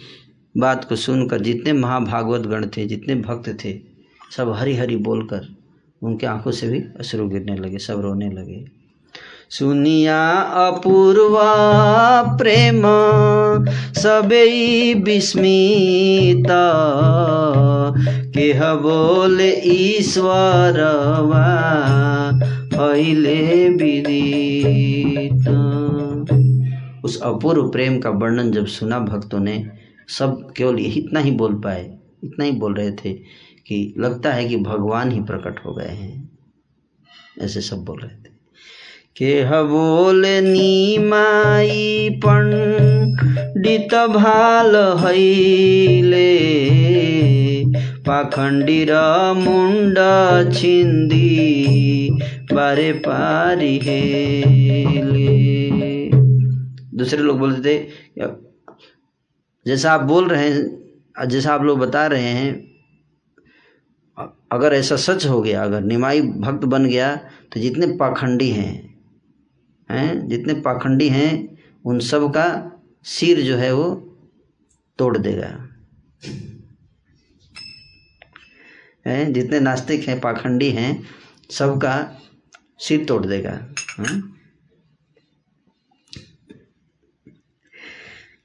[0.56, 3.91] बात को सुनकर जितने महाभागवत गण थे, जितने भक्त थे
[4.36, 5.46] सब हरी हरी बोलकर
[6.02, 8.64] उनके आँखों से भी अश्रु गिरने लगे, सब रोने लगे।
[9.50, 10.20] सुनिया
[10.60, 11.52] अपूर्वा
[12.38, 12.82] प्रेम
[13.94, 16.46] सबे विस्मित,
[18.34, 21.44] केह बोले ईश्वरवा
[22.86, 25.48] अहिले विदित।
[27.04, 29.64] उस अपूर्व प्रेम का वर्णन जब सुना, भक्तों ने
[30.08, 31.90] सब केवल इतना ही बोल पाए,
[32.24, 33.18] इतना ही बोल रहे थे
[33.66, 36.30] कि लगता है कि भगवान ही प्रकट हो गए हैं।
[37.40, 38.30] ऐसे सब बोल रहे थे।
[39.16, 46.32] केह बोले नीमाई पंडित भाल हैले
[48.02, 48.94] पाखंडी र
[49.36, 49.98] मुंड
[50.54, 52.08] छिंदी,
[52.52, 55.30] बारे पारी हेले
[56.94, 57.78] दूसरे लोग बोलते थे,
[59.66, 62.71] जैसा आप बोल रहे हैं, जैसा आप लोग बता रहे हैं
[64.52, 67.14] अगर ऐसा सच हो गया, अगर निमाई भक्त बन गया
[67.52, 68.72] तो जितने पाखंडी हैं
[69.88, 72.46] हैं, जितने पाखंडी हैं, उन सब का
[73.04, 73.88] सिर जो है वो
[74.98, 75.46] तोड़ देगा
[79.06, 81.02] हैं, जितने नास्तिक हैं, पाखंडी हैं
[81.50, 81.94] सबका
[82.78, 83.50] सिर तोड़ देगा
[83.98, 84.20] हाँ?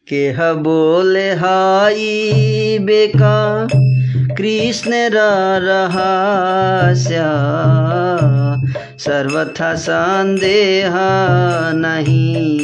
[0.08, 3.38] केह बोले हाई बेका
[4.38, 7.16] कृष्ण रहस्य।
[9.00, 10.92] सर्वथा संदेह
[11.76, 12.60] नहीं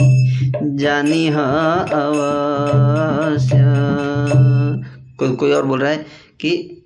[0.77, 3.55] जानी अवश्य।
[5.19, 6.05] कोई कोई और बोल रहा है
[6.41, 6.81] कि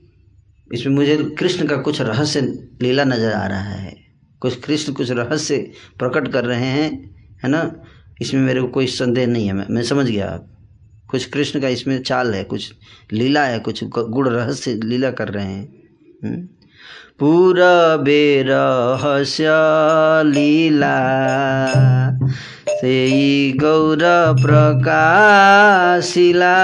[0.73, 2.41] इसमें मुझे कृष्ण का कुछ रहस्य
[2.81, 3.97] लीला नज़र आ रहा है।
[4.39, 7.71] कुछ कृष्ण कुछ रहस्य प्रकट कर रहे हैं, है ना?
[8.21, 10.39] इसमें मेरे को कोई संदेह नहीं है। मैं मैं समझ गया
[11.09, 12.73] कुछ कृष्ण का इसमें चाल है, कुछ
[13.13, 15.73] लीला है, कुछ गुड़ रहस्य लीला कर रहे हैं।
[16.23, 16.47] हम्म?
[17.19, 19.47] पूरा बेरहस्य
[20.25, 20.97] लीला
[22.69, 26.55] से गौर प्रकाशिला।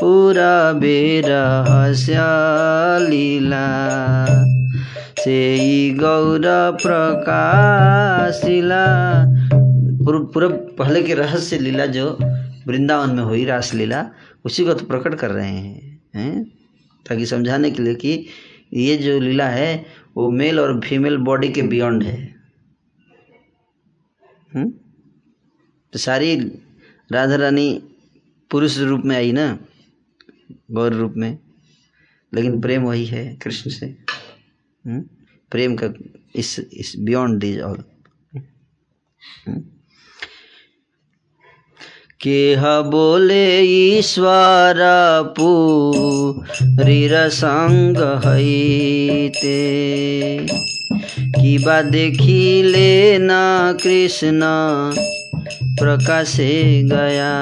[0.00, 2.14] पूरा बेरहस्य
[3.10, 3.66] लीला
[5.18, 8.86] से गौर प्रकाशिला।
[10.04, 12.18] पूरा पूरा पहले के रहस्य लीला जो
[12.66, 14.10] वृंदावन में हुई रासलीला
[14.44, 16.44] उसी को तो प्रकट कर रहे हैं हैं?
[17.08, 18.26] ताकि समझाने के लिए कि
[18.74, 19.86] ये जो लीला है,
[20.16, 22.34] वो मेल और फीमेल बॉडी के बियॉन्ड है?
[25.92, 26.36] तो सारी
[27.12, 27.82] राधा रानी
[28.50, 29.58] पुरुष रूप में आई ना,
[30.70, 31.38] गौर रूप में,
[32.34, 33.86] लेकिन प्रेम वही है कृष्ण से।
[34.86, 35.02] हुँ?
[35.50, 35.92] प्रेम का
[36.36, 37.84] इस इस बियॉन्ड दिज ऑल
[42.22, 44.74] केह बोले ईश्वर
[45.38, 47.96] पूरीर संग
[48.26, 49.56] हईते।
[51.16, 53.28] किबा देखिले न
[53.82, 54.40] कृष्ण,
[55.80, 57.32] प्रकाशे गया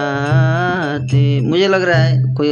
[0.99, 2.49] थे मुझे लग रहा है, कोई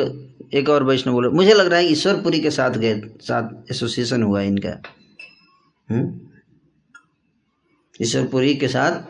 [0.55, 4.41] एक और वैष्णव बोले, मुझे लग रहा है ईश्वरपुरी के साथ गए, साथ एसोसिएशन हुआ
[4.41, 4.83] इनका।
[5.91, 6.21] हम्म?
[8.03, 9.01] ईश्वरपुरी के साथ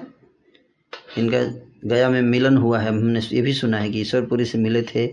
[1.19, 4.83] इनका गया में मिलन हुआ है। हमने ये भी सुना है कि ईश्वरपुरी से मिले
[4.83, 5.07] थे।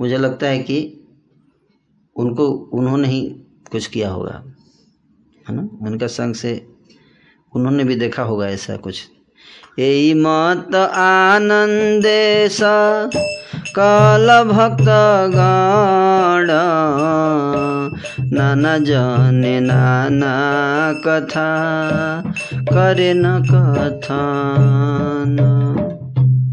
[0.00, 0.78] मुझे लगता है कि
[2.16, 3.20] उनको, उन्होंने ही
[3.72, 4.42] कुछ किया होगा,
[5.48, 5.68] है ना?
[5.82, 6.66] उनका संग से
[7.52, 9.08] उन्होंने भी देखा होगा ऐसा कुछ।
[9.78, 12.48] यही मत आनंदे
[13.76, 14.88] कल भक्त
[15.34, 16.48] गण
[18.32, 20.34] नाना जने नाना
[21.06, 21.50] कथा,
[22.54, 25.36] करे न कथन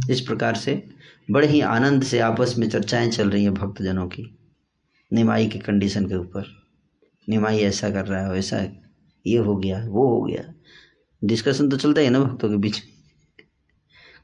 [0.09, 0.89] इस प्रकार से
[1.31, 4.37] बड़े ही आनंद से आपस में चर्चाएँ चल रही हैं भक्तजनों की,
[5.13, 6.45] निमाई के कंडीशन के ऊपर।
[7.29, 8.61] निमाई ऐसा कर रहा है, वैसा
[9.27, 10.53] ये हो गया, वो हो गया।
[11.23, 12.79] डिस्कशन तो चलता ही है ना भक्तों के बीच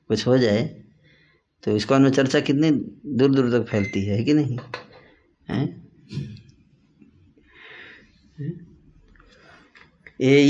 [0.08, 0.64] कुछ हो जाए
[1.64, 2.72] तो इसको में चर्चा कितनी
[3.14, 4.58] दूर दूर तक फैलती है कि नहीं?
[5.50, 5.84] है?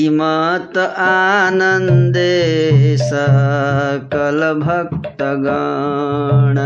[0.09, 2.33] मत आनंदे
[2.97, 6.59] सकल भक्तगण।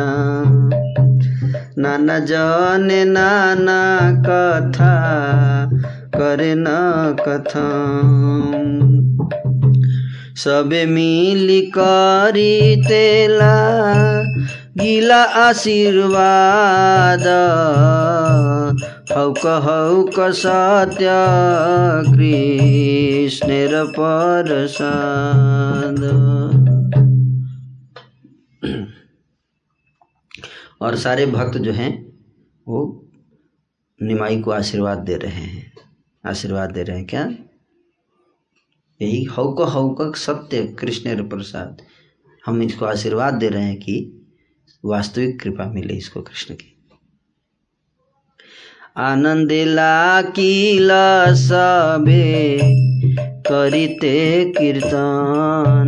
[1.77, 4.93] नाना जन नाना कथा
[6.15, 6.65] करे न
[7.19, 8.73] कथन
[10.38, 14.23] सबे मिली करी तेला
[14.77, 17.23] गिला आशीर्वाद।
[19.18, 21.07] हौक हौक सत्य
[22.11, 25.99] कृष्णेर परसाद।
[30.81, 32.19] और सारे भक्त जो हैं,
[32.68, 33.05] वो
[34.03, 35.73] निमाई को आशीर्वाद दे रहे हैं।
[36.26, 37.31] आशीर्वाद दे रहे हैं क्या?
[39.01, 41.77] यही हौक हौक सत्य कृष्ण प्रसाद।
[42.45, 44.13] हम इसको आशीर्वाद दे रहे हैं कि
[44.85, 46.77] वास्तविक कृपा मिले इसको कृष्ण की।
[48.97, 50.89] आनंद ला लाकिल
[51.35, 52.59] सबे,
[53.23, 55.87] करिते कीर्तन।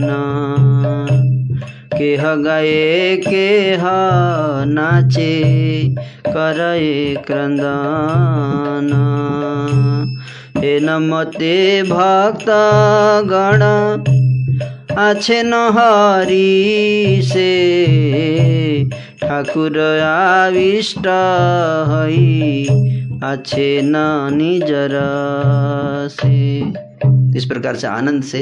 [1.98, 3.84] केह गए, केह
[4.65, 5.44] नाचे
[6.27, 7.65] करे क्रंदन।
[10.57, 12.51] हे नमते भक्त
[13.27, 13.62] गण
[15.03, 16.51] আছে নহরি
[17.31, 17.53] সে
[19.21, 19.77] ঠাকুর
[20.09, 21.07] আবিষ্ট
[21.91, 22.21] হই
[23.25, 23.97] আছে न
[24.33, 24.93] निजर
[26.11, 26.35] से
[27.39, 28.41] इस प्रकार से आनंद से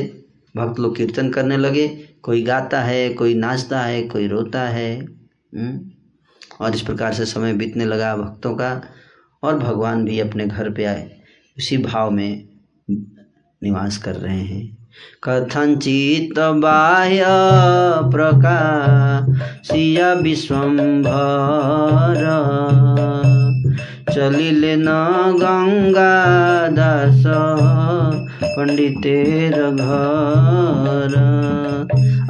[0.55, 1.87] भक्त लोग कीर्तन करने लगे
[2.23, 4.91] कोई गाता है कोई नाचता है कोई रोता है
[5.53, 5.75] हम्म?
[6.61, 8.71] और इस प्रकार से समय बीतने लगा भक्तों का
[9.43, 11.05] और भगवान भी अपने घर पे आए
[11.58, 12.44] उसी भाव में
[13.64, 14.78] निवास कर रहे हैं।
[15.24, 17.26] कथञ्चित् बाह्य
[18.12, 22.26] प्रकाशीय विश्वम्भर
[24.14, 24.86] चलिले न
[25.38, 27.24] गंगा दास
[28.44, 31.14] पंडितेर घर।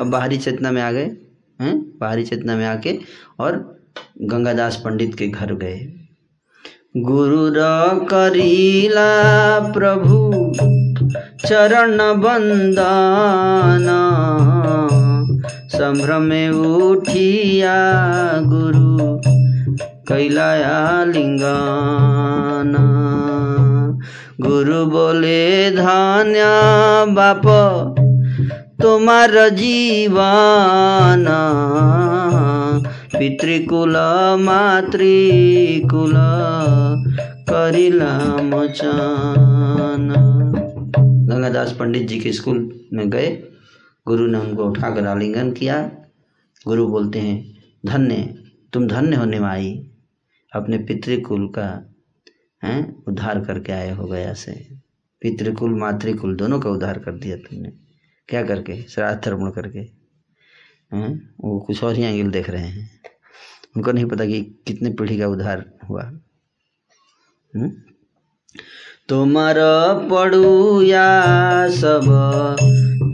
[0.02, 1.18] अब बाहरी चेतना में आ गए,
[1.62, 2.00] हैं?
[2.00, 3.00] बाहरी चेतना में आके
[3.40, 3.82] और
[4.22, 5.97] गंगादास पंडित के घर गए।
[7.06, 7.64] गुरु र
[8.10, 9.10] करिला
[9.74, 10.18] प्रभु
[11.46, 13.86] चरण बंदन
[15.74, 17.76] संभ्रमे उठिया
[18.54, 19.08] गुरु
[20.10, 20.80] कैलाया
[21.14, 22.74] लिंगन
[24.42, 25.46] गुरु बोले
[25.78, 26.44] धन्य
[27.14, 27.48] बाप
[28.83, 31.27] তোমার জীবন
[33.17, 33.97] পিতৃকুল
[34.47, 36.15] মাতৃকুল
[37.49, 38.13] करिला
[38.45, 40.05] मोचन
[41.29, 42.59] गंगादास पंडित जी के स्कूल
[42.93, 43.29] में गए
[44.07, 45.77] गुरु ने उनको उठाकर आलिंगन किया
[46.67, 47.37] गुरु बोलते हैं
[47.85, 48.17] धन्य
[48.73, 49.71] तुम धन्य होने में आई
[50.53, 51.69] अपने पितृकुल का
[52.63, 54.55] हैं उद्धार करके आए हो गया से
[55.23, 57.73] पितृकुल मातृकुल दोनों का उद्धार कर दिया तुमने
[58.29, 59.79] क्या करके श्राद्ध तर्पण करके
[60.93, 62.91] हैं वो कुछ और ही एंगल देख रहे हैं
[63.77, 66.03] उनको नहीं पता कि कितने पीढ़ी का उद्धार हुआ
[67.53, 67.71] हम्म?
[69.09, 69.59] তোমার
[70.11, 71.09] পড়ুয়া
[71.71, 72.07] সব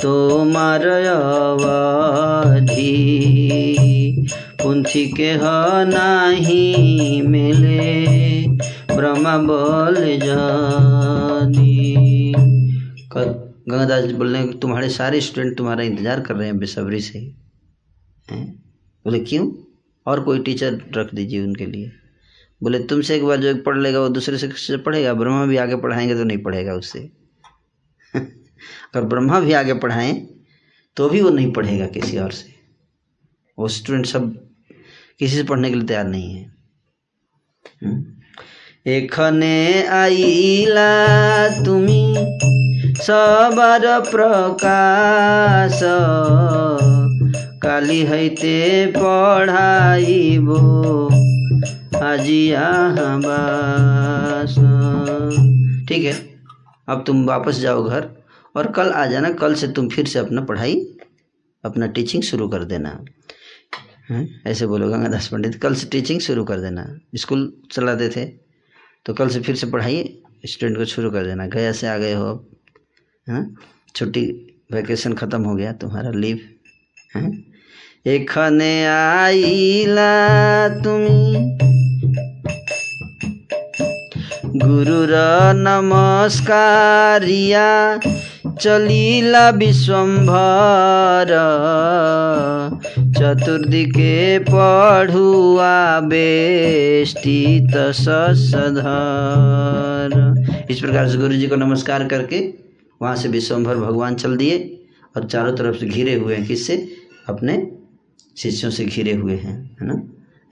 [0.01, 2.95] তোমার অবধি
[4.59, 5.43] পুঁথি কেহ
[5.85, 6.65] নাহি
[7.29, 7.89] মিলে
[8.91, 11.75] ब्रह्मा बोल जानी
[13.13, 17.02] क- गंगादास जी बोल रहे हैं तुम्हारे सारे स्टूडेंट तुम्हारा इंतज़ार कर रहे हैं बेसब्री
[17.02, 17.20] से।
[18.32, 18.64] हैं?
[19.06, 19.52] बोले, क्यों?
[20.06, 21.92] और कोई टीचर रख दीजिए उनके लिए।
[22.64, 25.14] बोले, तुमसे एक बार जो एक पढ़ लेगा वो दूसरे से पढ़ेगा?
[25.14, 27.00] ब्रह्मा भी आगे पढ़ाएँगे तो नहीं पढ़ेगा उससे।
[28.16, 30.30] अगर ब्रह्मा भी आगे पढ़ाएँ
[30.96, 32.54] तो भी वो नहीं पढ़ेगा किसी और से।
[33.60, 34.50] वो स्टूडेंट सब
[35.20, 36.56] किसी से पढ़ने के लिए तैयार नहीं है।
[37.84, 38.06] हम्म?
[38.88, 40.88] एखने आईला
[41.66, 42.63] तुम्हें
[43.07, 45.79] সবার প্রকাশ
[47.65, 48.57] কালি হইতে
[49.01, 50.49] পড়াইব
[52.11, 52.67] আজিয়া
[53.27, 54.55] বাস
[55.89, 56.15] ठीक है
[56.89, 58.03] अब तुम वापस जाओ घर
[58.55, 60.75] और कल आ जाना कल से तुम फिर से अपना पढ़ाई
[61.65, 62.91] अपना टीचिंग शुरू कर देना
[64.11, 64.23] हैं?
[64.47, 66.85] ऐसे बोलो गंगादास पंडित कल से टीचिंग शुरू कर देना
[67.23, 67.41] स्कूल
[67.73, 68.25] चलाते थे
[69.07, 69.97] तो कल से फिर से पढ़ाई
[70.47, 72.39] स्टूडेंट को शुरू कर देना गया से आ गए हो अब
[73.28, 74.22] छुट्टी
[74.74, 76.40] वैकेशन ख़त्म हो गया, तुम्हारा लीव
[78.12, 80.08] एखने आईला
[80.84, 81.34] तुम तुमी
[84.60, 85.14] गुरुर
[85.68, 87.68] नमस्कारिया
[88.64, 91.30] চলিলা বিশ্বম্ভর
[93.18, 94.16] চতুর্দিকে
[94.52, 95.78] পড়ুয়া
[96.12, 97.74] বেষ্টিত
[98.48, 100.12] सधर
[100.72, 102.40] इस प्रकार से गुरु जी को नमस्कार करके
[103.02, 104.86] वहाँ से विश्वम्भर भगवान चल दिए
[105.18, 106.96] और चारों तरफ़ से घिरे हुए हैं। किससे?
[107.30, 107.72] अपने
[108.38, 110.04] शिष्यों से घिरे हुए हैं, है ना?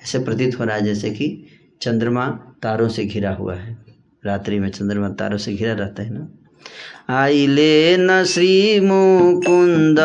[0.03, 1.43] ऐसे प्रतीत हो रहा है जैसे कि
[1.81, 2.27] चंद्रमा
[2.61, 3.85] तारों से घिरा हुआ है।
[4.25, 6.27] रात्रि में चंद्रमा तारों से घिरा रहता है ना?
[7.09, 9.99] आइले न श्री मुकुन्द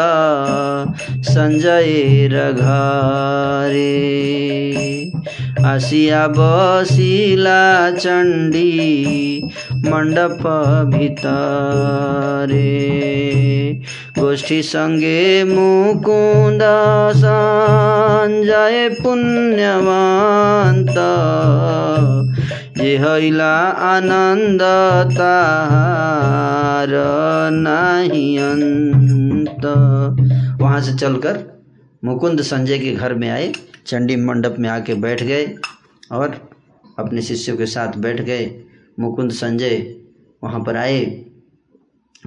[1.28, 3.92] सञ्जय र घरे
[5.66, 8.72] आसिया बसिला चण्डी
[9.86, 10.42] मण्डप
[10.94, 12.62] भितरे।
[14.18, 16.62] गोष्ठी सङ्गे मुकुन्द
[17.22, 20.96] सञ्जय पुण्यवन्त
[22.78, 23.52] हईला
[23.86, 24.62] आनंद
[25.12, 26.88] तार
[27.52, 29.64] नाही अंत।
[30.60, 31.38] वहाँ से चलकर
[32.04, 33.52] मुकुंद संजय के घर में आए,
[33.86, 35.46] चंडी मंडप में आके बैठ गए
[36.12, 36.34] और
[36.98, 38.50] अपने शिष्यों के साथ बैठ गए।
[39.00, 39.94] मुकुंद संजय
[40.44, 41.04] वहाँ पर आए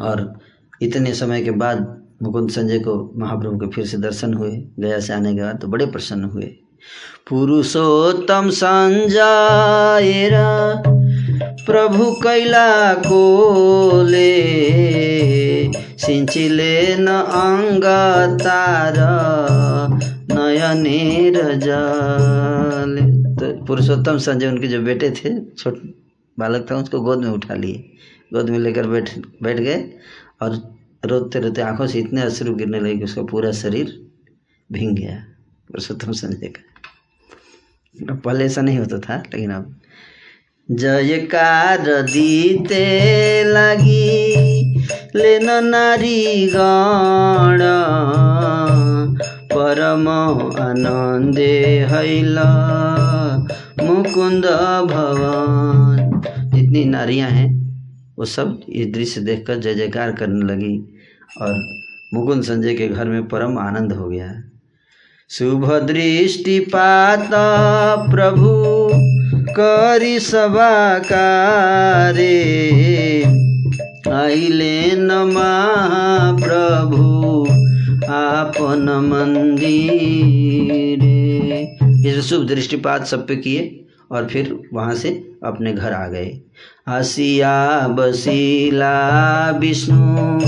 [0.01, 0.33] और
[0.81, 1.85] इतने समय के बाद
[2.23, 5.67] मुकुंद संजय को महाप्रभु के फिर से दर्शन हुए, गया से आने के बाद तो
[5.67, 6.55] बड़े प्रसन्न हुए।
[7.29, 10.29] पुरुषोत्तम संजय
[11.65, 14.31] प्रभु कैला कोले,
[15.97, 17.83] सिंचिले न अंग
[18.41, 18.95] तार
[20.31, 22.95] नयनेर जल।
[23.35, 25.81] तो पुरुषोत्तम संजय उनके जो बेटे थे, छोट
[26.39, 27.85] बालक था, उसको गोद में उठा लिए।
[28.33, 29.09] गोद में लेकर बैठ
[29.43, 29.83] बैठ गए
[30.41, 30.55] और
[31.05, 34.07] रोते रोते आँखों से इतने अश्रु गिरने लगे कि उसका पूरा शरीर
[34.71, 35.15] भींग गया,
[35.67, 36.68] पुरुषोत्तम संजय का।
[38.03, 39.75] पहले ऐसा नहीं होता था, लेकिन अब।
[40.71, 44.35] जयकार दीते लगी,
[45.15, 47.59] लेन नारी गण।
[49.53, 50.07] परम
[50.61, 52.35] आनन्दे हैल,
[53.83, 54.45] मुकुंद
[54.91, 56.21] भवन।
[56.55, 57.59] जितनी नारियाँ हैं,
[58.19, 60.97] वो सब इस दृश्य देखकर जय जयकार करने लगी
[61.41, 61.79] और
[62.13, 64.43] मुकुंद संजय के घर में परम आनंद हो गया।
[65.31, 67.29] शुभ दृष्टिपात
[68.11, 68.49] प्रभु
[69.49, 72.29] करी सभा कारे
[74.11, 75.09] आइले न
[76.43, 77.47] प्रभु
[78.11, 79.77] आपन मंदिरे।
[81.91, 85.09] ये शुभ दृष्टिपात सब पे किए और फिर वहाँ से
[85.43, 86.39] अपने घर आ गए।
[86.87, 88.95] आसिया, बसीला,
[89.51, 90.39] विष्णु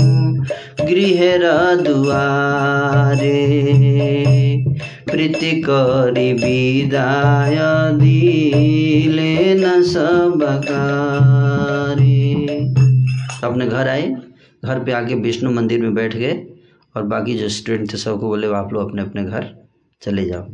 [0.86, 3.32] गृह दुआरे
[5.60, 7.56] करी विदाय
[7.92, 10.82] दिले न सबकारे।
[13.44, 14.16] अपने घर आए,
[14.64, 16.46] घर पे आके विष्णु मंदिर में बैठ गए
[16.96, 19.54] और बाकी जो स्टूडेंट थे सबको बोले, आप लोग अपने अपने घर
[20.02, 20.46] चले जाओ।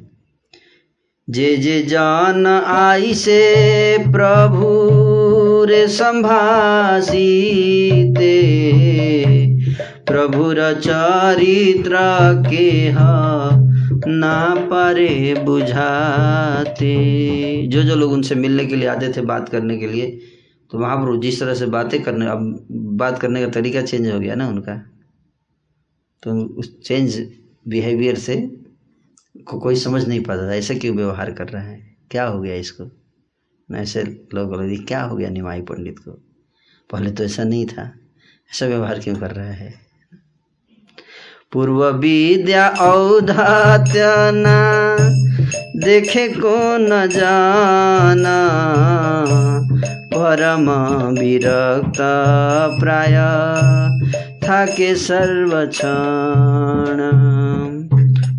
[1.31, 4.69] जे जे जान आई से प्रभु
[5.65, 7.19] रे संभासीते
[10.07, 11.97] प्रभुर चरित्र
[12.51, 12.71] के
[14.07, 16.95] ना पारे बुझाते।
[17.67, 20.21] जो जो लोग उनसे मिलने के लिए आते थे बात करने के लिए
[20.71, 24.35] तो महाप्रभु जिस तरह से बातें करने, अब बात करने का तरीका चेंज हो गया
[24.35, 24.77] ना उनका।
[26.23, 27.33] तो उस चेंज
[27.69, 28.37] बिहेवियर से
[29.49, 31.97] को कोई समझ नहीं पाता था, ऐसा क्यों व्यवहार कर रहा है?
[32.11, 32.91] क्या हो गया इसको?
[33.69, 34.03] ऐसे
[34.35, 36.11] लोग बोले क्या हो गया निमाई पंडित को?
[36.91, 37.83] पहले तो ऐसा नहीं था।
[38.53, 39.88] ऐसा व्यवहार क्यों कर रहा है?
[41.53, 44.03] पूर्व विद्या औधात्य
[44.35, 44.97] ना
[45.81, 48.49] देखे को न जाना।
[50.15, 50.71] परम
[51.21, 51.97] विरक्त
[52.81, 53.13] प्राय,
[54.43, 55.85] थाके सर्वक्षण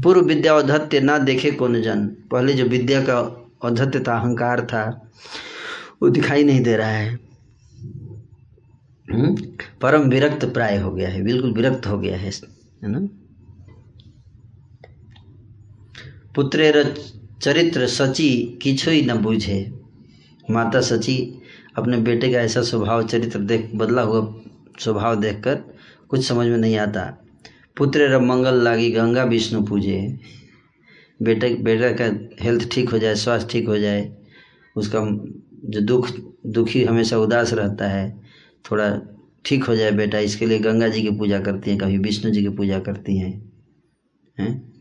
[0.04, 2.00] पूर्व विद्या औधत्य ना देखे कौन जन।
[2.32, 5.12] पहले जो विद्या का औधत्य था, अहंकार था,
[6.04, 7.20] वो दिखाई नहीं दे रहा है।
[9.14, 9.36] हम्म?
[9.82, 13.00] परम विरक्त प्राय हो गया है, बिल्कुल विरक्त हो गया है। है ना
[17.42, 19.60] चरित्र सची किछुई न बूझे।
[20.52, 21.18] माता सची
[21.78, 24.22] अपने बेटे का ऐसा स्वभाव चरित्र देख, बदला हुआ
[24.80, 25.56] स्वभाव देखकर
[26.10, 27.04] कुछ समझ में नहीं आता।
[27.78, 30.00] पुत्र र मंगल लागी गंगा विष्णु पूजे।
[31.22, 32.06] बेटे, बेटा का
[32.44, 34.12] हेल्थ ठीक हो जाए, स्वास्थ्य ठीक हो जाए,
[34.76, 35.00] उसका
[35.66, 36.10] जो दुख,
[36.48, 38.22] दुखी हमेशा उदास रहता है।
[38.66, 38.90] थोड़ा
[39.50, 42.42] ठीक हो जाए बेटा, इसके लिए गंगा जी की पूजा करती हैं, कभी विष्णु जी
[42.42, 43.52] की पूजा करती हैं।
[44.40, 44.74] हैं?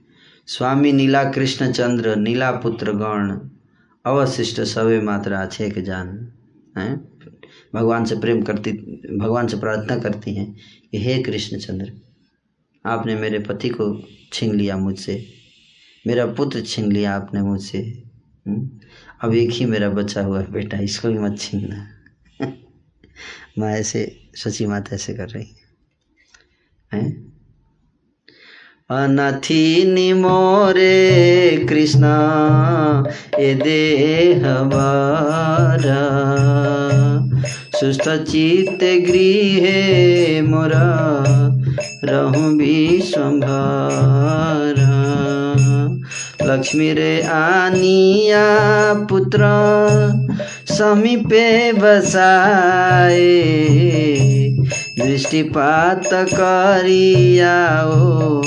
[0.47, 3.49] स्वामी नीला कृष्ण चंद्र नीला पुत्र गण,
[4.07, 6.33] अवशिष्ट सवे मात्रा छेक जान।
[6.79, 7.19] हैं?
[7.75, 8.73] भगवान से प्रेम करती,
[9.19, 10.57] भगवान से प्रार्थना करती हैं
[10.93, 11.93] कि हे कृष्ण चंद्र
[12.87, 15.27] आपने मेरे पति को छीन लिया मुझसे,
[16.07, 18.03] मेरा पुत्र छीन लिया आपने मुझसे।
[18.47, 18.71] हम्म?
[19.21, 21.95] अब एक ही मेरा बच्चा हुआ बेटा, इसको भी मत छीनना।
[23.59, 25.47] माँ ऐसे, सची माता ऐसे कर रही
[26.95, 27.29] है।
[28.91, 32.03] अनथी निमोरे कृष्ण
[33.39, 36.29] ए देह बारा।
[37.81, 41.09] सुस्थ चित्त गृहे मोरा,
[42.05, 44.98] रहूँ विश्वम्भर
[46.49, 49.41] लक्ष्मी रे आनिया पुत्र
[50.67, 53.45] समीपे बसाए
[54.99, 58.43] दृष्टिपात करियाओ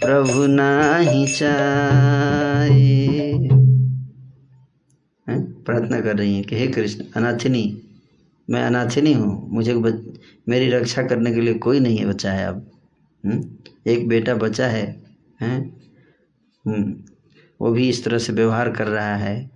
[0.00, 3.02] प्रभु नाही चाहे।
[5.66, 7.82] प्रार्थना कर रही है कि हे कृष्ण अनाथिनी
[8.50, 9.74] मैं अनाथिनी हूँ मुझे
[10.48, 12.70] मेरी रक्षा करने के लिए कोई नहीं है बचा है अब।
[13.26, 13.44] हम्म?
[13.86, 15.02] एक बेटा बचा है
[15.40, 15.82] हैं?
[16.66, 16.94] हम्म,
[17.62, 19.50] वो भी इस तरह से व्यवहार कर रहा है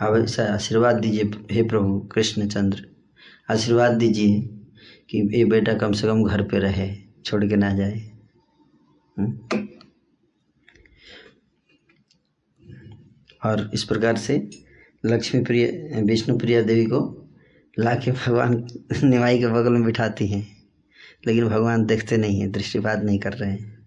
[0.00, 2.86] अब ऐसा आशीर्वाद दीजिए हे प्रभु कृष्णचंद्र।
[3.50, 4.40] आशीर्वाद दीजिए
[5.10, 7.98] कि ये बेटा कम से कम घर पे रहे, छोड़ के ना जाए।
[9.18, 9.68] हम्म?
[13.44, 14.50] और इस प्रकार से
[15.06, 15.66] लक्ष्मी प्रिय
[16.04, 17.00] विष्णु प्रिया देवी को
[17.78, 18.66] ला के भगवान
[19.04, 20.46] निमाई के बगल में बिठाती हैं,
[21.26, 23.79] लेकिन भगवान देखते नहीं हैं, दृष्टिपात नहीं कर रहे हैं।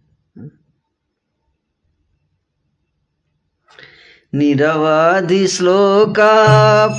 [4.35, 6.15] निरवधि श्लोक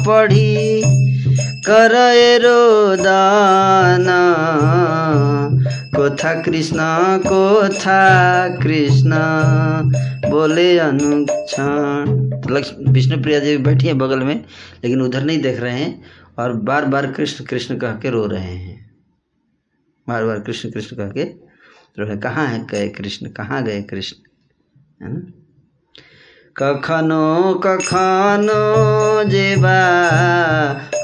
[0.07, 0.83] पढ़ी
[1.69, 2.39] करे
[2.97, 4.21] दाना
[5.97, 6.79] कोथा कृष्ण
[7.19, 7.99] कोथा
[8.63, 9.11] कृष्ण,
[10.31, 12.05] बोले अनुक्षण।
[12.51, 14.45] लक्ष्मी विष्णु प्रिया जी बैठी हैं बगल में,
[14.85, 16.03] लेकिन उधर नहीं देख रहे हैं
[16.39, 18.91] और बार बार कृष्ण कृष्ण कह के रो रहे हैं।
[20.09, 21.44] बार बार कृष्ण कृष्ण कह के
[21.99, 22.67] रो रहे कहाँ है?
[22.67, 24.17] गए कृष्ण। कहाँ गए कृष्ण?
[25.07, 25.21] है ना?
[26.57, 29.79] कखनो कखनो जेबा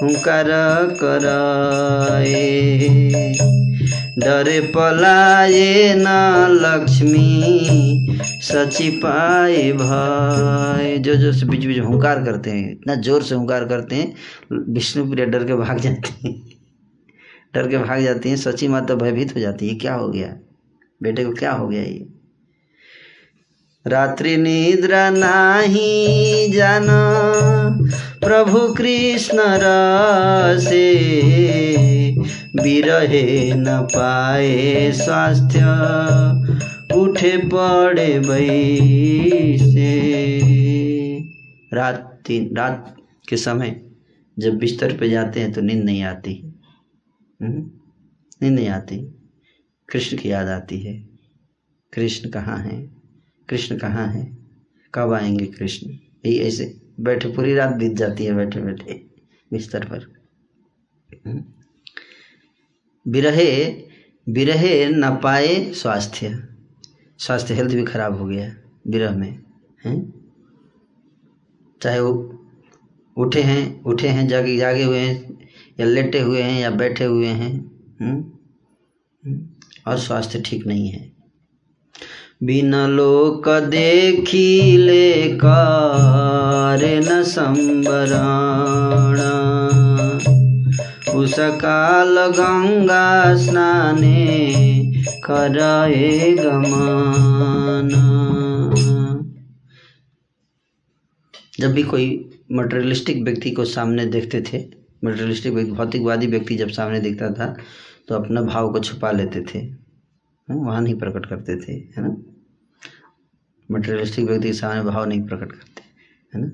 [0.02, 0.44] हुङ्कार
[1.00, 2.48] कराए।
[4.18, 6.04] डरे पलाए न
[6.50, 7.68] लक्ष्मी,
[8.22, 13.64] सची पाए भाई। जो जो से बीच बीच हुंकार करते हैं, इतना ज़ोर से हुंकार
[13.64, 14.14] करते हैं,
[14.72, 16.42] विष्णु प्रिया डर के भाग जाते हैं।
[17.54, 20.36] डर के भाग जाती हैं, सची माता भयभीत हो जाती है। क्या हो गया?
[21.02, 22.06] बेटे को क्या हो गया ये?
[23.86, 26.86] रात्रि निद्रा नाही जान,
[28.24, 30.94] प्रभु कृष्ण रसे,
[32.62, 35.60] बिरहे न पाए स्वास्थ्य,
[36.94, 40.00] उठे पड़े बैसे।
[41.76, 42.96] रात तीन, रात
[43.28, 43.82] के समय
[44.38, 46.60] जब बिस्तर पे जाते हैं तो नींद नहीं आती।
[47.42, 47.70] हम्म?
[48.42, 49.19] नींद नहीं आती।
[49.90, 50.94] कृष्ण की याद आती है
[51.92, 52.80] कृष्ण कहाँ हैं
[53.48, 54.26] कृष्ण कहाँ हैं
[54.94, 58.94] कब आएँगे कृष्ण यही ऐसे बैठे, पूरी रात बीत जाती है बैठे बैठे,
[59.50, 60.06] बिस्तर पर?
[63.06, 63.50] बिरहे
[64.26, 66.30] बिरहे न पाए स्वास्थ्य
[67.20, 68.52] स्वास्थ्य हेल्थ भी खराब हो गया
[68.88, 69.38] विरह में,
[69.84, 69.98] हैं
[71.80, 72.12] चाहे वो
[73.16, 75.38] उठे हैं उठे हैं, जागे जागे हुए हैं,
[75.80, 77.52] या लेटे हुए हैं, या बैठे हुए हैं
[78.00, 78.24] हम्म?
[79.22, 79.49] हम्म?
[79.86, 81.12] और स्वास्थ्य ठीक नहीं है।
[82.42, 89.20] बिना लोक देखी ले कर न संबरण।
[91.14, 94.46] उस काल गंगा स्नाने
[95.24, 97.90] करे गमन।
[101.60, 104.58] जब भी कोई मटेरियलिस्टिक व्यक्ति को सामने देखते थे
[105.04, 107.56] मटेरियलिस्टिक भौतिकवादी व्यक्ति जब सामने देखता था
[108.10, 109.60] तो अपना भाव को छुपा लेते थे।
[110.48, 112.16] वहाँ नहीं प्रकट करते थे है ना?
[113.70, 115.82] मटेरियलिस्टिक व्यक्ति के सामने भाव नहीं प्रकट करते
[116.34, 116.50] है ना?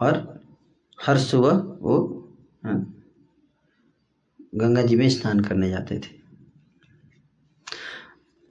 [0.00, 0.40] और
[1.06, 1.50] हर सुबह
[1.80, 1.96] वो
[2.64, 2.78] हाँ,
[4.54, 6.12] गंगा जी में स्नान करने जाते थे।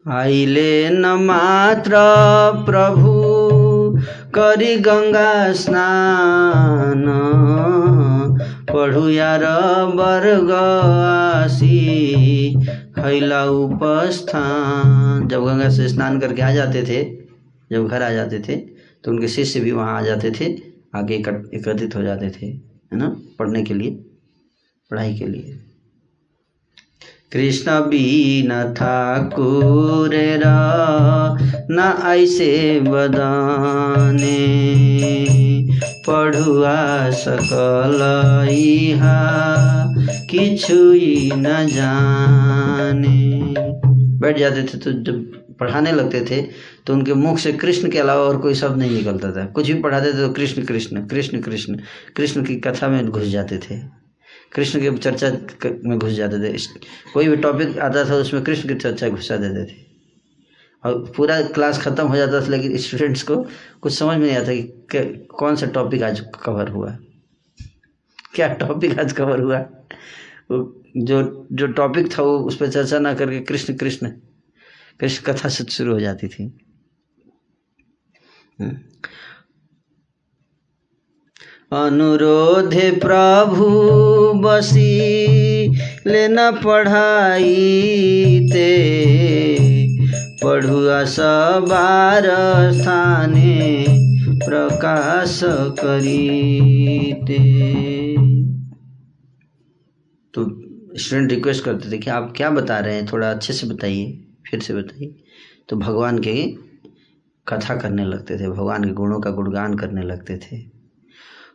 [0.05, 1.91] आइले न मात्र
[2.65, 3.11] प्रभु
[4.35, 7.05] करी गंगा स्नान।
[8.73, 9.43] पढु यार
[9.95, 11.79] वर्ग आसी
[12.95, 17.03] खैला उपस्थान। जब गंगा से स्नान करके आ जाते थे,
[17.71, 18.55] जब घर आ जाते थे
[19.03, 20.45] तो उनके शिष्य भी वहाँ आ जाते थे,
[20.95, 23.91] आगे एकत्रित हो जाते थे, है ना, पढ़ने के लिए,
[24.91, 25.59] पढ़ाई के लिए।
[27.33, 30.15] कृष्ण भी बीन ठाकुर
[31.71, 34.33] न ऐसे बदाने।
[36.07, 37.99] पढ़ुआ सकल
[40.29, 43.19] किछुई न जाने।
[44.19, 45.21] बैठ जाते थे तो जब
[45.59, 46.41] पढ़ाने लगते थे
[46.87, 49.81] तो उनके मुख से कृष्ण के अलावा और कोई शब्द नहीं निकलता था। कुछ भी
[49.81, 51.77] पढ़ाते थे तो कृष्ण कृष्ण कृष्ण कृष्ण
[52.17, 53.79] कृष्ण की कथा में घुस जाते थे।
[54.55, 55.29] कृष्ण की चर्चा
[55.85, 56.57] में घुस जाते थे।
[57.13, 59.92] कोई भी टॉपिक आता था, उसमें कृष्ण की चर्चा घुसा देते थे।
[60.85, 63.45] और पूरा क्लास खत्म हो जाता था, लेकिन स्टूडेंट्स को
[63.81, 66.97] कुछ समझ में नहीं आता कि कौन सा टॉपिक आज कवर हुआ।
[68.35, 69.65] क्या टॉपिक आज कवर हुआ?
[70.97, 74.09] जो जो टॉपिक था, वो उस पर चर्चा ना करके कृष्ण कृष्ण
[74.99, 76.59] कृष्ण कथा से शुरू हो जाती थी।
[81.71, 83.69] अनुरोधे प्रभु,
[84.33, 85.69] बसी,
[86.07, 89.72] लेना पढ़ाई ते
[90.43, 92.23] पढ़ुआ सबार
[92.73, 93.85] स्थाने
[94.31, 95.41] प्रकाश
[95.79, 97.37] करीते।
[100.33, 100.61] तो
[100.97, 103.05] स्टूडेंट रिक्वेस्ट करते थे कि आप क्या बता रहे हैं?
[103.05, 105.15] थोड़ा अच्छे से बताइए, फिर से बताइए।
[105.69, 106.45] तो भगवान के
[107.47, 110.73] कथा करने लगते थे, भगवान के गुणों का गुणगान करने लगते थे।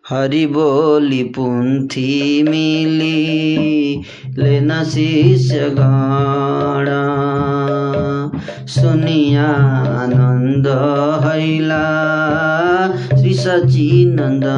[0.09, 4.03] हरि बोली, पुंथी मिली,
[4.39, 7.58] लेना शिष्य गाणा
[8.69, 9.47] सुनिया
[9.95, 10.67] आनंद
[11.25, 11.85] हैला
[13.19, 14.49] श्री सचिनंदन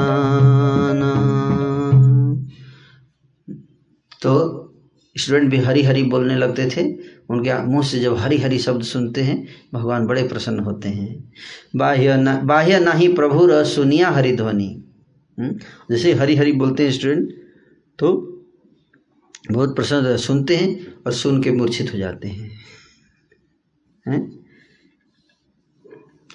[4.23, 4.32] तो
[5.16, 6.82] स्टूडेंट भी हरी हरी बोलने लगते थे
[7.31, 9.36] उनके मुँह से जब हरी हरी शब्द सुनते हैं
[9.74, 11.32] भगवान बड़े प्रसन्न होते हैं।
[11.77, 14.69] बाह्य ना बाह्य नाही प्रभु र सुनिया हरि ध्वनि।
[15.39, 15.52] हम्म,
[15.90, 17.28] जैसे हरी हरी बोलते हैं स्टूडेंट
[17.98, 18.12] तो
[19.52, 22.51] बहुत प्रसन्न सुनते हैं और सुन के मूर्छित हो जाते हैं।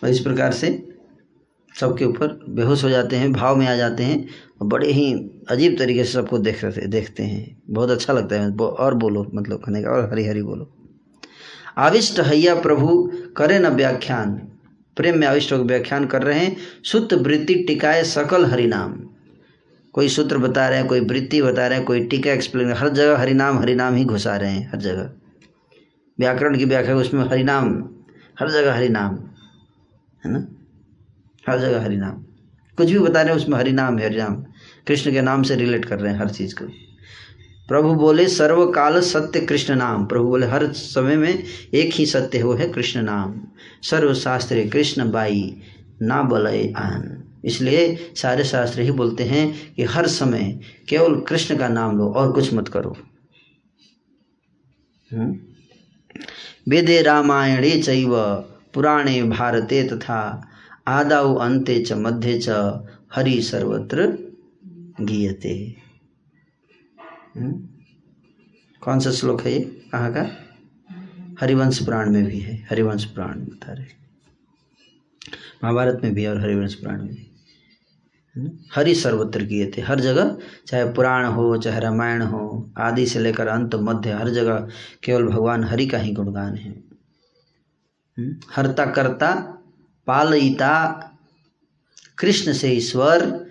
[0.03, 0.87] और इस प्रकार से
[1.79, 4.27] सबके ऊपर बेहोश हो जाते हैं, भाव में आ जाते हैं
[4.61, 5.13] और बड़े ही
[5.49, 9.59] अजीब तरीके से सबको देख रहे देखते हैं। बहुत अच्छा लगता है और बोलो मतलब
[9.59, 10.71] कहने का, और हरी हरी बोलो।
[11.77, 14.33] आविष्ट हैया प्रभु, करे न व्याख्यान।
[14.97, 18.93] प्रेम में अविष्ट व्याख्यान कर रहे हैं। सुत वृत्ति टिकाए सकल हरिनाम।
[19.93, 23.17] कोई सूत्र बता रहे हैं, कोई वृत्ति बता रहे हैं, कोई टीका एक्सप्लेन हर जगह
[23.17, 25.11] हरिनाम हरिनाम ही घुसा रहे हैं, हर जगह।
[26.19, 27.89] व्याकरण की व्याख्या उसमें हरिनाम,
[28.39, 29.15] हर जगह हरिनाम,
[30.25, 30.47] है ना?
[31.49, 32.11] हर जगह हरिनाम।
[32.77, 34.35] कुछ भी बता रहे हैं, उसमें हरिनाम है, हरिनाम।
[34.87, 36.65] कृष्ण के नाम से रिलेट कर रहे हैं हर चीज़ को।
[37.67, 41.43] प्रभु बोले, सर्वकाल सत्य कृष्ण नाम। प्रभु बोले, हर समय में
[41.73, 43.41] एक ही सत्य है है कृष्ण नाम।
[43.83, 45.61] सर्वशास्त्र कृष्ण बाई,
[46.01, 50.59] ना बलय आन। इसलिए सारे शास्त्र ही बोलते हैं कि हर समय
[50.89, 52.97] केवल कृष्ण का नाम लो और कुछ मत करो।
[55.13, 55.39] हम्म?
[56.69, 58.15] वेदे रामायणे चैव,
[58.73, 60.19] पुराणे भारते तथा
[60.87, 62.49] आदाउ अन्ते च मध्ये च
[63.15, 64.07] हरि सर्वत्र
[65.01, 65.53] गीयते
[67.37, 67.51] हम्म?
[68.81, 69.59] कौन सा श्लोक है ये
[69.91, 70.25] कहाँ का
[71.39, 73.93] हरिवंश पुराण में भी है, हरिवंश पुराण बता रहे
[75.63, 77.24] महाभारत में भी और हरिवंश पुराण में भी?
[78.75, 80.37] हरि सर्वत्र किए थे। हर जगह,
[80.67, 84.67] चाहे पुराण हो, चाहे रामायण हो, आदि से लेकर अंत मध्य, हर जगह
[85.03, 86.83] केवल भगवान हरि का ही गुणगान है।
[88.17, 88.35] हम्म?
[88.55, 89.35] हरता करता
[90.07, 90.91] पालयिता
[92.17, 93.45] कृष्ण से ईश्वर,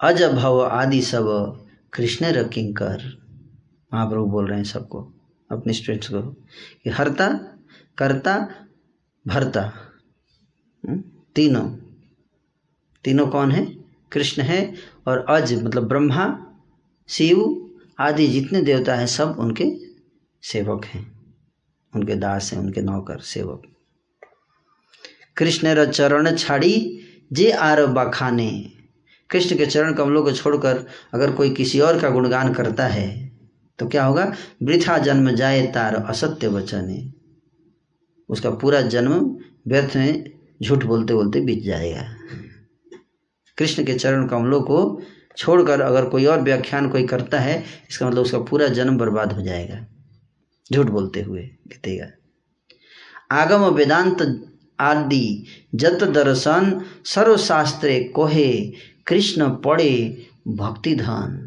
[0.00, 1.56] अज भव आदि सब
[1.92, 3.22] कृष्ण रकिंकर
[3.94, 5.12] महाप्रभु बोल रहे हैं सबको,
[5.50, 6.22] अपने स्टूडेंट्स को,
[6.84, 7.28] कि हरता,
[7.98, 8.48] करता,
[9.26, 9.72] भरता।
[10.88, 11.02] हम्म?
[11.34, 11.76] तीनों।
[13.04, 13.75] तीनों कौन है?
[14.16, 14.60] कृष्ण है
[15.06, 16.26] और अज मतलब ब्रह्मा,
[17.08, 17.40] शिव
[17.98, 19.64] आदि जितने देवता हैं, सब उनके
[20.42, 21.04] सेवक हैं।
[21.92, 23.62] उनके दास हैं, उनके नौकर, सेवक।
[25.36, 26.74] कृष्ण चरण छाड़ी
[27.32, 28.50] जे आर बखाने।
[29.30, 30.84] कृष्ण के चरण कमलों को छोड़कर
[31.14, 33.08] अगर कोई किसी और का गुणगान करता है
[33.78, 34.24] तो क्या होगा?
[34.62, 37.12] वृथा जन्म जाए तार असत्य वचने।
[38.28, 39.14] उसका पूरा जन्म
[39.68, 40.24] व्यर्थ में
[40.62, 42.06] झूठ बोलते बोलते बीत जाएगा।
[43.58, 44.78] कृष्ण के चरण कमलों को
[45.36, 49.42] छोड़कर अगर कोई और व्याख्यान कोई करता है, इसका मतलब उसका पूरा जन्म बर्बाद हो
[49.42, 49.86] जाएगा।
[50.72, 52.06] झूठ बोलते हुए बीतेगा
[53.32, 54.22] आगम वेदांत
[54.78, 58.52] आदि जत दर्शन सर्वशास्त्रे कोहे
[59.06, 59.92] कृष्ण पड़े
[60.48, 61.42] भक्ति धन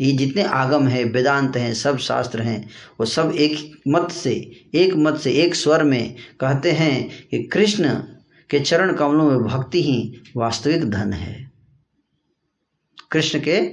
[0.00, 2.68] ये जितने आगम है, वेदांत हैं, सब शास्त्र हैं,
[3.00, 4.32] वो सब एक मत से,
[4.74, 7.94] एक मत से, एक स्वर में कहते हैं कि कृष्ण
[8.52, 11.50] के चरण कमलों में भक्ति ही वास्तविक धन है।
[13.10, 13.72] कृष्ण के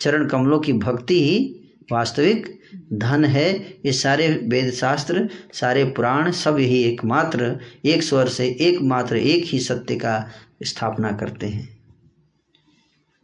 [0.00, 1.60] चरण कमलों की भक्ति ही
[1.92, 2.60] वास्तविक
[2.92, 9.16] धन है। ये सारे वेद शास्त्र सारे पुराण सब यही एकमात्र, एक स्वर से एकमात्र
[9.16, 10.28] एक ही सत्य का
[10.62, 11.78] स्थापना करते हैं।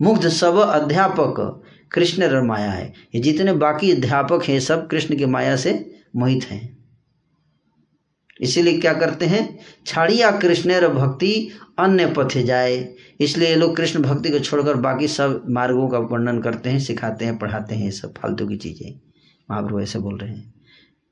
[0.02, 1.62] मुग्ध सब अध्यापक
[1.92, 6.77] कृष्ण रमाया है। ये जितने बाकी अध्यापक हैं, सब कृष्ण की माया से मोहित हैं।
[8.40, 9.58] इसीलिए क्या करते हैं?
[9.86, 11.48] छाड़िया कृष्ण भक्ति
[11.78, 16.40] अन्य पथे जाए। इसलिए ये लोग कृष्ण भक्ति को छोड़कर बाकी सब मार्गों का वर्णन
[16.40, 19.00] करते हैं, सिखाते हैं, पढ़ाते हैं सब फालतू की चीज़ें।
[19.50, 20.54] महाप्रभु ऐसे बोल रहे हैं।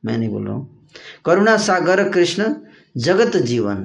[0.04, 0.88] मैं नहीं बोल रहा हूँ।
[1.24, 2.54] करुणा सागर कृष्ण,
[2.96, 3.84] जगत जीवन।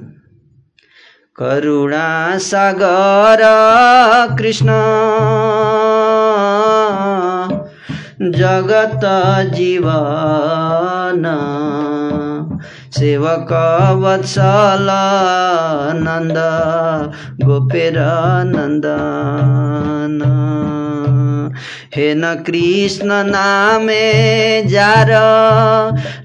[1.35, 3.41] करुणा सागर
[4.37, 4.67] कृष्ण,
[8.31, 9.01] जगत
[9.53, 11.23] जीवन।
[12.91, 13.53] सेवक
[13.99, 14.87] वत्सल
[15.99, 16.37] नन्द
[17.45, 17.93] गोपेर
[18.45, 20.21] नन्दन
[21.95, 24.11] हे न कृष्ण नामे
[24.63, 25.07] जार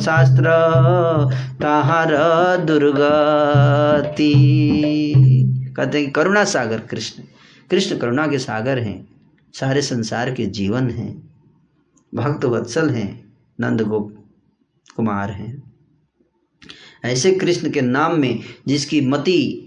[0.00, 0.44] शास्त्र
[1.62, 2.16] तहार
[2.56, 4.24] दुर्गति।
[5.76, 7.22] कहते करुणा सागर कृष्ण।
[7.70, 9.19] कृष्ण करुणा के सागर हैं।
[9.54, 11.30] सारे संसार के जीवन हैं,
[12.14, 14.14] भक्त वत्सल हैं, नंद गोप
[14.96, 15.72] कुमार हैं।
[17.04, 19.66] ऐसे कृष्ण के नाम में जिसकी मति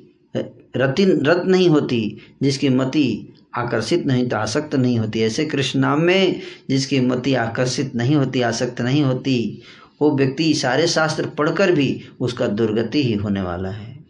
[0.78, 6.02] रति रत नहीं होती, जिसकी मति आकर्षित नहीं तो आसक्त नहीं होती। ऐसे कृष्ण नाम
[6.02, 9.62] में जिसकी मति आकर्षित नहीं होती, आसक्त नहीं होती,
[10.02, 14.06] वो व्यक्ति सारे शास्त्र पढ़कर भी उसका दुर्गति ही होने वाला है।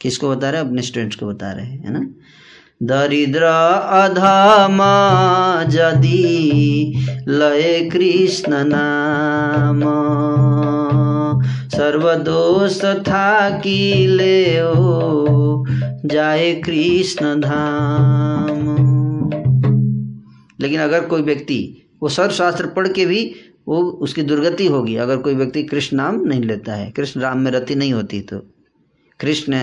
[0.00, 0.68] किसको बता रहे हैं?
[0.68, 2.14] अपने स्टूडेंट्स को बता रहे हैं, है ना?
[2.82, 4.78] दरिद्र अधम
[5.70, 6.92] जदि
[7.28, 9.80] लय कृष्ण नाम।
[11.68, 14.56] सर्वदोष था कि ले
[16.08, 18.58] जाए कृष्ण धाम।
[20.60, 23.34] लेकिन अगर कोई व्यक्ति, वो सर्वशास्त्र पढ़ के भी,
[23.68, 27.50] वो उसकी दुर्गति होगी। अगर कोई व्यक्ति कृष्ण नाम नहीं लेता है, कृष्ण राम में
[27.52, 28.38] रति नहीं होती तो
[29.20, 29.60] कृष्ण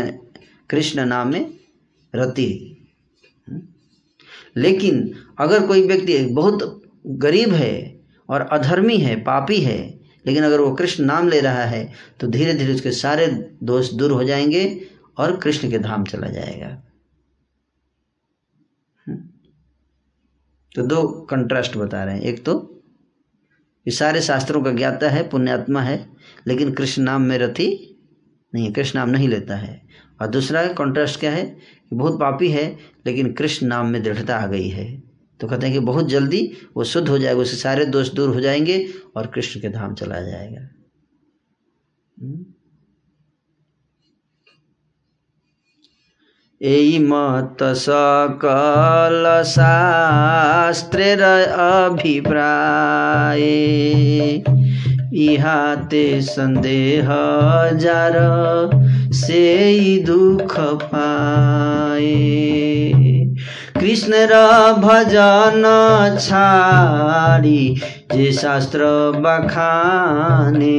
[0.70, 1.54] कृष्ण नाम में
[2.16, 2.80] रति
[4.58, 10.76] लेकिन अगर कोई व्यक्ति बहुत गरीब है और अधर्मी है, पापी है, लेकिन अगर वो
[10.76, 15.38] कृष्ण नाम ले रहा है तो धीरे धीरे उसके सारे दोष दूर हो जाएँगे और
[15.38, 16.84] कृष्ण के धाम चला जाएगा।
[19.08, 19.18] हम्म।
[20.76, 22.70] तो दो कंट्रास्ट बता रहे हैं। एक तो
[23.88, 26.10] ये सारे शास्त्रों का ज्ञाता है, पुण्यात्मा है,
[26.48, 27.90] लेकिन कृष्ण नाम में रति
[28.56, 29.88] नहीं कृष्ण नाम नहीं लेता है।
[30.22, 31.46] और दूसरा कॉन्ट्रास्ट क्या है?
[31.90, 35.04] कि बहुत पापी है, लेकिन कृष्ण नाम में दृढ़ता आ गई है।
[35.40, 38.42] तो कहते हैं कि बहुत जल्दी वो शुद्ध हो जाएगा, उससे सारे दोष दूर हो
[38.42, 40.62] जाएँगे और कृष्ण के धाम चला जाएगा।
[42.22, 42.46] हम्म?
[46.62, 51.02] यही मत सकल शास्त्र
[51.90, 53.54] अभिप्राय।
[55.23, 57.07] ইহাতে সন্দেহ
[57.77, 58.17] যার
[59.21, 60.53] সেই দুঃখ
[60.85, 62.19] পায়ে
[63.81, 64.33] কৃষ্ণের
[64.81, 65.65] ভজন
[66.19, 67.63] ছাড়ি
[68.15, 68.81] যে শাস্ত্র
[69.25, 70.79] বখানে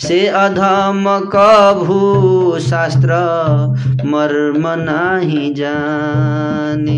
[0.00, 3.16] से अधम कभू शास्त्र
[4.06, 6.92] मर्म नहीं जाने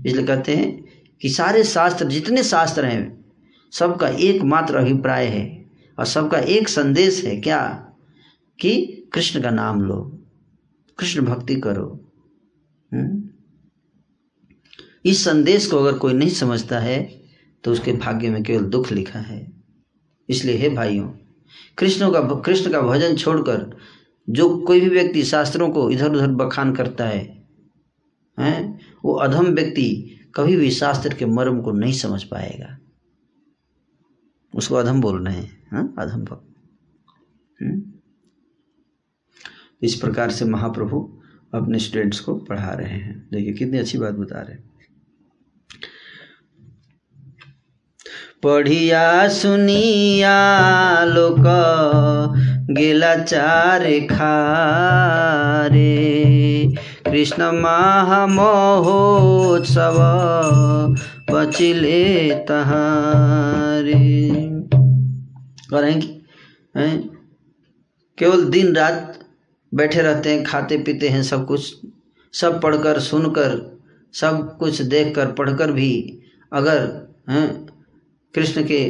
[0.00, 0.70] इसलिए कहते हैं
[1.20, 3.02] कि सारे शास्त्र जितने शास्त्र हैं
[3.71, 5.69] सबका एकमात्र अभिप्राय है
[5.99, 7.85] और सबका एक संदेश है क्या?
[8.59, 10.25] कि कृष्ण का नाम लो,
[10.99, 12.11] कृष्ण भक्ति करो।
[12.93, 13.23] हम्म?
[15.05, 17.21] इस संदेश को अगर कोई नहीं समझता है
[17.63, 19.51] तो उसके भाग्य में केवल दुख लिखा है।
[20.29, 21.09] इसलिए हे भाइयों,
[21.77, 23.77] कृष्ण का कृष्ण का भजन छोड़कर
[24.29, 27.47] जो कोई भी व्यक्ति शास्त्रों को इधर उधर बखान करता है,
[28.39, 32.78] हैं, वो अधम व्यक्ति कभी भी शास्त्र के मर्म को नहीं समझ पाएगा।
[34.55, 36.45] उसको अधम बोल रहे हैं हाँ अधम भक्त
[37.63, 37.81] हम्म?
[39.81, 41.21] इस प्रकार से महाप्रभु
[41.53, 44.69] अपने स्टूडेंट्स को पढ़ा रहे हैं। देखिए, कितनी अच्छी बात बता रहे हैं।
[48.43, 50.33] पढ़िया, सुनिया,
[51.03, 51.39] लोक,
[52.71, 55.89] गेला, चारे, खारे।
[57.05, 58.55] कृष्ण महामहोत्सव
[61.31, 63.93] बचिले तहारे।
[65.71, 66.07] करेंगे
[66.77, 66.97] हैं
[68.17, 69.19] केवल दिन रात
[69.71, 71.75] बैठे रहते हैं, खाते पीते हैं सब कुछ।
[72.33, 73.79] सब पढ़कर सुनकर,
[74.13, 76.19] सब कुछ देखकर, पढ़कर भी
[76.53, 76.79] अगर,
[77.29, 77.65] हैं,
[78.35, 78.81] कृष्ण के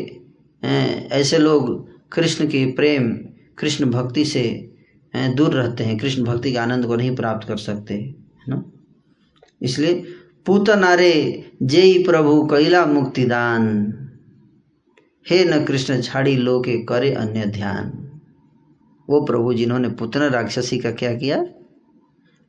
[1.16, 3.12] ऐसे लोग कृष्ण के प्रेम,
[3.58, 4.44] कृष्ण भक्ति से
[5.16, 8.64] दूर रहते हैं। कृष्ण भक्ति के आनंद को नहीं प्राप्त कर सकते, है ना?
[9.62, 10.06] इसलिए
[10.50, 13.94] पूत नारे जय प्रभु कैला मुक्तिदान।
[15.30, 18.12] हे न कृष्ण छाड़ी लो के करे अन्य ध्यान।
[19.10, 21.42] वो प्रभु जिन्होंने पुतना राक्षसी का क्या किया?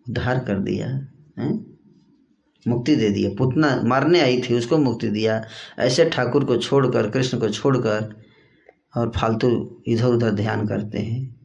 [0.09, 0.89] उद्धार कर दिया,
[1.39, 1.60] है?
[2.68, 5.44] मुक्ति दे दिया। पुतना मारने आई थी, उसको मुक्ति दिया।
[5.78, 8.22] ऐसे ठाकुर को छोड़कर, कृष्ण को छोड़कर
[8.97, 11.39] और फालतू इधर उधर ध्यान करते हैं।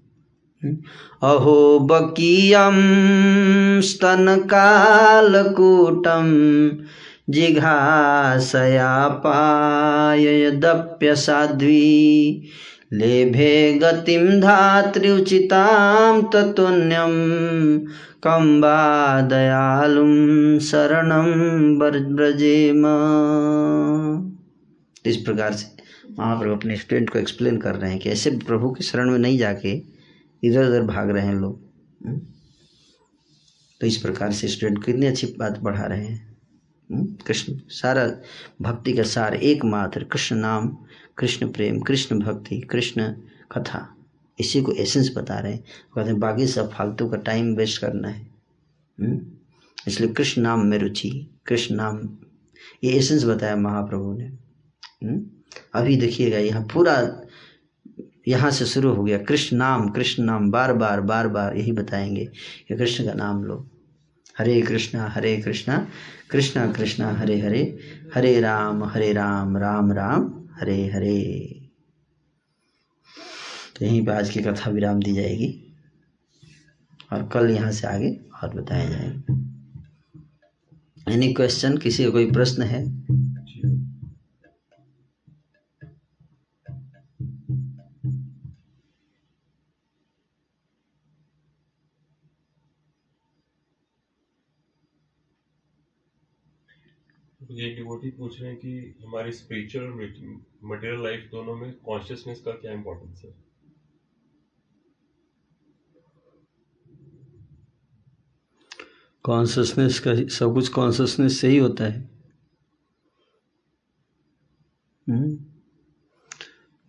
[1.23, 2.75] अहो बकीयम
[3.81, 6.25] स्तन कालकूटम
[7.29, 12.49] जिघासया पायदप्य साध्वी।
[12.93, 17.11] लेभे गतिम धात्र्युचितां ततुन्यम
[18.23, 21.31] कम्बा दयालुम शरणम
[22.15, 22.85] ब्रजेम।
[25.05, 25.75] इस प्रकार से
[26.19, 29.37] महाप्रभु अपने स्टूडेंट को एक्सप्लेन कर रहे हैं कि ऐसे प्रभु की शरण में नहीं
[29.37, 29.94] जाके
[30.43, 31.59] इधर उधर भाग रहे हैं लोग
[32.05, 32.19] हम्म?
[33.81, 36.37] तो इस प्रकार से स्टूडेंट कितनी अच्छी बात पढ़ा रहे हैं
[36.91, 37.05] हम्म?
[37.27, 38.05] कृष्ण, सारा
[38.61, 40.77] भक्ति का सार एकमात्र कृष्ण नाम,
[41.17, 43.11] कृष्ण प्रेम, कृष्ण भक्ति, कृष्ण
[43.51, 43.87] कथा
[44.39, 45.63] इसी को एसेंस बता रहे हैं
[45.95, 48.21] कहते हैं, बाकी सब फालतू का टाइम वेस्ट करना है
[48.99, 49.21] हम्म?
[49.87, 51.09] इसलिए कृष्ण नाम में रुचि,
[51.45, 52.17] कृष्ण नाम,
[52.83, 54.31] ये एसेंस बताया महाप्रभु ने?
[55.73, 56.95] अभी देखिएगा, यहाँ पूरा
[58.27, 62.25] यहाँ से शुरू हो गया। कृष्ण नाम कृष्ण नाम, बार बार बार बार यही बताएँगे
[62.67, 63.67] कि कृष्ण का नाम लो।
[64.37, 65.87] हरे कृष्णा हरे कृष्णा
[66.31, 67.79] कृष्णा कृष्णा, हरे हरे
[68.15, 71.51] हरे राम हरे राम राम राम, हरे हरे।
[73.75, 75.61] तो यहीं पर आज की कथा विराम दी जाएगी।
[77.13, 79.51] और कल यहाँ से आगे और बताया जाएगा।
[81.13, 83.05] एनी क्वेश्चन किसी का कोई प्रश्न है?
[97.55, 99.93] ये डिवोटी पूछ रहे हैं कि हमारी स्पिरिचुअल और
[100.63, 103.35] मटेरियल लाइफ दोनों में कॉन्शियसनेस का क्या इम्पोर्टेंस है?
[109.23, 112.09] कॉन्शसनेस का सब कुछ कॉन्शसनेस से ही होता है।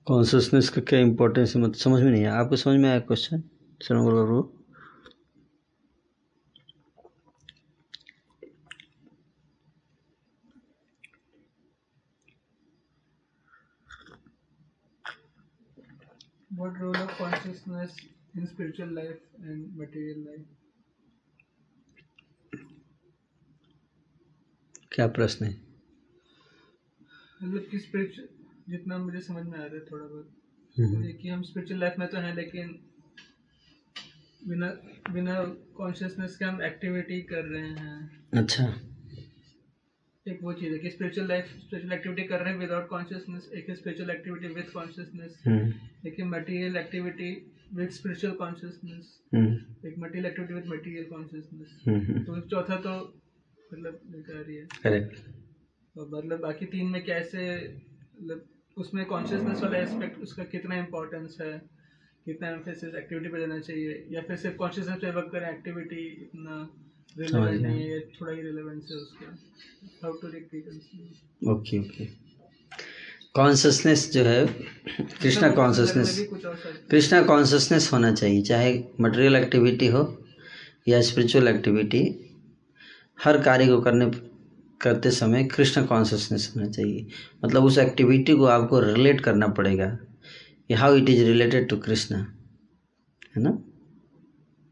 [0.06, 1.62] कॉन्सियसनेस का क्या इम्पोर्टेंस है?
[1.62, 3.42] मतलब समझ में नहीं आया। आपको समझ में आया क्वेश्चन
[3.82, 4.55] शरण बोलो
[16.56, 17.94] What role of consciousness
[18.34, 20.46] in spiritual life and material life?
[24.92, 25.52] क्या प्रश्न है
[27.42, 28.28] मतलब कि स्पिरिचुअल
[28.68, 30.30] जितना मुझे समझ में आ रहा है थोड़ा बहुत
[30.76, 32.72] हम्म। ये कि हम स्पिरिचुअल लाइफ में तो हैं लेकिन
[34.48, 34.68] बिना
[35.12, 35.34] बिना
[35.76, 37.98] कॉन्शियसनेस के हम एक्टिविटी कर रहे हैं
[38.34, 38.66] अच्छा
[40.28, 43.70] एक वो चीज़ है कि स्पिरिचुअल लाइफ स्पिरिचुअल एक्टिविटी कर रहे हैं विदाउट कॉन्शियसनेस एक
[43.70, 45.42] स्पिरिचुअल एक्टिविटी विद कॉन्शियसनेस
[46.06, 47.30] एक material activity
[47.74, 49.18] with spiritual consciousness
[49.86, 52.96] एक material activity with material consciousness तो चौथा तो
[53.72, 57.42] मतलब बेकार ही है। करेक्ट और मतलब बाकी तीन में कैसे
[58.20, 58.44] मतलब
[58.76, 61.52] उसमें कॉन्शियसनेस वाला एस्पेक्ट उसका कितना इम्पोर्टेंस है
[62.24, 66.56] कितना एम्फेसिस एक्टिविटी पे देना चाहिए या फिर सिर्फ़ कॉन्शियसनेस पे वर्क करें एक्टिविटी इतना
[67.18, 69.26] रिलेवेंट गया। नहीं है या थोड़ा ही रिलेवेंस है उसका।
[70.02, 72.04] How to reconcile okay okay
[73.34, 74.46] consciousness जो है
[75.22, 76.18] कृष्णा कॉन्सियसनेस
[76.90, 80.02] कृष्णा कॉन्सियसनेस होना चाहिए चाहे मटेरियल एक्टिविटी हो
[80.88, 82.02] या स्पिरिचुअल एक्टिविटी
[83.24, 84.10] हर कार्य को करने
[84.80, 87.06] करते समय कृष्ण कॉन्सियसनेस होना चाहिए।
[87.44, 89.96] मतलब उस एक्टिविटी को आपको रिलेट करना पड़ेगा
[90.70, 92.18] how it is related to Krishna
[93.36, 93.50] है ना?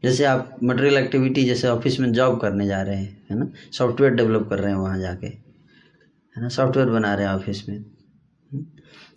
[0.05, 3.51] जैसे आप मटेरियल एक्टिविटी जैसे ऑफ़िस में जॉब करने जा रहे हैं, है ना?
[3.71, 6.47] सॉफ्टवेयर डेवलप कर रहे हैं वहाँ जाके, है ना?
[6.49, 8.65] सॉफ्टवेयर बना रहे हैं ऑफ़िस में। हम्म?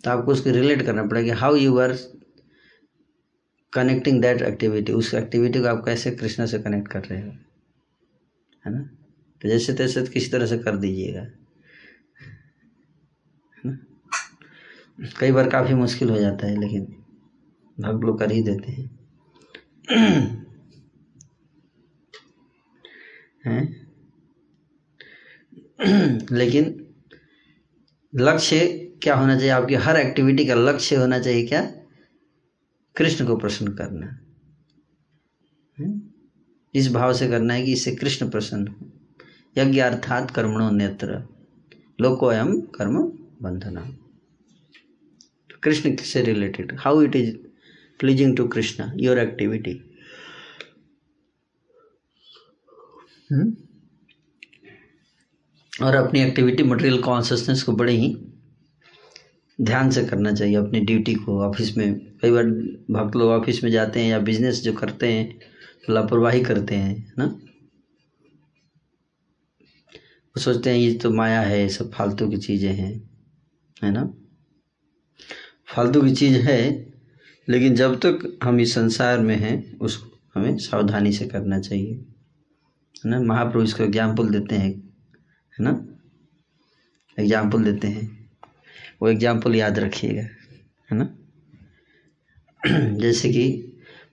[0.03, 1.93] तो आपको उसको रिलेट करना पड़ेगा how you are
[3.73, 7.31] connecting that activity उस एक्टिविटी को आप कैसे कृष्णा से कनेक्ट कर रहे हो,
[8.65, 8.81] है ना?
[9.41, 11.31] तो जैसे तैसे किसी तरह से कर दीजिएगा, है
[13.65, 13.77] ना?
[15.19, 16.85] कई बार काफ़ी मुश्किल हो जाता है, लेकिन
[17.79, 20.39] भक्त लोग कर ही देते हैं।
[23.45, 23.89] हैं।
[26.31, 26.87] लेकिन
[28.15, 28.59] लक्ष्य
[29.03, 29.49] क्या होना चाहिए?
[29.49, 31.71] आपकी हर एक्टिविटी का लक्ष्य होना चाहिए क्या?
[32.95, 34.19] कृष्ण को प्रसन्न करना?
[36.75, 38.91] इस भाव से करना है कि इससे कृष्ण प्रसन्न हो।
[39.57, 41.23] यज्ञ अर्थात कर्मणो नेत्र।
[42.01, 42.97] लोकोयम कर्म
[43.41, 43.97] बंधना
[45.63, 47.37] कृष्ण से related how it is
[47.99, 49.88] pleasing to Krishna your activity
[55.81, 58.17] और अपनी एक्टिविटी मटेरियल कॉन्सियसनेस को बड़े ही
[59.61, 62.43] ध्यान से करना चाहिए, अपनी ड्यूटी को। ऑफ़िस में कई बार
[62.91, 65.39] भक्त लोग ऑफ़िस में जाते हैं या बिज़नेस जो करते हैं
[65.87, 67.25] तो लापरवाही करते हैं ना?
[67.25, 67.61] वो
[70.41, 73.07] सोचते हैं, ये तो माया है, ये सब फालतू की चीज़ें हैं।
[73.83, 74.13] है ना?
[75.75, 76.91] फालतू की चीज़ है,
[77.49, 82.05] लेकिन जब तक हम इस संसार में हैं, उसको हमें सावधानी से करना चाहिए।
[83.03, 83.19] है ना?
[83.21, 85.71] महाप्रभु इसको एग्ज़ाम्पल देते हैं, है ना?
[87.17, 88.07] एग्ज़ाम्पल देते हैं।
[89.01, 90.21] वो एग्ज़ाम्पल याद रखिएगा,
[90.89, 91.09] है ना?
[92.97, 93.47] जैसे कि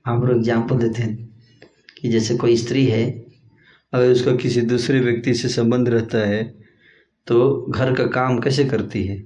[0.08, 1.16] महाप्रभु एग्ज़ाम्पल देते हैं
[1.96, 3.04] कि जैसे कोई स्त्री है,
[3.92, 6.42] अगर उसका किसी दूसरे व्यक्ति से संबंध रहता है
[7.26, 9.16] तो घर का काम कैसे करती है?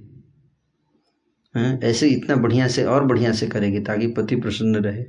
[1.83, 5.03] ऐसे इतना बढ़िया से, और बढ़िया से करेगी ताकि पति प्रसन्न रहे।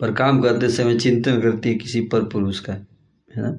[0.00, 2.74] पर काम करते समय चिंतन करती है किसी पर पुरुष का।
[3.36, 3.58] है ना?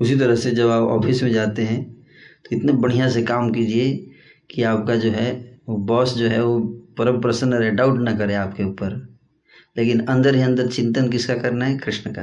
[0.00, 1.82] उसी तरह से जब आप ऑफ़िस में जाते हैं
[2.44, 3.92] तो इतने बढ़िया से काम कीजिए
[4.50, 6.60] कि आपका जो है, वो बॉस जो है, वो
[6.98, 8.96] परम प्रसन्न रहे डाउट ना करे आपके ऊपर।
[9.76, 11.78] लेकिन अंदर ही अंदर चिंतन किसका करना है?
[11.78, 12.22] कृष्ण का।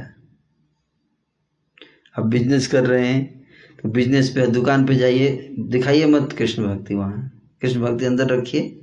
[2.17, 3.45] आप बिज़नेस कर रहे हैं
[3.83, 8.79] तो बिज़नेस पे, दुकान पे जाइए, दिखाइए मत कृष्ण भक्ति वहाँ। कृष्ण भक्ति अंदर रखिए,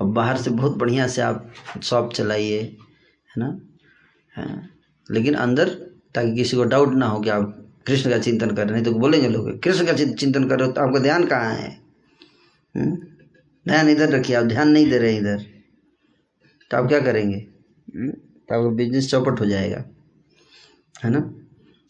[0.00, 1.52] और बाहर से बहुत बढ़िया से आप
[1.82, 3.58] शॉप चलाइए, है ना?
[4.34, 4.68] हाँ।
[5.10, 5.68] लेकिन अंदर
[6.16, 8.92] ताकि किसी को डाउट ना हो कि आप कृष्ण का चिंतन कर रहे हैं। तो
[8.92, 11.80] बोलेंगे लोग कृष्ण का चिंतन कर रहे हो तो आपका ध्यान कहाँ है?
[12.76, 12.96] हम्म?
[13.68, 15.38] ध्यान इधर रखिए आप ध्यान नहीं दे रहे इधर।
[16.70, 17.46] तो आप क्या करेंगे?
[17.96, 18.10] हम्म?
[18.10, 19.84] तो आपका बिज़नेस चौपट हो जाएगा।
[21.04, 21.20] है ना?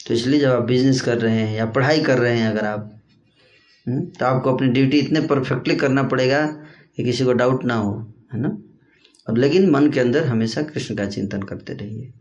[0.09, 2.93] तो इसलिए जब आप बिज़नेस कर रहे हैं या पढ़ाई कर रहे हैं अगर आप
[3.89, 6.47] हम्म, तो आपको अपनी ड्यूटी इतने परफेक्टली करना पड़ेगा
[6.97, 8.59] कि किसी को डाउट ना हो। है ना?
[9.29, 12.13] और लेकिन मन के अंदर हमेशा कृष्ण का चिंतन करते रहिए।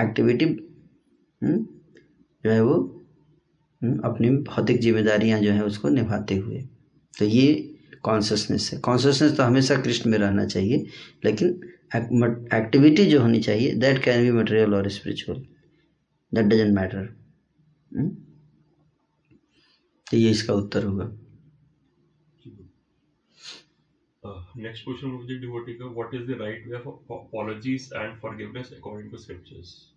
[0.00, 0.46] एक्टिविटी
[1.46, 2.74] जो है वो
[3.82, 6.60] हम्म, अपनी भौतिक जिम्मेदारियाँ जो है उसको निभाते हुए।
[7.18, 10.86] तो ये कॉन्सियसनेस है। कॉन्सियसनेस तो हमेशा कृष्ण में रहना चाहिए
[11.24, 11.48] लेकिन
[12.54, 15.46] एक्टिविटी जो होनी चाहिए दैट कैन बी मटेरियल और स्पिरिचुअल
[16.34, 17.06] दैट डजेंट मैटर
[20.10, 21.12] तो ये इसका उत्तर होगा।
[24.56, 29.93] Question would be devotee ka, what is the right way of ap- apologies and forgiveness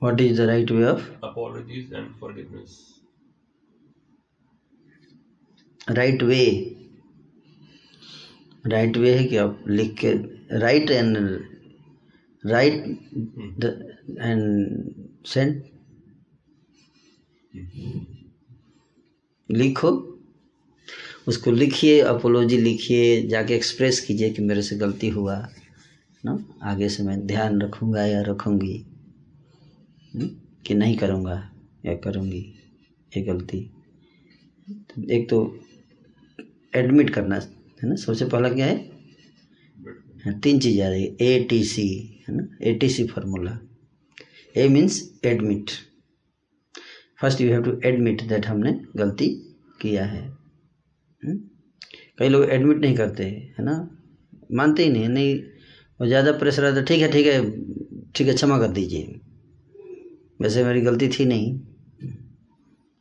[0.00, 1.02] what is the right way of?
[1.22, 2.84] Apologies and forgiveness.
[5.90, 6.44] Right way
[8.66, 10.12] right way है कि आप लिख के
[10.58, 11.16] write and
[12.44, 12.74] write
[14.20, 15.62] and send
[19.50, 19.90] लिखो।
[21.28, 25.36] उसको लिखिए apology लिखिए जाके एक्सप्रेस कीजिए कि मेरे से गलती हुआ
[26.24, 26.38] ना?
[26.62, 28.84] आगे से मैं ध्यान रखूँगा या रखूँगी।
[30.14, 31.34] कि नहीं करूँगा
[31.84, 32.40] या करूँगी
[33.12, 33.60] ये गलती।
[34.90, 35.38] तो एक तो
[36.72, 37.94] एडमिट करना है ना?
[37.94, 38.76] सबसे पहला क्या है?
[40.24, 41.86] हाँ, तीन चीज़ आ रही है। ए टी सी
[42.28, 42.48] है ना?
[42.62, 43.58] A T C formula
[44.54, 45.70] A means admit
[47.20, 49.28] first you have to admit that हमने गलती
[49.80, 50.22] किया है।
[51.22, 51.38] हम्म?
[52.18, 53.24] कई लोग एडमिट नहीं करते
[53.58, 53.76] है ना?
[54.52, 55.34] मानते ही नहीं नहीं
[56.00, 57.40] वो ज़्यादा प्रेशर आता ठीक है ठीक है
[58.16, 59.20] ठीक है क्षमा कर दीजिए।
[60.40, 61.60] वैसे मेरी गलती थी नहीं,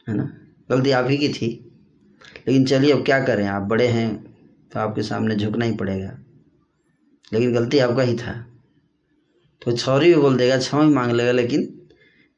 [0.09, 0.37] है ना?
[0.69, 1.71] गलती आप ही की थी।
[2.47, 4.23] लेकिन चलिए अब क्या करें, आप बड़े हैं
[4.73, 6.19] तो आपके सामने झुकना ही पड़ेगा।
[7.33, 8.47] लेकिन गलती आपका ही था।
[9.61, 11.81] तो सॉरी भी बोल देगा, क्षमा भी मांग लेगा, लेकिन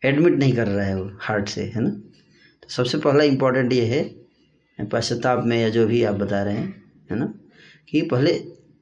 [0.06, 1.90] एडमिट नहीं कर रहा है वो हार्ट से, है ना?
[2.64, 4.20] तो सबसे पहला इम्पोर्टेंट ये है,
[4.86, 7.34] पश्चाताप में या जो भी आप बता रहे हैं, है ना?
[7.90, 8.32] कि पहले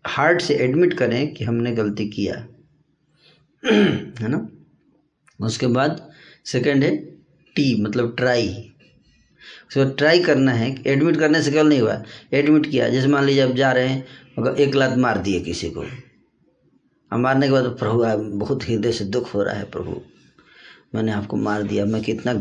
[0.07, 2.47] हार्ट से एडमिट करें कि हमने गलती किया,
[4.19, 4.49] है ना?
[5.45, 6.06] उसके बाद
[6.51, 6.95] सेकंड है
[7.55, 8.73] टी मतलब ट्राई
[9.69, 12.01] उसके बाद ट्राई करना है एडमिट करने से केवल नहीं हुआ
[12.33, 14.05] एडमिट किया। जैसे मान लीजिए आप जा रहे हैं
[14.37, 15.81] अगर एक लात मार दिए किसी को।
[17.11, 20.01] अब मारने के बाद प्रभु, आप बहुत हृदय से दुख हो रहा है प्रभु।
[20.95, 22.33] मैंने आपको मार दिया, मैं कितना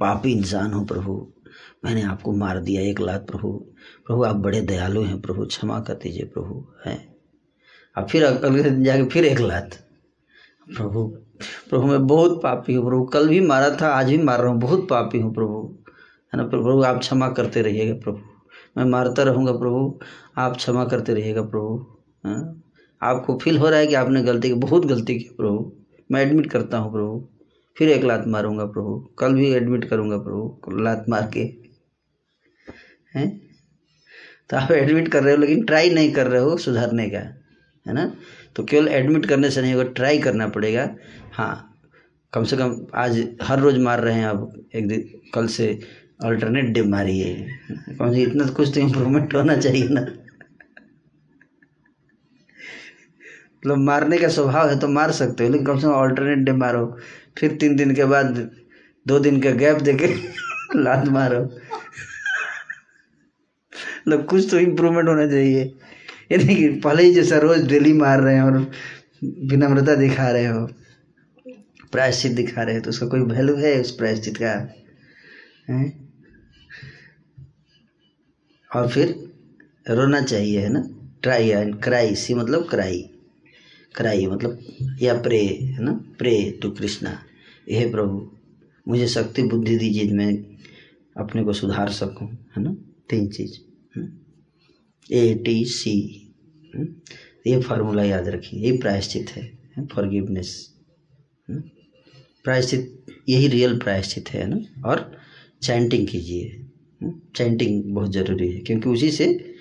[0.00, 1.32] पापी इंसान हूँ प्रभु।
[1.84, 3.52] मैंने आपको मार दिया एक लात प्रभु।
[4.06, 7.14] प्रभु, आप बड़े दयालु हैं प्रभु, क्षमा कर दीजिए प्रभु, हैं।
[7.96, 9.78] अब फिर अगले जाके फिर एक लात।
[10.76, 11.16] प्रभु
[11.70, 14.60] प्रभु, मैं बहुत पापी हूँ प्रभु। कल भी मारा था, आज भी मार रहा हूँ,
[14.60, 15.78] बहुत पापी हूँ प्रभु।
[16.34, 16.82] है ना प्रभु?
[16.82, 18.18] आप क्षमा करते रहिएगा प्रभु।
[18.78, 20.00] मैं मारता रहूँगा प्रभु,
[20.36, 21.86] आप क्षमा करते रहिएगा प्रभु।
[22.26, 22.62] हाँ?
[23.02, 25.72] आपको फील हो रहा है कि आपने गलती की, बहुत गलती की प्रभु।
[26.12, 27.28] मैं एडमिट करता हूँ प्रभु।
[27.76, 31.40] फिर एक लात मारूँगा प्रभु। कल भी एडमिट करूँगा प्रभु, लात मार के।
[33.14, 33.40] हैं?
[34.50, 37.18] तो आप एडमिट कर रहे हो, लेकिन ट्राई नहीं कर रहे हो सुधारने का।
[37.86, 38.12] है ना?
[38.56, 40.94] तो केवल एडमिट करने से नहीं होगा ट्राई करना पड़ेगा।
[41.38, 41.74] हाँ
[42.32, 45.02] कम से कम आज हर रोज़ मार रहे हैं अब, एक दिन,
[45.34, 45.80] कल से
[46.24, 47.46] अल्टरनेट डे मारिए
[47.98, 50.00] कम से इतना तो कुछ तो इम्प्रूवमेंट होना चाहिए ना।
[53.58, 56.52] मतलब मारने का स्वभाव है तो मार सकते हो, लेकिन कम से कम अल्टरनेट डे
[56.52, 56.98] मारो।
[57.38, 58.50] फिर तीन दिन के बाद,
[59.06, 60.06] दो दिन का गैप देके
[60.76, 61.40] लात मारो।
[64.08, 65.62] मतलब कुछ तो इम्प्रूवमेंट होना चाहिए।
[66.32, 68.58] यानी कि पहले ही जैसा रोज डेली मार रहे हैं और
[69.24, 70.68] विनम्रता दिखा रहे हो।
[71.92, 74.52] प्रायश्चित दिखा रहे हैं तो उसका कोई वैल्यू है उस प्रायश्चित का?
[75.70, 76.08] है?
[78.70, 79.14] और फिर
[79.90, 80.88] रोना चाहिए, है ना?
[81.22, 83.02] ट्राई एंड क्राई सी मतलब क्राई
[83.94, 85.92] क्राई मतलब या प्रे है ना?
[86.18, 87.18] प्रे टू कृष्णा
[87.70, 88.30] हे प्रभु,
[88.88, 90.32] मुझे शक्ति, बुद्धि दीजिए मैं
[91.16, 92.74] अपने को सुधार सकूँ, है ना?
[93.10, 93.58] तीन चीज़
[95.10, 95.94] ए टी सी
[97.46, 100.77] ये फार्मूला याद रखिए, ये प्रायश्चित है फॉरगिवनेस
[102.48, 104.88] प्रायश्चित, यही रियल प्रायश्चित है ना?
[104.90, 105.18] और
[105.62, 106.66] चैंटिंग कीजिए।
[107.36, 109.54] चैंटिंग बहुत ज़रूरी है, क्योंकि उसी से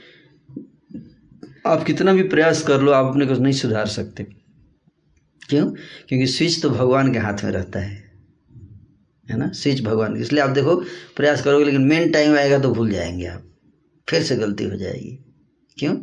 [1.67, 4.23] आप कितना भी प्रयास कर लो, आप अपने को नहीं सुधार सकते।
[5.49, 5.71] क्यों?
[6.07, 8.11] क्योंकि स्विच तो भगवान के हाथ में रहता है।
[9.29, 9.47] है ना?
[9.47, 10.75] स्विच भगवान इसलिए आप देखो,
[11.15, 13.43] प्रयास करोगे, लेकिन मेन टाइम आएगा तो भूल जाएँगे आप।
[14.09, 15.19] फिर से गलती हो जाएगी।
[15.77, 15.95] क्यों?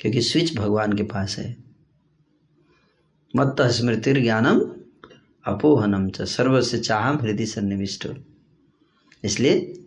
[0.00, 1.56] क्योंकि स्विच भगवान के पास है।
[3.36, 4.77] मत्त स्मृतिर ज्ञानम
[5.48, 8.08] अपोहनम च सर्वस्य चाहम हृदय सन्निविष्ट।
[9.24, 9.84] इसलिए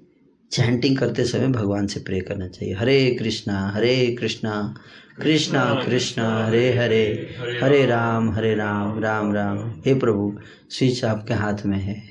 [0.51, 4.77] चैंटिंग करते समय भगवान से प्रे करना चाहिए। हरे कृष्णा हरे कृष्णा
[5.21, 11.65] कृष्णा कृष्णा, हरे हरे हरे राम हरे राम राम राम। हे प्रभु स्विच आपके हाथ
[11.65, 12.03] में है।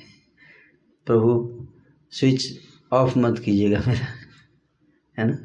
[1.06, 1.56] प्रभु
[2.10, 2.58] स्विच
[2.92, 4.06] ऑफ़ मत कीजिएगा मेरा।
[5.18, 5.38] है ना?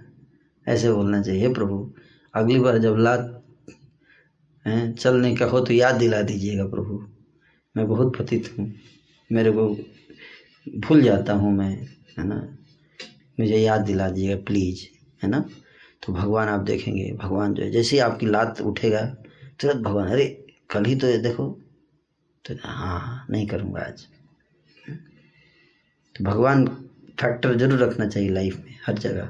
[0.67, 1.93] ऐसे बोलना चाहिए। हे प्रभु,
[2.34, 3.45] अगली बार जब लात
[5.00, 7.15] चलने का हो तो याद दिला दीजिएगा प्रभु।
[7.78, 8.72] मैं बहुत पतित हूँ।
[9.32, 9.78] मेरे को
[10.80, 11.88] भूल जाता हूँ मैं,
[12.18, 12.58] है ना?
[13.40, 14.86] मुझे याद दिला दीजिएगा प्लीज़
[15.24, 15.50] है ना?
[16.04, 19.02] तो भगवान आप देखेंगे, भगवान जो है, जैसे ही आपकी लात उठेगा,
[19.60, 21.58] तुरंत भगवान, अरे, कल ही तो ये देखो।
[22.45, 24.08] तो हाँ नहीं करूँगा आज।
[26.16, 26.66] तो भगवान
[27.22, 29.30] फैक्टर ज़रूर रखना चाहिए लाइफ में, हर जगह,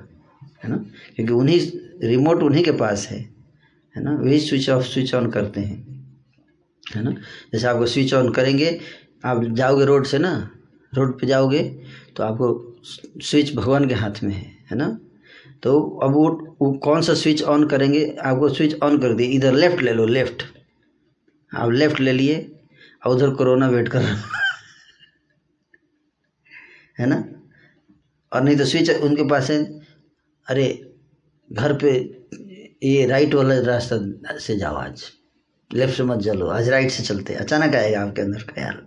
[0.63, 0.77] है ना?
[1.15, 1.59] क्योंकि उन्हीं
[2.07, 3.19] रिमोट उन्हीं के पास है
[3.95, 4.11] है ना?
[4.11, 5.94] वही स्विच ऑफ़ स्विच ऑन करते हैं।
[6.85, 7.11] है ना?
[7.53, 8.79] जैसे आपको स्विच ऑन करेंगे,
[9.25, 10.51] आप जाओगे रोड से ना
[10.93, 11.61] रोड पे जाओगे
[12.15, 12.75] तो आपको
[13.21, 14.99] स्विच भगवान के हाथ में है है ना?
[15.63, 18.05] तो अब वो वो कौन सा स्विच ऑन करेंगे?
[18.23, 20.43] आपको स्विच ऑन कर दिए इधर लेफ़्ट ले लो लेफ़्ट
[21.53, 22.51] आप लेफ़्ट ले लिए,
[23.05, 24.15] और उधर कोरोना वेट कर। रहा
[26.99, 27.17] है ना?
[28.33, 29.63] और नहीं तो स्विच उनके पास है,
[30.47, 30.95] अरे,
[31.51, 31.91] घर पे
[32.83, 35.03] ये राइट वाला रास्ता से जाओ आज।
[35.75, 38.81] लेफ़्ट से मत चलो, आज राइट से चलते हैं। अचानक आएगा आपके अंदर ख्याल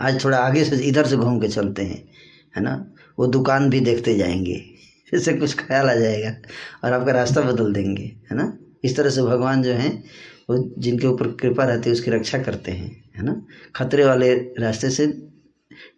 [0.00, 2.08] आज थोड़ा आगे से, इधर से घूम के चलते हैं,
[2.56, 2.94] है ना?
[3.18, 4.64] वो दुकान भी देखते जाएँगे,
[5.14, 6.36] इससे कुछ ख्याल आ जाएगा
[6.84, 8.58] और आपका रास्ता बदल देंगे, है ना?
[8.84, 10.04] इस तरह से भगवान जो हैं,
[10.50, 13.42] वो जिनके ऊपर कृपा रहती है, उसकी रक्षा करते हैं, है ना?
[13.76, 15.28] खतरे वाले रास्ते से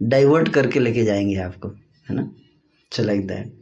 [0.02, 1.68] डाइवर्ट करके लेके जाएँगे आपको,
[2.08, 2.32] है ना?
[2.92, 3.52] सो लाइक दैट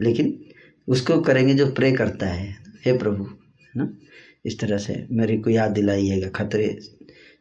[0.00, 0.44] लेकिन
[0.88, 3.92] उसको करेंगे जो प्रे करता है। हे प्रभु, है ना?
[4.46, 6.78] इस तरह से मेरे को याद दिलाइएगा, खतरे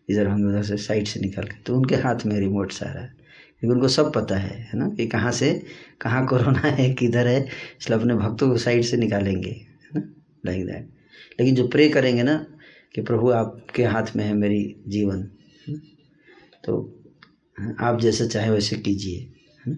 [0.10, 3.16] इधर हम उधर से साइड से निकाल के। तो उनके हाथ में रिमोट सारा है।
[3.60, 5.64] क्योंकि उनको सब पता है है ना, कि कहाँ से,
[6.02, 7.46] कहाँ कोरोना है, किधर है।
[7.82, 10.14] इसलिए अपने भक्तों को साइड से निकालेंगे, है ना
[10.46, 10.90] लाइक दैट
[11.40, 12.48] लेकिन जो प्रे करेंगे ना,
[12.96, 15.30] कि प्रभु आपके हाथ में है मेरी जीवन,
[15.68, 15.76] है?
[16.66, 17.00] तो
[17.80, 19.34] आप जैसे चाहे वैसे कीजिए,
[19.68, 19.78] है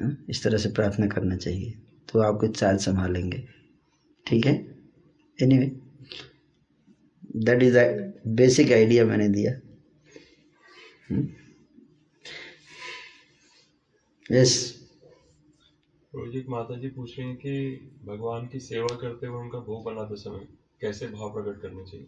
[0.00, 0.16] ना?
[0.30, 1.74] इस तरह से प्रार्थना करना चाहिए।
[2.12, 3.44] तो आपको चार्ज संभालेंगे।
[4.26, 4.54] ठीक है?
[5.42, 5.85] Any anyway
[7.36, 7.78] that is
[8.36, 9.52] basic idea मैंने दिया।
[14.30, 14.54] यस
[16.48, 20.46] माता जी पूछ रही हैं कि भगवान की सेवा करते हुए उनका भोग बनाते समय
[20.80, 22.06] कैसे भाव प्रकट करने चाहिए?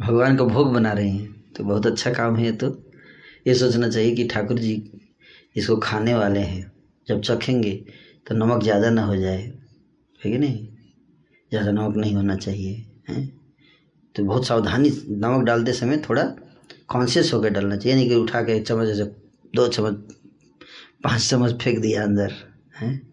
[0.00, 2.68] भगवान का भोग बना रहे हैं तो बहुत अच्छा काम है तो।
[3.46, 4.82] ये सोचना चाहिए कि ठाकुर जी
[5.56, 6.70] इसको खाने वाले हैं।
[7.08, 7.72] जब चखेंगे
[8.26, 9.38] तो नमक ज़्यादा ना हो जाए
[10.20, 10.66] है कि नहीं?
[11.50, 13.39] ज़्यादा नमक नहीं होना चाहिए हैं?
[14.14, 16.22] तो बहुत सावधानी नमक डालते समय थोड़ा
[16.88, 19.04] कॉन्शियस होकर डालना चाहिए। नहीं कि उठा के एक चम्मच जैसे
[19.54, 19.94] दो चम्मच,
[21.04, 22.32] पाँच चम्मच फेंक दिया अंदर,
[22.76, 23.10] हैं?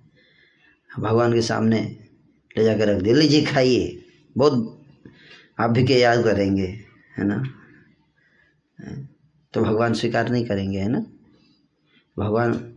[0.99, 1.79] भगवान के सामने
[2.57, 4.03] ले जाकर रख दिया। लीजिए, खाइए।
[4.37, 4.73] बहुत
[5.59, 6.67] आप भी के याद करेंगे,
[7.17, 7.43] है ना?
[9.53, 11.05] तो भगवान स्वीकार नहीं करेंगे, है ना?
[12.17, 12.73] भगवान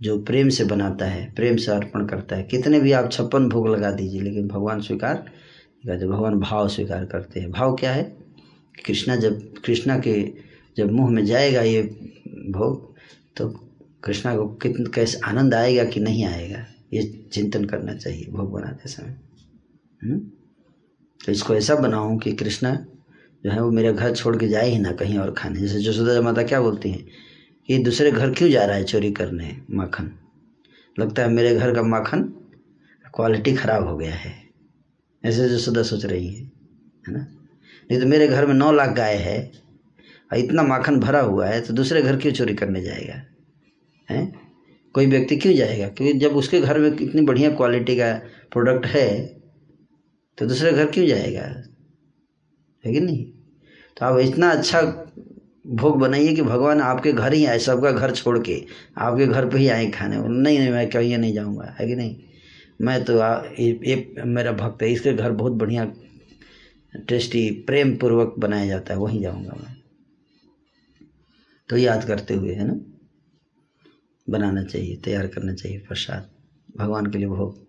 [0.00, 3.68] जो प्रेम से बनाता है, प्रेम से अर्पण करता है। कितने भी आप छप्पन भोग
[3.68, 5.24] लगा दीजिए, लेकिन भगवान स्वीकार
[5.86, 8.16] करते भगवान भाव स्वीकार करते हैं। भाव क्या है?
[8.86, 10.32] कृष्णा जब, कृष्णा के
[10.76, 11.82] जब मुँह में जाएगा ये
[12.28, 12.94] भोग
[13.36, 13.48] तो
[14.04, 16.66] कृष्णा को कितन कैसे आनंद आएगा कि नहीं आएगा?
[16.92, 19.16] ये चिंतन करना चाहिए भोग बनाते समय।
[20.04, 20.30] हुँ?
[21.26, 22.86] तो इसको ऐसा बनाऊँ कि कृष्णा
[23.44, 26.20] जो है वो मेरे घर छोड़ के जाए ही ना कहीं और खाने। जैसे जसोदा
[26.20, 27.06] माता क्या बोलती हैं?
[27.66, 29.60] कि दूसरे घर क्यों जा रहा है चोरी करने?
[29.70, 30.12] माखन।
[30.98, 32.22] लगता है मेरे घर का माखन
[33.14, 34.43] क्वालिटी ख़राब हो गया है।
[35.24, 36.44] ऐसे जसोदा सोच रही है
[37.08, 37.26] है ना?
[37.90, 39.52] नहीं तो मेरे घर में नौ लाख गाय है
[40.32, 43.22] और इतना माखन भरा हुआ है तो दूसरे घर क्यों चोरी करने जाएगा?
[44.10, 44.32] है?
[44.94, 45.88] कोई व्यक्ति क्यों जाएगा?
[45.88, 48.12] क्योंकि जब उसके घर में इतनी बढ़िया क्वालिटी का
[48.52, 49.26] प्रोडक्ट है
[50.38, 51.42] तो दूसरे घर क्यों जाएगा?
[52.86, 53.24] है कि नहीं?
[53.96, 54.82] तो आप इतना अच्छा
[55.66, 58.64] भोग बनाइए कि भगवान आपके घर ही आए, सबका घर छोड़ के,
[58.98, 62.16] आपके घर पे ही आए खाने। नहीं नहीं, मैं कहीं नहीं जाऊँगा, है कि नहीं?
[62.80, 65.92] मैं तो आ, ये, ये मेरा भक्त है इसके घर बहुत बढ़िया
[67.08, 69.76] टेस्टी प्रेम पूर्वक बनाया जाता है वहीं जाऊँगा मैं।
[71.68, 72.80] तो याद करते हुए है ना?
[74.30, 76.30] बनाना चाहिए तैयार करना चाहिए प्रसाद
[76.76, 77.64] भगवान के लिए भोग।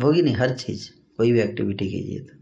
[0.00, 2.34] भोग नहीं हर चीज़ कोई भी एक्टिविटी कीजिए तो।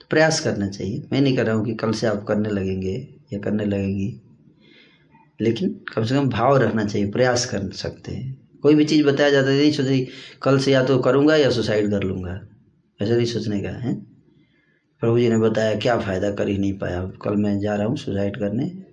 [0.00, 3.14] तो प्रयास करना चाहिए। मैं नहीं कर रहा हूँ कि कल से आप करने लगेंगे
[3.32, 4.20] या करने लगेंगी
[5.40, 9.30] लेकिन कम से कम भाव रखना चाहिए प्रयास कर सकते हैं। कोई भी चीज़ बताया
[9.30, 10.08] जाता है, नहीं सोचे
[10.42, 12.46] कल से या तो करूँगा या सुसाइड कर लूँगा।
[13.02, 13.94] ऐसा नहीं सोचने का है।
[15.00, 17.96] प्रभु जी ने बताया, क्या फ़ायदा कर ही नहीं पाया। कल मैं जा रहा हूँ
[17.96, 18.92] सुसाइड करने।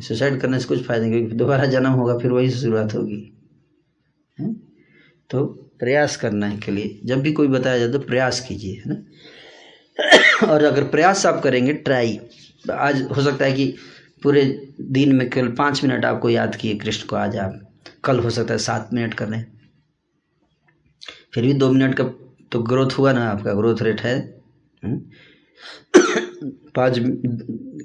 [0.00, 3.32] सुसाइड करने से कुछ फ़ायदा नहीं, क्योंकि दोबारा जन्म होगा, फिर वही शुरुआत होगी।
[4.40, 4.54] है?
[5.30, 5.44] तो
[5.78, 8.96] प्रयास करना है के लिए, जब भी कोई बताया जाए तो प्रयास कीजिए, है ना?
[10.52, 12.20] और अगर प्रयास आप करेंगे, ट्राई।
[12.70, 13.74] आज हो सकता है कि
[14.22, 17.65] पूरे दिन में केवल पाँच मिनट आपको याद किए, कृष्ण को आज आप
[18.06, 19.44] कल हो सकता है सात मिनट कर लें
[21.34, 22.04] फिर भी दो मिनट का
[22.52, 24.18] तो ग्रोथ हुआ ना आपका ग्रोथ रेट है।
[26.76, 26.98] पाँच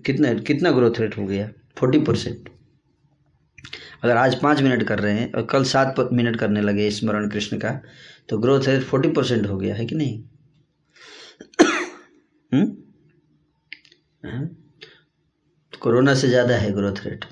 [0.06, 1.50] कितना कितना ग्रोथ रेट हो गया?
[1.78, 2.50] Forty percent.
[4.04, 7.58] अगर आज पाँच मिनट कर रहे हैं और कल सात मिनट करने लगे स्मरण कृष्ण
[7.58, 7.72] का
[8.30, 10.24] तो ग्रोथ रेट फोर्टी परसेंट हो गया, है कि नहीं?
[15.74, 17.26] कोरोना से ज़्यादा है ग्रोथ रेट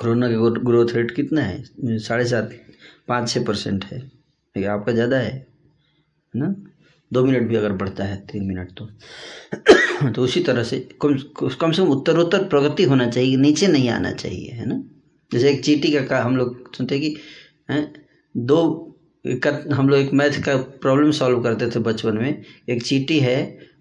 [0.00, 1.62] कोरोना का ग्रोथ रेट कितना है?
[1.98, 2.50] साढ़े सात
[3.08, 5.32] पाँच छः परसेंट है। लेकिन आपका ज़्यादा है
[6.34, 6.54] है ना?
[7.12, 8.86] दो मिनट भी अगर बढ़ता है तीन मिनट तो।
[10.14, 11.16] तो उसी तरह से कम
[11.60, 14.82] कम से कम उत्तरोत्तर प्रगति होना चाहिए नीचे नहीं आना चाहिए है ना?
[15.32, 17.16] जैसे एक चीटी का, का हम लोग सुनते हैं कि
[17.70, 17.92] हैं
[18.34, 18.86] दो
[19.24, 23.36] का हम लोग एक मैथ का प्रॉब्लम सॉल्व करते थे बचपन में। एक चीटी है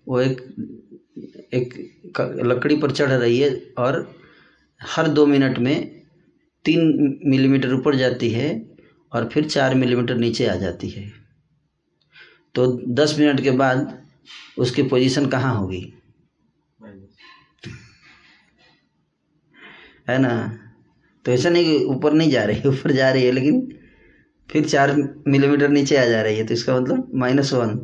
[0.08, 0.42] वो एक
[1.54, 4.16] एक लकड़ी पर चढ़ रही है और
[4.82, 5.99] हर दो मिनट में
[6.66, 8.70] तीन मिलीमीटर ऊपर जाती है
[9.14, 11.12] और फिर चार मिलीमीटर नीचे आ जाती है।
[12.56, 14.02] तो दस मिनट के बाद
[14.58, 15.94] उसकी पोजीशन कहाँ होगी?
[20.10, 20.60] है ना?
[21.26, 23.80] तो ऐसा नहीं कि ऊपर नहीं जा रही, ऊपर जा रही है, लेकिन
[24.50, 24.96] फिर चार
[25.28, 27.76] मिलीमीटर नीचे आ जा रही है तो इसका मतलब माइनस वन।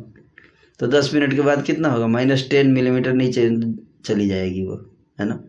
[0.78, 2.06] तो दस मिनट के बाद कितना होगा?
[2.06, 3.50] माइनस टेन मिलीमीटर नीचे
[4.04, 4.76] चली जाएगी वो,
[5.20, 5.44] है ना?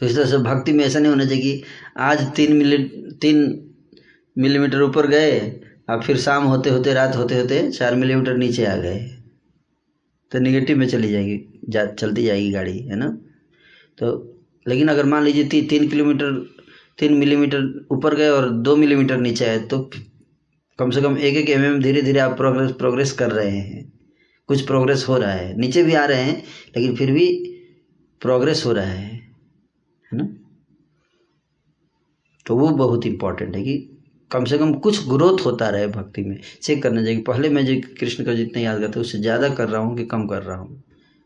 [0.00, 1.62] तो इस तरह से भक्ति में ऐसा नहीं होना चाहिए कि
[1.98, 2.78] आज तीन मिली
[3.20, 3.38] तीन
[4.36, 5.38] मिलीमीटर ऊपर गए
[5.90, 8.98] और फिर शाम होते होते रात होते होते चार मिलीमीटर नीचे आ गए।
[10.32, 11.38] तो निगेटिव में चली जाएगी
[11.68, 13.08] जा चलती जाएगी गाड़ी है ना?
[13.98, 14.36] तो
[14.68, 16.32] लेकिन अगर मान लीजिए ती, तीन किलोमीटर
[16.98, 19.90] तीन मिलीमीटर ऊपर गए और दो मिलीमीटर नीचे आए तो
[20.78, 23.92] कम से कम एक एक एम एम धीरे धीरे आप प्रोग्रेस प्रोग्रेस कर रहे हैं।
[24.48, 26.42] कुछ प्रोग्रेस हो रहा है। नीचे भी आ रहे हैं
[26.76, 27.26] लेकिन फिर भी
[28.20, 29.19] प्रोग्रेस हो रहा है।
[30.12, 30.28] है ना?
[32.46, 33.76] तो वो बहुत इंपॉर्टेंट है कि
[34.30, 37.74] कम से कम कुछ ग्रोथ होता रहे भक्ति में। चेक करना चाहिए पहले मैं जो
[38.00, 40.56] कृष्ण का जितना याद करता हूँ, उससे ज़्यादा कर रहा हूँ कि कम कर रहा
[40.56, 40.82] हूँ?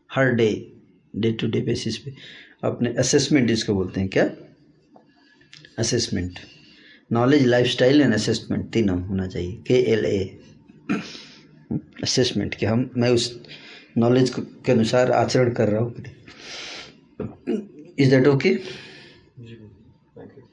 [0.09, 0.49] हर day
[1.13, 2.13] day to day basis पे।
[2.63, 4.29] अपने असेसमेंट इसको बोलते हैं, क्या?
[5.79, 6.39] Assessment
[7.11, 10.37] knowledge lifestyle and assessment तीनों होना चाहिए। के एल ए
[12.03, 13.39] असेसमेंट कि हम, मैं उस
[13.97, 15.93] नॉलेज के अनुसार आचरण कर रहा हूँ
[17.97, 18.49] इज़ दैट ओके
[19.39, 19.55] जी
[20.17, 20.43] थैंक यू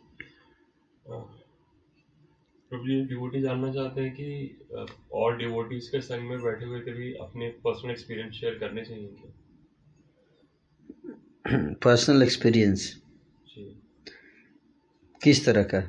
[2.70, 7.12] प्रभु जी डिवोटी जानना चाहते हैं कि और डिवोटीज के संग में बैठे हुए कभी
[7.20, 9.32] अपने पर्सनल एक्सपीरियंस शेयर करने चाहिए क्या?
[11.84, 12.94] पर्सनल एक्सपीरियंस
[15.22, 15.80] किस तरह का?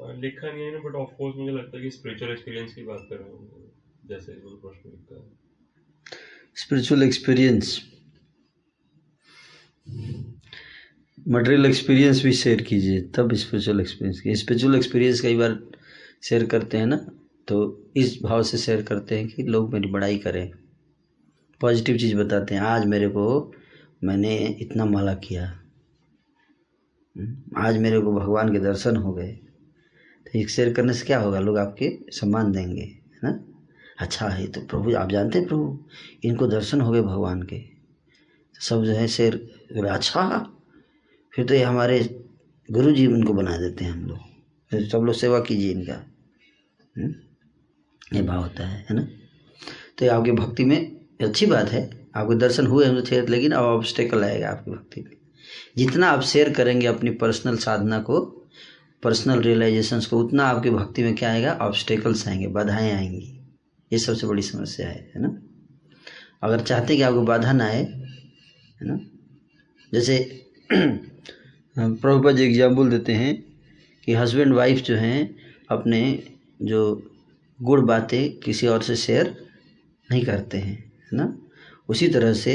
[0.00, 3.06] लिखा नहीं है ना बट ऑफ़ कोर्स मुझे लगता है कि स्पिरिचुअल एक्सपीरियंस की बात
[3.10, 3.70] कर रहे हैं
[4.08, 5.20] जैसे प्रश्न है।
[6.56, 7.78] स्पिरिचुअल एक्सपीरियंस
[11.28, 15.58] मटेरियल एक्सपीरियंस भी शेयर कीजिए तब स्पिरिचुअल एक्सपीरियंस की स्पिरिचुअल एक्सपीरियंस कई बार
[16.22, 16.96] शेयर करते हैं ना
[17.48, 17.58] तो
[17.96, 20.50] इस भाव से शेयर करते हैं कि लोग मेरी बड़ाई करें।
[21.60, 23.52] पॉजिटिव चीज़ बताते हैं आज मेरे को
[24.04, 25.44] मैंने इतना माला किया।
[27.16, 29.32] हम्म, आज मेरे को भगवान के दर्शन हो गए।
[30.26, 31.40] तो एक शेयर करने से क्या होगा?
[31.40, 33.38] लोग आपके सम्मान देंगे है ना?
[33.98, 35.78] अच्छा है तो प्रभु आप जानते हैं प्रभु
[36.24, 40.56] इनको दर्शन हो गए भगवान के। तो सब जो है शेयर अच्छा
[41.40, 42.24] फिर तो ये हमारे
[42.70, 44.18] गुरु जी उनको बना देते हैं हम लोग।
[44.90, 46.06] सब लोग सेवा कीजिए इनका।
[46.98, 47.14] हम्म?
[48.16, 49.02] ये भाव होता है है ना?
[49.98, 53.62] तो ये आपकी भक्ति में अच्छी बात है। आपके दर्शन हुए हम थे लेकिन अब
[53.62, 55.10] ऑब्स्टेकल आएगा आपकी भक्ति में।
[55.76, 58.20] जितना आप शेयर करेंगे अपनी पर्सनल साधना को
[59.02, 61.52] पर्सनल रियलाइजेशंस को, उतना आपकी भक्ति में क्या आएगा?
[61.52, 63.40] ऑब्स्टेकल्स आएँगे, बाधाएँ आएँगी।
[63.92, 65.42] ये सबसे बड़ी समस्या है है ना?
[66.42, 67.84] अगर चाहते कि आपको बाधा ना आए,
[68.80, 69.00] है ना?
[69.92, 70.36] जैसे
[71.76, 73.34] प्रभुपा जी एग्ज़ाम्पल देते हैं
[74.04, 75.36] कि हस्बैंड वाइफ जो हैं,
[75.70, 76.00] अपने
[76.62, 76.80] जो
[77.60, 79.34] गुड़ बातें किसी और से शेयर
[80.10, 80.76] नहीं करते हैं,
[81.12, 81.38] है ना?
[81.88, 82.54] उसी तरह से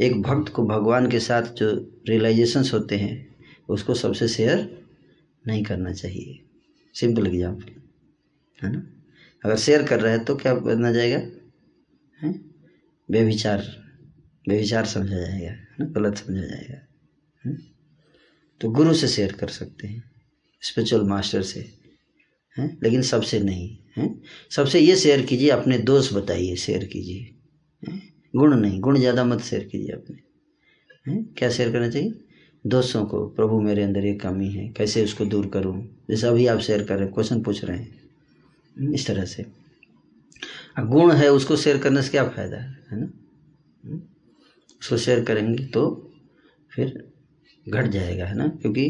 [0.00, 1.70] एक भक्त को भगवान के साथ जो
[2.08, 3.36] रियलाइजेशंस होते हैं,
[3.68, 4.68] उसको सबसे शेयर
[5.46, 6.40] नहीं करना चाहिए।
[6.94, 7.72] सिंपल एग्ज़ाम्पल
[8.58, 8.82] है ना?
[9.44, 11.18] अगर शेयर कर रहा है तो क्या बनना जाएगा?
[12.18, 12.38] हैं?
[13.08, 13.64] व्यभिचार
[14.48, 15.86] व्यभिचार समझा जाएगा, है ना?
[15.86, 16.86] गलत समझा जाएगा,
[17.44, 17.77] है?
[18.60, 20.02] तो गुरु से शेयर कर सकते हैं
[20.62, 21.60] स्पिरिचुअल मास्टर से
[22.56, 22.78] हैं?
[22.82, 24.20] लेकिन सबसे नहीं हैं?
[24.50, 27.34] सबसे ये शेयर कीजिए अपने दोष बताइए शेयर कीजिए
[28.36, 30.16] गुण नहीं गुण ज़्यादा मत शेयर कीजिए अपने
[31.08, 31.24] हैं?
[31.38, 32.12] क्या शेयर करना चाहिए?
[32.64, 35.82] दोस्तों को प्रभु मेरे अंदर ये कमी है कैसे उसको दूर करूँ?
[36.10, 39.44] जैसे अभी आप शेयर कर रहे हैं क्वेश्चन पूछ रहे हैं इस तरह से।
[40.78, 43.06] गुण है उसको शेयर करने से क्या फ़ायदा है है ना?
[44.80, 45.84] उसको शेयर करेंगे तो
[46.72, 47.07] फिर
[47.68, 48.46] घट जाएगा है ना?
[48.62, 48.88] क्योंकि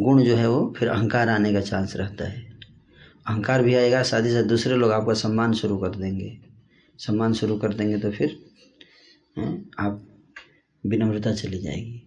[0.00, 2.40] गुण जो है वो फिर अहंकार आने का चांस रहता है।
[3.26, 6.36] अहंकार भी आएगा साथ ही साथ दूसरे लोग आपका सम्मान शुरू कर देंगे।
[6.98, 8.36] सम्मान शुरू कर देंगे तो फिर
[9.38, 10.06] हैं, आप
[10.84, 12.02] विनम्रता चली जाएगी।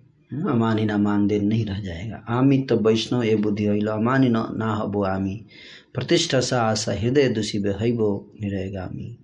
[0.50, 4.24] अमान ही ना मान देन नहीं रह जाएगा। आमी तो वैष्णव ए बुद्धि होइलो अमान
[4.24, 5.36] ही ना हबो आमी।
[5.94, 8.10] प्रतिष्ठा सा आशा हृदय दूषी बे हैबो
[8.42, 9.18] निरहेगामी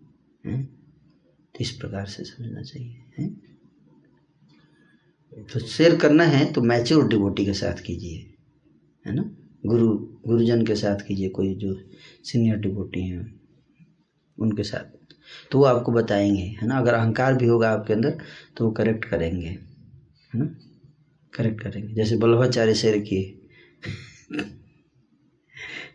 [0.45, 3.30] हैं तो इस प्रकार से समझना चाहिए। हैं?
[5.32, 8.18] तो शेयर करना है तो मैच्योर डिवोटी के साथ कीजिए,
[9.06, 9.24] है ना?
[9.66, 9.88] गुरु,
[10.27, 11.74] गुरुजन के साथ कीजिए, कोई जो
[12.24, 13.42] सीनियर डिपोटी हैं,
[14.38, 14.98] उनके साथ।
[15.51, 16.77] तो वो आपको बताएँगे, है ना?
[16.77, 18.18] अगर अहंकार भी होगा आपके अंदर
[18.58, 20.45] तो वो करेक्ट करेंगे, है ना?
[21.34, 23.38] करेक्ट करेंगे। जैसे बल्लभाचार्य शेर किए।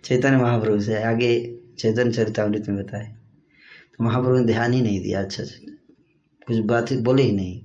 [0.04, 1.32] चैतन्य महाप्रभु से आगे
[1.78, 3.14] चैतन्य चरितामृत में बताए।
[3.98, 5.44] तो महाप्रभु ने ध्यान ही नहीं दिया अच्छा
[6.46, 7.62] कुछ बात बोले ही नहीं।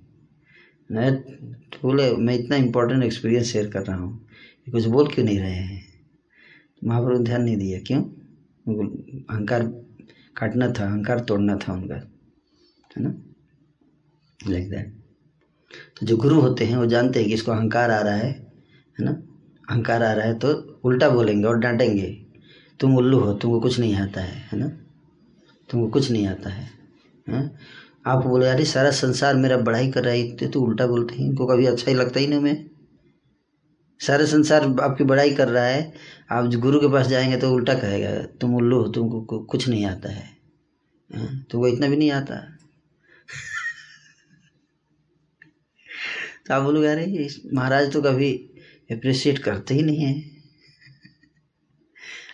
[1.73, 4.27] मैं बोले, मैं इतना इम्पोर्टेंट एक्सपीरियंस शेयर कर रहा हूँ।
[4.71, 5.83] कुछ बोल क्यों नहीं रहे हैं?
[6.83, 8.03] महाप्रभु ने ध्यान नहीं दिया। क्यों?
[9.21, 9.63] अहंकार
[10.37, 11.95] काटना था, अहंकार तोड़ना था उनका।
[12.97, 13.15] है ना?
[14.47, 14.93] लाइक दैट
[15.99, 18.31] तो जो गुरु होते हैं, वो जानते हैं कि इसको अहंकार आ रहा है।
[18.99, 19.11] है ना?
[19.69, 22.25] अहंकार आ रहा है तो उल्टा बोलेंगे और डांटेंगे।
[22.79, 24.67] तुम उल्लू हो, तुमको कुछ नहीं आता है। है ना?
[25.69, 26.69] तुमको कुछ नहीं आता है।
[27.29, 27.55] हैं?
[28.07, 31.25] आप बोले अरे सारा संसार मेरा बढ़ाई कर रहा है तो, तो उल्टा बोलते हैं
[31.25, 32.69] इनको कभी अच्छा ही लगता ही नहीं हमें
[33.99, 35.93] सारा संसार आपकी बढ़ाई कर रहा है
[36.31, 40.09] आप गुरु के पास जाएँगे तो उल्टा कहेगा तुम उल्लू हो तुमको कुछ नहीं आता
[40.09, 40.37] है।
[41.15, 41.43] हैं?
[41.43, 42.35] तुमको इतना भी नहीं आता?
[46.47, 48.51] तो आप बोलोगे अरे महाराज तो कभी
[48.91, 50.13] अप्रिशिएट करते ही नहीं है।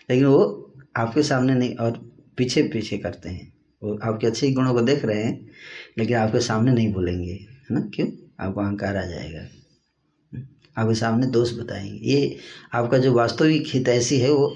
[0.09, 4.81] लेकिन वो आपके सामने नहीं और पीछे पीछे करते हैं। वो आपके अच्छे गुणों को
[4.81, 5.49] देख रहे हैं
[5.97, 7.79] लेकिन आपके सामने नहीं बोलेंगे, है ना?
[7.95, 8.07] क्यों?
[8.39, 9.39] आपको अहंकार आ जाएगा।
[10.77, 12.37] आपके सामने दोष बताएँगे। ये
[12.73, 14.55] आपका जो वास्तविक हित ऐसी है, वो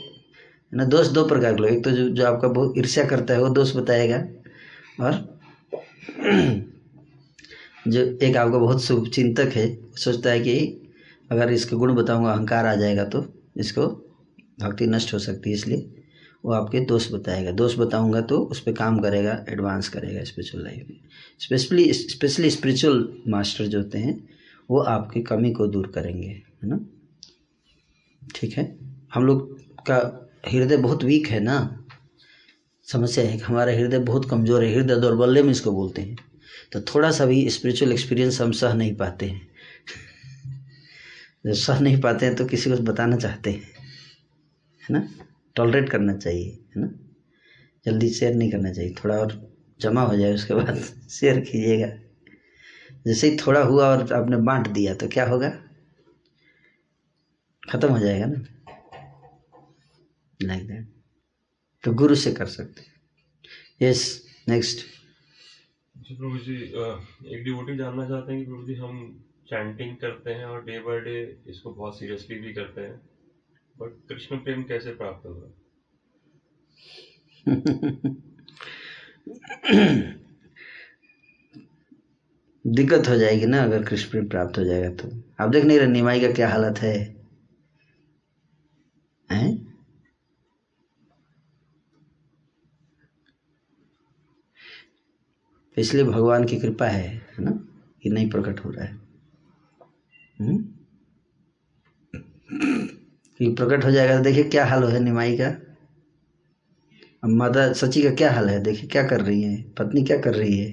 [0.72, 3.42] ना, दोष दो प्रकार के लोग। एक तो जो जो आपका बहुत ईर्ष्या करता है,
[3.42, 4.18] वो दोष बताएगा।
[5.00, 5.40] और
[7.88, 10.58] जो एक आपका बहुत शुभ चिंतक है सोचता है कि
[11.32, 13.26] अगर इसके गुण बताऊँगा, अहंकार आ जाएगा तो
[13.58, 13.88] इसको
[14.60, 16.01] भक्ति नष्ट हो सकती है, इसलिए
[16.46, 20.88] वो आपके दोस्त बताएगा। दोस्त बताऊँगा तो उस पर काम करेगा एडवांस करेगा स्पिरिचुअल लाइफ
[20.90, 20.98] में।
[21.40, 24.30] स्पेशली स्पेशली स्पिरिचुअल मास्टर जो होते हैं,
[24.70, 26.80] वो आपकी कमी को दूर करेंगे, है ना?
[28.36, 28.78] ठीक है?
[29.14, 31.86] हम लोग का हृदय बहुत वीक है ना?
[32.84, 36.18] समस्या है कि हमारा हृदय बहुत कमज़ोर है, हृदय दौर्बल्य में इसको बोलते हैं।
[36.72, 39.48] तो थोड़ा सा भी स्पिरिचुअल एक्सपीरियंस हम सह नहीं पाते हैं।
[41.46, 43.62] जब सह नहीं पाते हैं तो किसी को बताना चाहते हैं,
[44.90, 45.08] है ना?
[45.56, 46.88] टॉलरेट करना चाहिए, है ना?
[47.86, 50.76] जल्दी शेयर नहीं करना चाहिए, थोड़ा और जमा हो जाए उसके बाद
[51.10, 51.88] शेयर कीजिएगा।
[53.08, 55.50] जैसे ही थोड़ा हुआ और आपने बांट दिया तो क्या होगा?
[57.70, 58.44] खत्म हो जाएगा ना?
[60.44, 60.88] लाइक दैट
[61.84, 62.84] तो गुरु से कर सकते
[63.86, 64.02] यस
[64.50, 64.86] नेक्स्ट
[65.96, 66.56] प्रभु जी
[67.36, 68.98] एक डिवोटी जानना चाहते हैं कि प्रभु जी हम
[69.50, 71.16] चैंटिंग करते हैं और डे बाय डे
[71.48, 73.00] इसको बहुत सीरियसली भी करते हैं।
[73.88, 75.52] कृष्ण प्रेम कैसे प्राप्त होगा
[82.68, 85.88] दिक्कत हो जाएगी ना अगर कृष्ण प्रेम प्राप्त हो जाएगा तो। आप देख नहीं रहे,
[85.88, 87.26] निमाई का क्या हालत है?
[89.32, 89.76] हैं?
[95.78, 97.68] इसलिए भगवान की कृपा है है ना?
[98.04, 99.00] कि नहीं प्रकट हो रहा है।
[100.40, 100.66] हम्म?
[103.42, 105.48] प्रकट हो जाएगा तो देखिए क्या हाल है निमाई का।
[107.24, 108.62] अब माता सची का क्या हाल है?
[108.64, 109.62] देखिए क्या कर रही है?
[109.78, 110.72] पत्नी क्या कर रही है?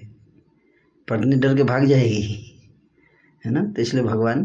[1.09, 2.23] पत्नी डर के भाग जाएगी,
[3.45, 3.65] है ना?
[3.67, 4.45] तो इसलिए भगवान,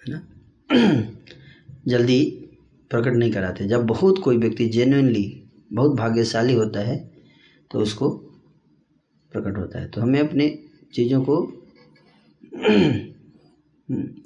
[0.00, 0.20] है ना?
[1.88, 2.24] जल्दी
[2.90, 5.24] प्रकट नहीं कराते। जब बहुत कोई व्यक्ति जेन्युइनली
[5.72, 6.96] बहुत भाग्यशाली होता है
[7.70, 8.10] तो उसको
[9.32, 10.48] प्रकट होता है। तो हमें अपने
[10.94, 11.42] चीज़ों को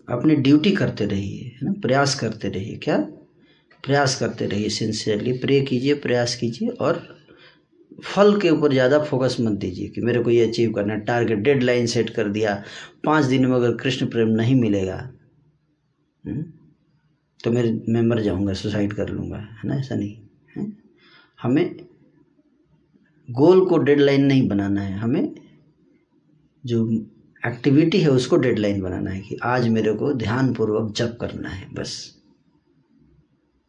[0.09, 1.73] अपनी ड्यूटी करते रहिए है ना?
[1.83, 2.97] प्रयास करते रहिए। क्या?
[3.85, 7.03] प्रयास करते रहिए सिंसियरली प्रे कीजिए प्रयास कीजिए और
[8.05, 11.39] फल के ऊपर ज़्यादा फोकस मत दीजिए कि मेरे को ये अचीव करना है। टारगेट
[11.39, 12.63] डेडलाइन सेट कर दिया।
[13.05, 14.97] पाँच दिन में अगर कृष्ण प्रेम नहीं मिलेगा
[16.25, 16.43] हम्म,
[17.45, 19.75] तो मेरे मैं मर जाऊँगा सुसाइड कर लूँगा है ना?
[19.77, 20.17] ऐसा नहीं
[20.57, 20.67] है?
[21.39, 21.77] हमें
[23.29, 25.35] गोल को डेडलाइन नहीं बनाना है। हमें
[26.65, 26.85] जो
[27.47, 32.15] एक्टिविटी है, उसको डेडलाइन बनाना है कि आज मेरे को ध्यानपूर्वक जप करना है, बस।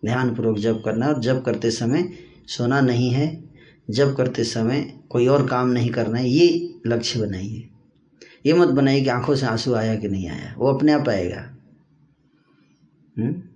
[0.05, 2.09] ध्यानपूर्वक जप करना और जप करते समय
[2.47, 3.43] सोना नहीं है
[3.89, 7.69] जब करते समय कोई और काम नहीं करना है, ये लक्ष्य बनाइए।
[8.45, 11.55] ये मत बनाइए कि आँखों से आँसू आया कि नहीं आया, वो अपने आप आएगा।
[13.19, 13.55] हुँ?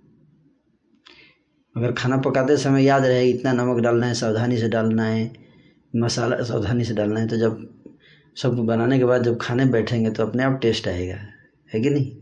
[1.76, 5.32] अगर खाना पकाते समय याद रहे, इतना नमक डालना है, सावधानी से डालना है,
[5.96, 7.79] मसाला सावधानी से डालना है तो जब
[8.42, 11.14] सब बनाने के बाद जब खाने बैठेंगे तो अपने आप टेस्ट आएगा।
[11.74, 12.16] है कि नहीं?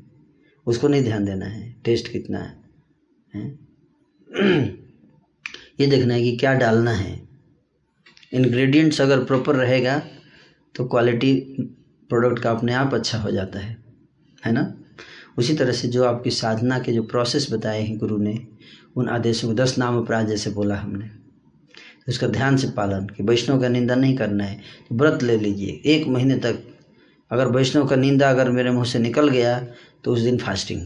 [0.67, 2.65] उसको नहीं ध्यान देना है। टेस्ट कितना है,
[3.35, 3.59] है?
[5.81, 7.29] ये देखना है कि क्या डालना है।
[8.33, 10.03] इंग्रेडिएंट्स अगर प्रॉपर रहेगा
[10.75, 11.57] तो क्वालिटी
[12.09, 13.85] प्रोडक्ट का अपने आप अच्छा हो जाता है।
[14.47, 14.81] है ना?
[15.39, 18.49] उसी तरह से जो आपकी साधना के जो प्रोसेस बताए हैं गुरु ने
[18.97, 21.18] उन आदेशों को दस नाम अपराध जैसे बोला हमने।
[22.09, 25.81] उसका ध्यान से पालन कि वैष्णव का निंदा नहीं करना है तो व्रत ले लीजिए।
[25.87, 26.63] एक महीने तक
[27.31, 29.59] अगर वैष्णव का निंदा अगर मेरे मुँह से निकल गया
[30.05, 30.83] तो उस दिन फास्टिंग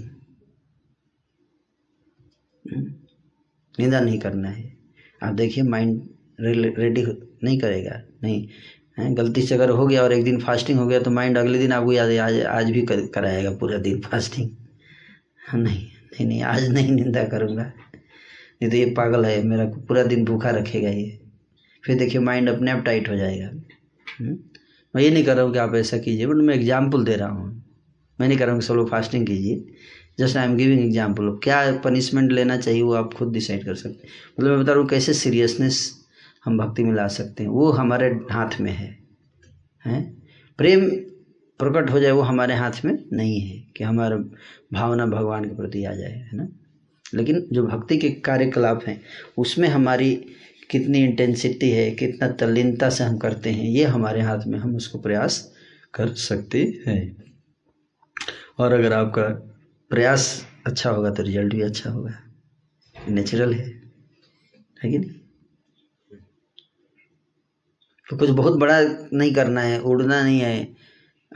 [3.78, 4.72] निंदा नहीं करना है।
[5.20, 6.00] आप देखिए माइंड
[6.40, 7.02] रेडी
[7.44, 8.46] नहीं करेगा। नहीं।
[8.98, 11.58] है गलती से अगर हो गया और एक दिन फास्टिंग हो गया तो माइंड अगले
[11.58, 14.50] दिन आपको याद आज आज भी कर, कराएगा पूरा दिन फास्टिंग
[15.54, 17.72] नहीं। नहीं नहीं आज नहीं निंदा करूँगा।
[18.62, 21.18] नहीं तो ये पागल है, मेरा पूरा दिन भूखा रखेगा ये।
[21.84, 23.46] फिर देखिए माइंड अपने आप टाइट हो जाएगा।
[24.20, 24.36] हुँ?
[24.94, 27.28] मैं ये नहीं कर रहा हूँ कि आप ऐसा कीजिए बट मैं एग्ज़ाम्पल दे रहा
[27.28, 27.50] हूँ।
[28.18, 29.64] मैं नहीं कर रहा हूँ कि सब लोग फास्टिंग कीजिए।
[30.18, 34.06] Just I am giving example क्या पनिशमेंट लेना चाहिए वो आप खुद डिसाइड कर सकते
[34.06, 35.80] हैं। मतलब मैं बता रहा हूँ कैसे सीरियसनेस
[36.44, 38.98] हम भक्ति में ला सकते हैं। वो हमारे हाथ में है।
[39.84, 40.02] हैं?
[40.58, 40.88] प्रेम
[41.60, 44.16] प्रकट हो जाए वो हमारे हाथ में नहीं है कि हमारा
[44.72, 46.48] भावना भगवान के प्रति आ जाए, है ना?
[47.14, 49.02] लेकिन जो भक्ति के कार्यकलाप हैं,
[49.38, 50.24] उसमें हमारी
[50.70, 54.98] कितनी इंटेंसिटी है, कितना तल्लीनता से हम करते हैं, ये हमारे हाथ में हम उसको
[54.98, 55.52] प्रयास
[55.94, 57.16] कर सकते हैं।
[58.58, 59.22] और अगर आपका
[59.90, 62.14] प्रयास अच्छा होगा तो रिज़ल्ट भी अच्छा होगा।
[63.08, 63.82] नेचुरल है।
[64.82, 65.10] है कि नहीं?
[68.10, 68.80] तो कुछ बहुत बड़ा
[69.12, 70.76] नहीं करना है, उड़ना नहीं है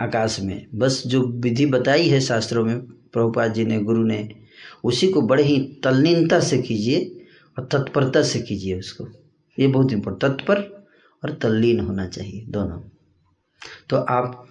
[0.00, 4.45] आकाश में। बस जो विधि बताई है शास्त्रों में, प्रभुपाद जी ने, गुरु ने
[4.86, 7.26] उसी को बड़े ही तल्लीनता से कीजिए
[7.58, 9.08] और तत्परता से कीजिए उसको।
[9.58, 10.86] ये बहुत इम्पोर्टेंट तत्पर
[11.24, 12.81] और तल्लीन होना चाहिए दोनों।
[13.90, 14.48] तो आप,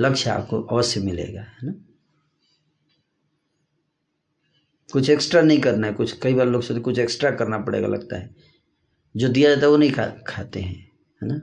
[0.00, 1.74] लक्ष्य आपको अवश्य मिलेगा, है ना?
[4.92, 8.16] कुछ एक्स्ट्रा नहीं करना है, कुछ, कई बार लोग सोचते कुछ एक्स्ट्रा करना पड़ेगा, लगता
[8.16, 8.36] है।
[9.16, 10.90] जो दिया जाता है वो नहीं खा, खाते हैं,
[11.22, 11.40] है ना?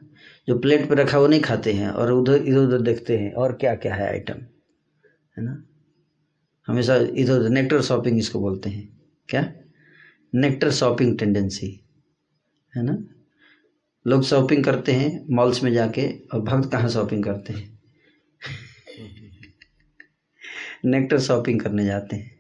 [0.48, 3.54] जो प्लेट पर रखा वो नहीं खाते हैं और उधर इधर उधर देखते हैं और
[3.54, 4.36] क्या क्या है आइटम
[5.38, 5.67] है ना?
[6.68, 9.54] हमेशा इधर उधर नेक्टर शॉपिंग इसको बोलते हैं। क्या?
[10.36, 11.82] नेक्टर शॉपिंग टेंडेंसी
[12.76, 13.04] है ना?
[14.08, 17.80] लोग शॉपिंग करते हैं मॉल्स में जाके और भक्त कहाँ शॉपिंग करते हैं?
[20.86, 22.38] नेक्टर शॉपिंग करने जाते हैं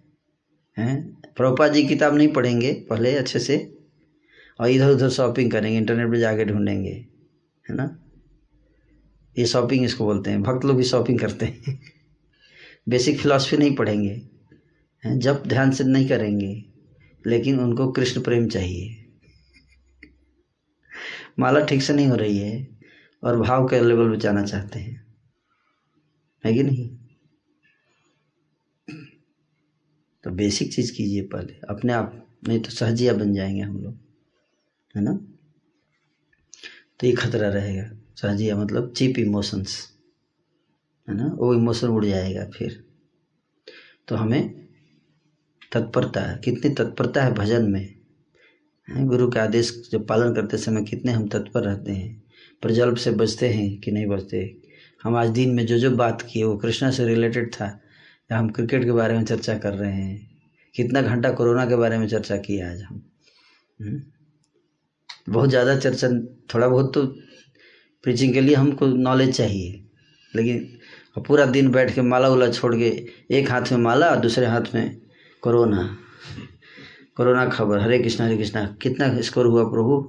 [0.77, 1.21] हैं?
[1.37, 3.77] प्रभुपा जी किताब नहीं पढ़ेंगे पहले अच्छे से
[4.59, 7.05] और इधर उधर शॉपिंग करेंगे इंटरनेट पर जाके ढूंढेंगे,
[7.69, 7.99] है ना?
[9.39, 11.79] ये शॉपिंग इसको बोलते हैं, भक्त लोग भी शॉपिंग करते हैं।
[12.89, 14.29] बेसिक फिलॉसफी नहीं पढ़ेंगे
[15.05, 16.65] जब ध्यान से नहीं करेंगे,
[17.27, 19.03] लेकिन उनको कृष्ण प्रेम चाहिए।
[21.39, 22.79] माला ठीक से नहीं हो रही है
[23.23, 25.07] और भाव के लेवल पे जाना चाहते हैं।
[26.45, 26.97] है कि नहीं?
[30.23, 33.93] तो बेसिक चीज़ कीजिए पहले। अपने आप नहीं तो सहजिया बन जाएँगे हम लोग,
[34.95, 35.13] है ना?
[36.99, 39.96] तो ये खतरा रहेगा। सहजिया मतलब चीप इमोशंस।
[41.09, 41.35] है ना?
[41.37, 42.83] वो इमोशन उड़ जाएगा फिर।
[44.07, 44.67] तो हमें
[45.71, 47.95] तत्परता कितनी तत्परता है भजन में?
[48.89, 49.05] है?
[49.05, 52.23] गुरु के आदेश जब पालन करते समय कितने हम तत्पर रहते हैं।
[52.61, 54.57] प्रजल्प से बचते हैं कि नहीं बचते?
[55.03, 57.79] हम आज दिन में जो जो बात किए, वो कृष्णा से रिलेटेड था।
[58.31, 60.31] या हम क्रिकेट के बारे में चर्चा कर रहे हैं?
[60.75, 63.03] कितना घंटा कोरोना के बारे में चर्चा किया आज हम?
[63.81, 64.01] हम्म?
[65.29, 66.09] बहुत ज़्यादा चर्चा,
[66.53, 67.05] थोड़ा बहुत तो
[68.03, 69.83] प्रीचिंग के लिए हमको नॉलेज चाहिए।
[70.35, 70.76] लेकिन
[71.21, 72.89] पूरा दिन बैठ के माला उला छोड़ के
[73.31, 74.97] एक हाथ में माला और दूसरे हाथ में
[75.41, 75.97] कोरोना।
[77.15, 80.01] कोरोना खबर, हरे कृष्णा हरे कृष्णा। कितना स्कोर हुआ प्रभु?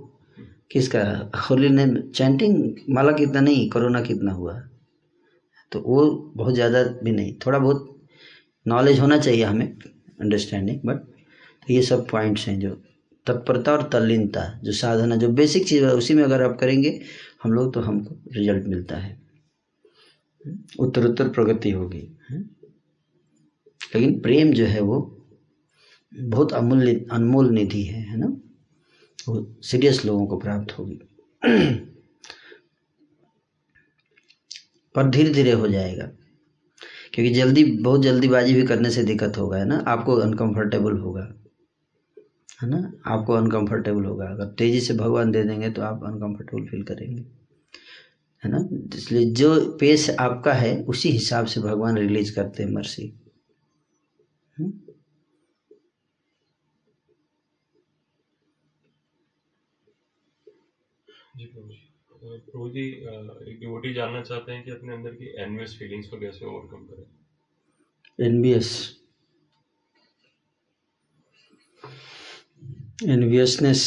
[0.71, 1.31] किसका?
[1.51, 4.61] होली ने चैंटिंग माला कितना नहीं, कोरोना कितना हुआ?
[5.73, 7.95] तो वो बहुत ज़्यादा भी नहीं, थोड़ा बहुत
[8.67, 9.67] नॉलेज होना चाहिए हमें
[10.21, 12.71] अंडरस्टैंडिंग बट तो ये सब पॉइंट्स हैं जो
[13.27, 17.01] तत्परता और तल्लीनता, जो साधना, जो बेसिक चीज़ है, उसी में अगर आप करेंगे,
[17.43, 19.28] हम लोग तो हमको रिज़ल्ट मिलता है।
[20.79, 22.17] उत्तर उत्तर प्रगति होगी।
[23.95, 25.15] लेकिन प्रेम जो है वो
[26.15, 28.27] बहुत अमूल्य, अनमोल निधि है है ना?
[29.29, 31.01] वो सीरियस लोगों को प्राप्त होगी।
[34.95, 36.11] पर धीरे धीरे हो जाएगा।
[37.15, 39.77] क्योंकि जल्दी, बहुत जल्दीबाजी भी करने से दिक्कत होगा, है ना?
[39.77, 41.35] आपको अनकंफर्टेबल होगा,
[42.63, 42.93] है ना?
[43.07, 47.38] आपको अनकंफर्टेबल होगा। अगर तेज़ी से भगवान दे देंगे तो आप अनकंफर्टेबल फील करेंगे।
[48.43, 48.59] है ना?
[48.97, 53.13] इसलिए जो पेस आपका है उसी हिसाब से भगवान रिलीज़ करते हैं मर्सी।
[61.37, 62.85] जी प्रभु जी।
[63.51, 67.05] एक डिवोटी जानना चाहते हैं कि अपने अंदर की एनवियस फीलिंग्स को कैसे ओवरकम करें?
[68.19, 68.71] एनवियस
[73.09, 73.83] एनवियसनेस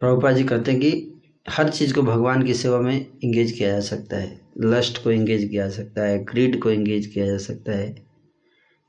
[0.00, 1.10] प्रभुपा जी कहते हैं कि
[1.48, 5.48] हर चीज़ को भगवान की सेवा में इंगेज किया जा सकता है। लस्ट को इंगेज
[5.48, 8.06] किया जा सकता है ग्रीड को इंगेज किया जा सकता है,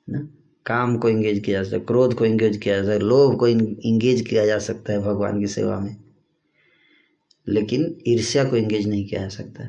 [0.10, 0.30] ना?
[0.66, 3.40] काम को इंगेज किया जा सकता है, क्रोध को इंगेज किया जा सकता है, लोभ
[3.40, 5.96] को इंगेज किया जा सकता है भगवान की सेवा में।
[7.48, 9.64] लेकिन ईर्ष्या को इंगेज नहीं किया जा सकता।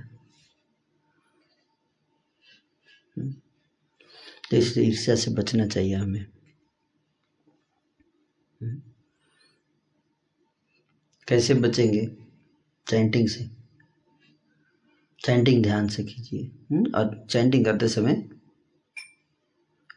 [3.18, 3.32] हम्म।
[4.50, 6.26] तो इसलिए ईर्ष्या से बचना चाहिए हमें।
[11.28, 12.08] कैसे बचेंगे?
[12.86, 13.48] चैंटिंग से।
[15.24, 18.28] चैंटिंग ध्यान से कीजिए। हम्म, और चैंटिंग करते समय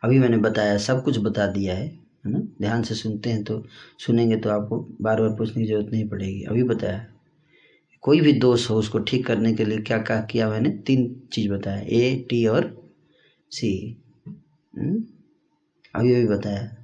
[0.04, 1.86] अभी मैंने बताया सब कुछ बता दिया है
[2.26, 2.40] है ना?
[2.40, 3.64] ध्यान से सुनते हैं तो
[4.00, 7.06] सुनेंगे तो आपको बार बार पूछने की ज़रूरत नहीं पड़ेगी। अभी बताया।
[8.02, 10.70] कोई भी दोष हो उसको ठीक करने के लिए क्या क्या किया मैंने?
[10.70, 12.90] तीन चीज़ बताया। ए टी और
[13.52, 15.04] सी हम्म,
[15.96, 16.76] अभी अभी बताया।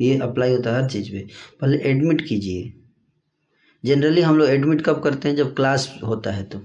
[0.00, 1.26] ये अप्लाई होता है हर चीज़ पे।
[1.60, 2.72] पहले एडमिट कीजिए।
[3.84, 5.36] जनरली हम लोग एडमिट कब करते हैं?
[5.36, 6.58] जब क्लास होता है तो।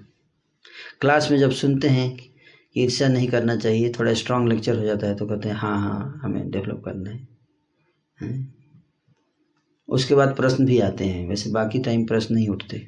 [1.01, 2.35] क्लास में जब सुनते हैं कि
[2.77, 6.19] ईर्ष्या नहीं करना चाहिए थोड़ा स्ट्रांग लेक्चर हो जाता है तो कहते हैं हाँ हाँ
[6.23, 7.27] हमें डेवलप करना है,
[8.21, 8.53] है?
[9.87, 12.79] उसके बाद प्रश्न भी आते हैं। वैसे बाकी टाइम प्रश्न नहीं उठते।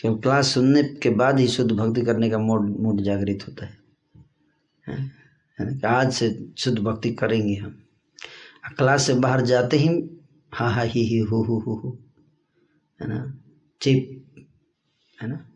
[0.00, 3.78] क्योंकि क्लास सुनने के बाद ही शुद्ध भक्ति करने का मूड मूड जागृत होता है।
[4.88, 5.80] है?
[5.86, 7.82] आज से शुद्ध भक्ति करेंगे हम।
[8.78, 10.10] क्लास से बाहर जाते ही
[10.54, 11.96] हा हा ही ही हु हु हु हु।
[13.02, 13.40] है ना?
[13.82, 14.24] चिप
[15.22, 15.46] है ना?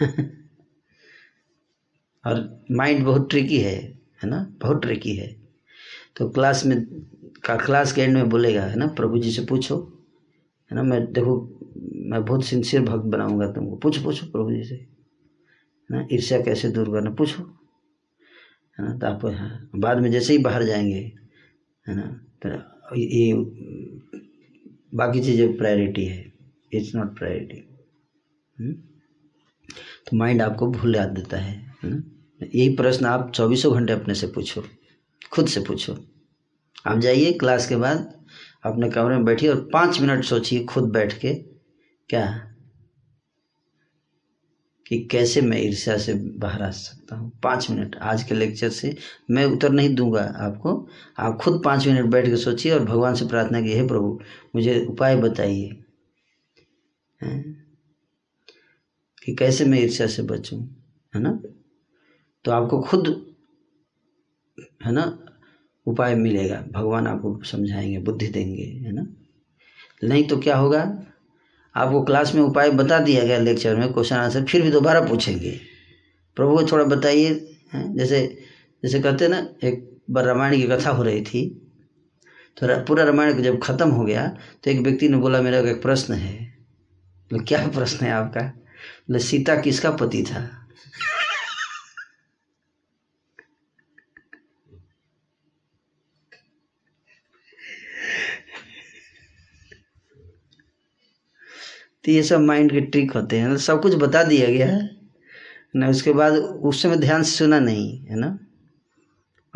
[2.26, 4.52] और माइंड बहुत ट्रिकी है है ना?
[4.62, 5.36] बहुत ट्रिकी है।
[6.16, 6.86] तो क्लास में,
[7.44, 8.86] का क्लास के एंड में बोलेगा, है ना?
[8.86, 10.02] प्रभु जी से पूछो,
[10.70, 10.82] है ना?
[10.82, 11.60] मैं देखो,
[12.10, 14.88] मैं बहुत सिंसियर भक्त बनाऊँगा तुमको। पूछो पूछो प्रभु जी से, है
[15.90, 16.08] ना?
[16.12, 17.10] ईर्ष्या कैसे दूर करना?
[17.10, 17.42] पूछो,
[18.78, 18.98] है ना?
[18.98, 19.20] तो आप
[19.76, 21.12] बाद में जैसे ही बाहर जाएँगे,
[21.88, 22.20] है ना?
[22.42, 22.48] तो
[22.96, 23.32] ये
[24.94, 26.32] बाकी चीज़ें प्रायोरिटी है।
[26.72, 27.60] इट्स नॉट प्रायोरिटी
[30.06, 31.96] तो माइंड आपको भूल याद देता है ना
[32.44, 34.64] यही प्रश्न आप चौबीसों घंटे अपने से पूछो,
[35.32, 35.96] खुद से पूछो।
[36.86, 38.12] आप जाइए क्लास के बाद,
[38.64, 41.34] अपने कमरे में बैठिए और पाँच मिनट सोचिए खुद बैठ के
[42.10, 42.26] क्या
[44.86, 47.40] कि कैसे मैं ईर्ष्या से बाहर आ सकता हूँ?
[47.42, 48.96] पाँच मिनट। आज के लेक्चर से
[49.30, 50.88] मैं उत्तर नहीं दूँगा आपको।
[51.18, 54.20] आप खुद पाँच मिनट बैठ के सोचिए और भगवान से प्रार्थना की हे प्रभु,
[54.54, 55.80] मुझे उपाय बताइए।
[59.24, 60.62] कि कैसे मैं ईर्ष्या से बचूं,
[61.14, 61.42] है ना?
[62.44, 63.34] तो आपको खुद,
[64.84, 65.26] है ना,
[65.86, 69.06] उपाय मिलेगा। भगवान आपको समझाएँगे, बुद्धि देंगे, है ना?
[70.04, 71.06] नहीं तो क्या होगा?
[71.74, 75.58] आपको क्लास में उपाय बता दिया गया लेक्चर में क्वेश्चन आंसर फिर भी दोबारा पूछेंगे।
[76.36, 77.34] प्रभु को थोड़ा बताइए
[77.74, 78.20] जैसे
[78.82, 81.48] जैसे कहते ना, एक बार रामायण की कथा हो रही थी
[82.56, 84.26] तो पूरा रामायण जब खत्म हो गया
[84.64, 86.52] तो एक व्यक्ति ने बोला, मेरा एक प्रश्न है।
[87.30, 88.40] क्या प्रश्न है आपका?
[88.40, 90.63] बोले, सीता किसका पति था?
[102.04, 104.96] तो ये सब माइंड के ट्रिक होते हैं। सब कुछ बता दिया गया है।
[105.76, 108.38] ना उसके बाद उस समय ध्यान से सुना नहीं, है ना?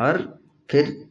[0.01, 0.39] और
[0.71, 1.05] फिर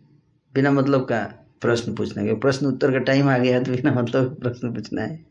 [0.55, 1.25] बिना मतलब का
[1.61, 5.03] प्रश्न पूछना है। प्रश्न उत्तर का टाइम आ गया है तो बिना मतलब प्रश्न पूछना
[5.03, 5.27] है।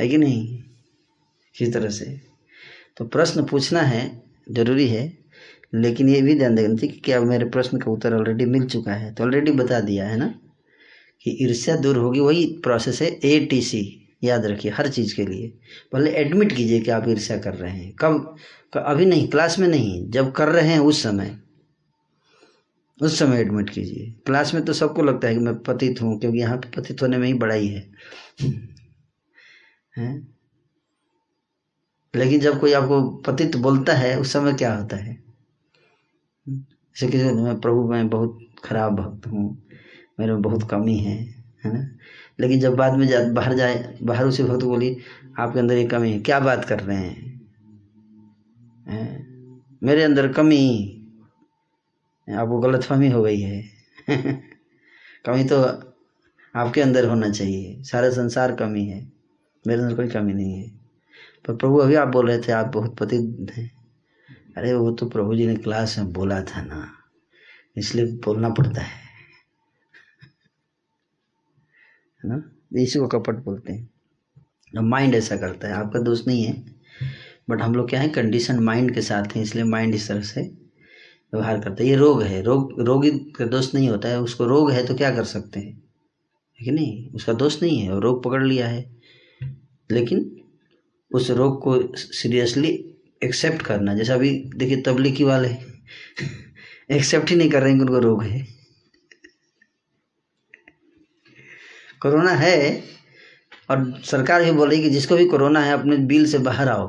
[0.00, 0.62] है कि नहीं?
[1.58, 2.20] किस तरह से?
[2.96, 5.18] तो प्रश्न पूछना है, ज़रूरी है।
[5.74, 8.92] लेकिन ये भी ध्यान देना चाहिए कि क्या मेरे प्रश्न का उत्तर ऑलरेडी मिल चुका
[8.92, 10.34] है। तो ऑलरेडी बता दिया, है ना?
[11.22, 15.26] कि ईर्ष्या दूर होगी, वही प्रोसेस है ए टी सी याद रखिए हर चीज़ के
[15.26, 15.48] लिए।
[15.92, 18.36] पहले एडमिट कीजिए कि आप ईर्ष्या कर रहे हैं। कब
[18.76, 21.36] अभी नहीं क्लास में नहीं, जब कर रहे हैं उस समय
[23.00, 26.38] उस समय एडमिट कीजिए। क्लास में तो सबको लगता है कि मैं पतित हूँ, क्योंकि
[26.38, 27.86] यहाँ पे पतित होने में ही बड़ाई है
[29.94, 30.36] हैं।
[32.14, 35.14] लेकिन जब कोई आपको पतित बोलता है, उस समय क्या होता है?
[36.46, 39.44] जैसे किसी मैं प्रभु मैं बहुत खराब भक्त हूँ।
[40.20, 41.16] मेरे में बहुत कमी है
[41.64, 41.95] है ना?
[42.40, 44.96] लेकिन जब बाद में जा, बाहर जाए, बाहर उसे भक्त बोली,
[45.38, 47.36] आपके अंदर ये कमी है, क्या बात कर रहे हैं?
[49.82, 50.92] मेरे अंदर कमी।
[52.34, 53.64] आपको गलत फहमी हो गई है।
[55.26, 55.62] कमी तो
[56.54, 59.12] आपके अंदर होना चाहिए। सारा संसार कमी है।
[59.66, 60.68] मेरे अंदर कोई कमी नहीं है।
[61.46, 63.76] पर प्रभु अभी आप बोल रहे थे, आप बहुत पति हैं।
[64.56, 66.92] अरे वो तो प्रभु जी ने क्लास में बोला था ना,
[67.76, 69.06] इसलिए बोलना पड़ता है
[72.15, 72.52] है ना?
[72.76, 73.90] इसी को कपट बोलते हैं।
[74.76, 76.76] माइंड ऐसा करता है। आपका दोस्त नहीं है
[77.50, 78.08] बट हम लोग क्या है?
[78.08, 80.40] कंडीशन माइंड के साथ हैं, इसलिए माइंड इस तरह से
[81.34, 84.70] व्यवहार करता है। ये रोग है। रोग, रोगी का दोस्त नहीं होता है। उसको रोग
[84.70, 85.82] है तो क्या कर सकते हैं?
[86.60, 87.10] है कि नहीं?
[87.10, 88.96] उसका दोस्त नहीं है और रोग पकड़ लिया है।
[89.90, 90.40] लेकिन
[91.14, 95.48] उस रोग को सीरियसली एक्सेप्ट करना, जैसे अभी देखिए तबलीगी वाले
[96.90, 98.55] एक्सेप्ट ही नहीं कर रहे हैं कि उनको रोग है।
[102.06, 102.82] कोरोना है,
[103.70, 106.86] और सरकार भी बोल रही कि जिसको भी कोरोना है, अपने बिल से बाहर आओ।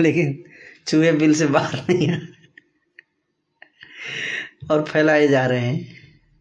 [0.00, 0.42] लेकिन
[0.86, 2.16] चूहे बिल से बाहर नहीं आ
[4.70, 5.96] और फैलाए जा रहे हैं,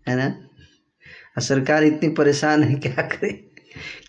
[0.07, 0.25] है ना?
[1.37, 3.31] और सरकार इतनी परेशान है, क्या करे?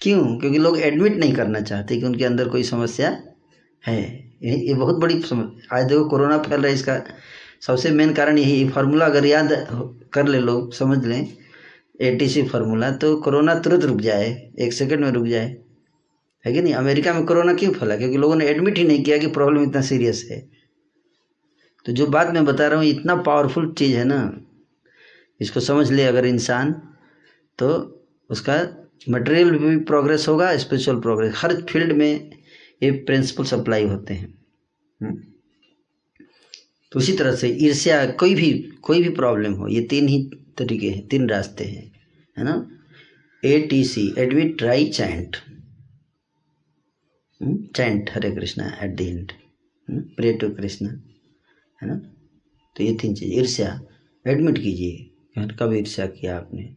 [0.02, 0.24] क्यों?
[0.38, 3.10] क्योंकि लोग एडमिट नहीं करना चाहते कि उनके अंदर कोई समस्या
[3.84, 4.00] है।
[4.42, 7.00] ये बहुत बड़ी समस्या आज देखो कोरोना फैल रहा है, इसका
[7.60, 9.48] सबसे मेन कारण यही फार्मूला अगर याद
[10.12, 11.41] कर ले लोग, समझ लें
[12.02, 15.56] एटीसी फार्मूला तो कोरोना तुरंत रुक जाए, एक सेकंड में रुक जाए।
[16.46, 16.74] है कि नहीं?
[16.74, 17.96] अमेरिका में कोरोना क्यों फैला?
[17.96, 20.48] क्योंकि लोगों ने एडमिट ही नहीं किया कि प्रॉब्लम इतना सीरियस है।
[21.84, 24.40] तो जो बात मैं बता रहा हूँ, इतना पावरफुल चीज़ है ना,
[25.40, 26.72] इसको समझ ले अगर इंसान
[27.58, 27.68] तो
[28.30, 28.68] उसका
[29.10, 32.30] मटेरियल भी प्रोग्रेस होगा स्पिरिचुअल प्रोग्रेस हर फ़ील्ड में
[32.82, 34.34] ये प्रिंसिपल सप्लाई होते हैं।
[35.02, 35.14] हम्म।
[36.92, 40.90] तो उसी तरह से ईर्ष्या कोई भी कोई भी प्रॉब्लम हो, ये तीन ही तरीके
[40.90, 41.91] हैं, तीन रास्ते हैं।
[42.38, 42.70] है ना?
[43.44, 45.36] A T C admit try chant
[47.76, 49.32] chant Hare Krishna at the end
[50.16, 50.90] pray to Krishna
[51.82, 51.94] है ना?
[52.76, 53.80] तो ये तीन चीज़। ईर्ष्या।
[54.26, 55.08] एडमिट कीजिए।
[55.60, 56.74] कब ईर्ष्या किया आपने?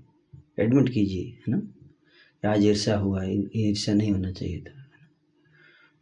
[0.60, 1.62] एडमिट कीजिए, है ना?
[2.52, 3.24] आज ईर्ष्या हुआ
[3.56, 4.82] ईर्ष्या नहीं होना चाहिए था।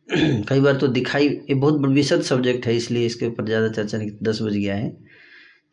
[0.50, 4.12] कई बार तो दिखाई, ये बहुत विशद सब्जेक्ट है, इसलिए इसके ऊपर ज़्यादा चर्चा नहीं,
[4.24, 4.90] दस बज गया है।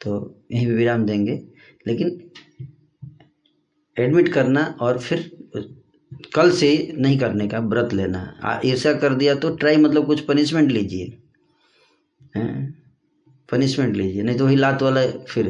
[0.00, 1.42] तो यहीं पे विराम देंगे।
[1.86, 2.31] लेकिन
[3.97, 5.31] एडमिट करना और फिर
[6.35, 10.70] कल से नहीं करने का व्रत लेना। ऐसा कर दिया तो ट्राई मतलब कुछ पनिशमेंट
[10.73, 11.17] लीजिए।
[13.49, 15.47] पनिशमेंट लीजिए। नहीं तो वही लात वाला फिर,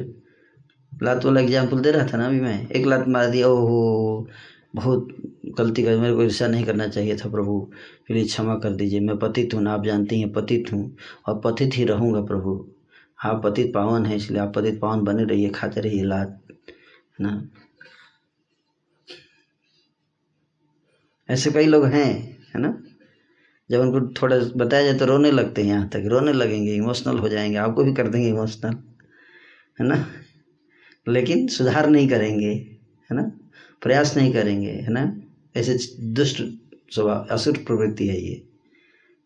[0.93, 2.69] लात वाला एग्ज़ाम्पल दे रहा था ना अभी मैं?
[2.69, 4.27] एक लात मार दिया ओहो,
[4.75, 5.09] बहुत
[5.59, 7.59] गलती कर, मेरे को ईर्ष्या नहीं करना चाहिए था प्रभु।
[8.07, 10.97] प्लीज़ क्षमा कर दीजिए। मैं पतित हूँ आप जानती हैं, पतित हूँ
[11.29, 12.65] और पतित ही रहूँगा प्रभु।
[13.19, 16.39] आप पतित पावन है, इसलिए आप पतित पावन बने रहिए, खाते रहिए लात
[17.21, 17.43] ना?
[21.31, 22.83] ऐसे कई लोग हैं, है ना?
[23.71, 27.29] जब उनको थोड़ा बताया जाए तो रोने लगते हैं यहाँ तक, रोने लगेंगे इमोशनल हो
[27.29, 28.75] जाएँगे, आपको भी कर देंगे इमोशनल
[29.81, 30.07] है ना?
[31.09, 32.51] लेकिन सुधार नहीं करेंगे,
[33.11, 33.23] है ना?
[33.83, 35.21] प्रयास नहीं करेंगे, है ना?
[35.57, 36.43] ऐसे दुष्ट
[36.95, 38.47] स्वभाव, असुर प्रवृत्ति है ये।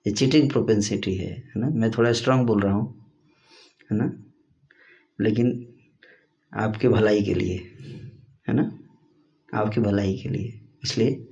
[0.06, 1.68] ये चीटिंग प्रोपेंसिटी है है ना?
[1.68, 3.06] मैं थोड़ा स्ट्रांग बोल रहा हूँ,
[3.92, 4.12] है ना?
[5.20, 5.74] लेकिन
[6.54, 7.56] आपके भलाई के लिए,
[8.48, 8.78] है ना?
[9.54, 11.28] आपकी भलाई के लिए, इसलिए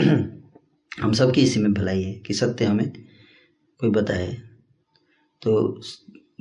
[0.00, 2.90] हम सबकी इसी में भलाई है कि सत्य हमें
[3.80, 4.26] कोई बताए।
[5.42, 5.80] तो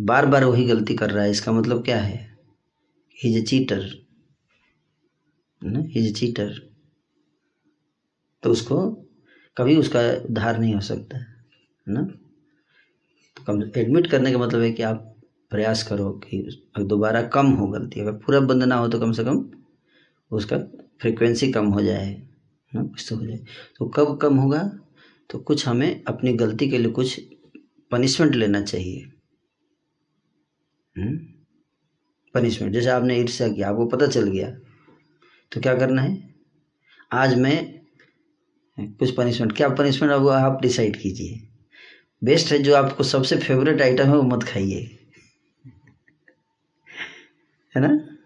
[0.02, 2.38] बार बार वही गलती कर रहा है, इसका मतलब क्या है?
[3.18, 3.84] इज़ ए चीटर
[5.62, 5.84] ना?
[5.90, 6.54] इज़ ए चीटर
[8.44, 8.80] तो उसको
[9.58, 12.02] कभी उसका उद्धार नहीं हो सकता, है ना?
[13.38, 15.16] तो कम एडमिट करने का मतलब है कि आप
[15.52, 16.38] प्रयास करो कि
[16.80, 19.46] दोबारा कम हो गलती, अगर पूरा बंद ना हो तो कम से कम
[20.32, 20.58] उसका
[21.02, 22.29] फ्रिक्वेंसी कम हो जाए।
[22.76, 23.40] तो हो जाए।
[23.78, 24.80] तो कब कम होगा?
[25.30, 27.22] तो कुछ हमें अपनी गलती के लिए कुछ
[27.92, 29.12] पनिशमेंट लेना चाहिए।
[32.34, 34.58] पनिशमेंट जैसे आपने ईर्ष्या किया आपको पता चल गया।
[35.52, 36.36] तो क्या करना है?
[37.12, 37.80] आज मैं
[38.80, 41.48] कुछ पनिशमेंट क्या पनिशमेंट अब आप डिसाइड कीजिए।
[42.24, 45.10] बेस्ट है जो आपको सबसे फेवरेट आइटम है, वो मत खाइए।
[47.76, 48.18] है ना?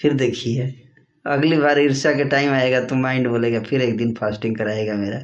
[0.00, 0.89] फिर देखिए।
[1.24, 5.20] अगली बार ईर्ष्या के टाइम आएगा तो माइंड बोलेगा, फिर एक दिन फास्टिंग कराएगा मेरा।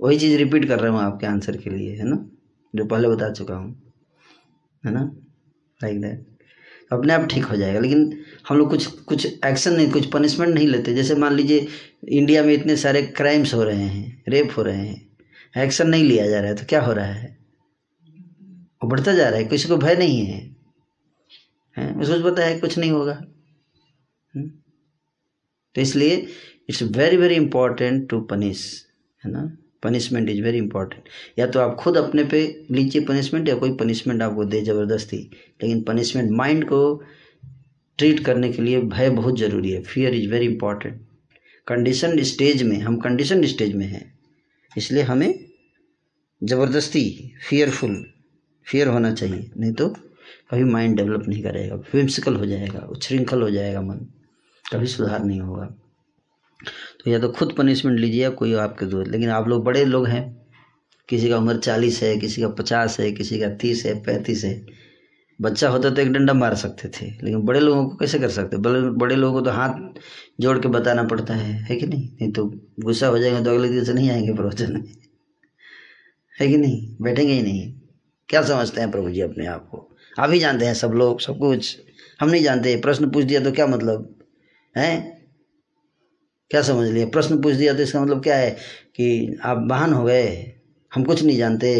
[0.00, 2.16] वही चीज़ रिपीट कर रहा हूँ आपके आंसर के लिए, है ना?
[2.74, 3.74] जो पहले बता चुका हूँ,
[4.84, 5.02] है ना?
[5.80, 6.26] लाइक दैट
[6.92, 10.66] अपने आप ठीक हो जाएगा, लेकिन हम लोग कुछ कुछ एक्शन नहीं, कुछ पनिशमेंट नहीं
[10.68, 11.66] लेते। जैसे मान लीजिए
[12.10, 16.26] इंडिया में इतने सारे क्राइम्स हो रहे हैं रेप हो रहे हैं एक्शन नहीं लिया
[16.26, 17.36] जा रहा है तो क्या हो रहा है?
[18.82, 20.40] वो बढ़ता जा रहा है, किसी को भय नहीं है।
[21.76, 21.94] हैं?
[21.96, 23.12] उसको पता है कुछ नहीं होगा।
[24.34, 24.50] हम्म?
[25.74, 26.14] तो इसलिए
[26.68, 28.64] it's very very important to punish
[29.22, 29.50] है ना?
[29.82, 34.22] पनिशमेंट इज़ वेरी इंपॉर्टेंट या तो आप खुद अपने पे लीजिए पनिशमेंट या कोई पनिशमेंट
[34.22, 35.16] आपको दे ज़बरदस्ती।
[35.62, 37.02] लेकिन पनिशमेंट माइंड को
[37.98, 41.00] ट्रीट करने के लिए भय बहुत ज़रूरी है। Fear is very important
[41.66, 44.12] condition stage में, हम कंडीशन स्टेज में हैं।
[44.72, 45.34] इसलिए हमें
[46.42, 48.04] ज़बरदस्ती फियरफुल
[48.66, 53.50] फियर होना चाहिए। नहीं तो कभी माइंड डेवलप नहीं करेगा। विम्सिकल हो जाएगा, उच्छृंखल हो
[53.50, 54.06] जाएगा मन।
[54.72, 55.64] कभी सुधार नहीं होगा।
[57.04, 60.06] तो या तो खुद पनिशमेंट लीजिए या कोई आपके दोस्त। लेकिन आप लोग बड़े लोग
[60.06, 60.46] हैं।
[61.08, 64.66] किसी का उम्र चालीस है, किसी का पचास है, किसी का तीस है, पैंतीस है।
[65.40, 68.56] बच्चा होता तो एक डंडा मार सकते थे। लेकिन बड़े लोगों को कैसे कर सकते?
[68.56, 70.00] बड़े बड़े लोगों को तो हाथ
[70.40, 72.08] जोड़ के बताना पड़ता है। है कि नहीं?
[72.08, 72.46] नहीं तो
[72.80, 74.84] गुस्सा हो जाएगा तो अगले दिन से नहीं आएँगे प्रवचन।
[76.40, 76.96] है कि नहीं?
[77.02, 77.74] बैठेंगे ही नहीं।
[78.28, 79.96] क्या समझते हैं प्रभु जी अपने आप को?
[80.18, 81.78] आप ही जानते हैं सब लोग, सब कुछ।
[82.20, 84.21] हम नहीं जानते। प्रश्न पूछ दिया तो क्या मतलब?
[84.76, 85.20] है?
[86.50, 88.50] क्या समझ लिया प्रश्न पूछ दिया तो इसका मतलब क्या है
[88.96, 90.52] कि आप वाहन हो गए,
[90.92, 91.72] हम कुछ नहीं जानते।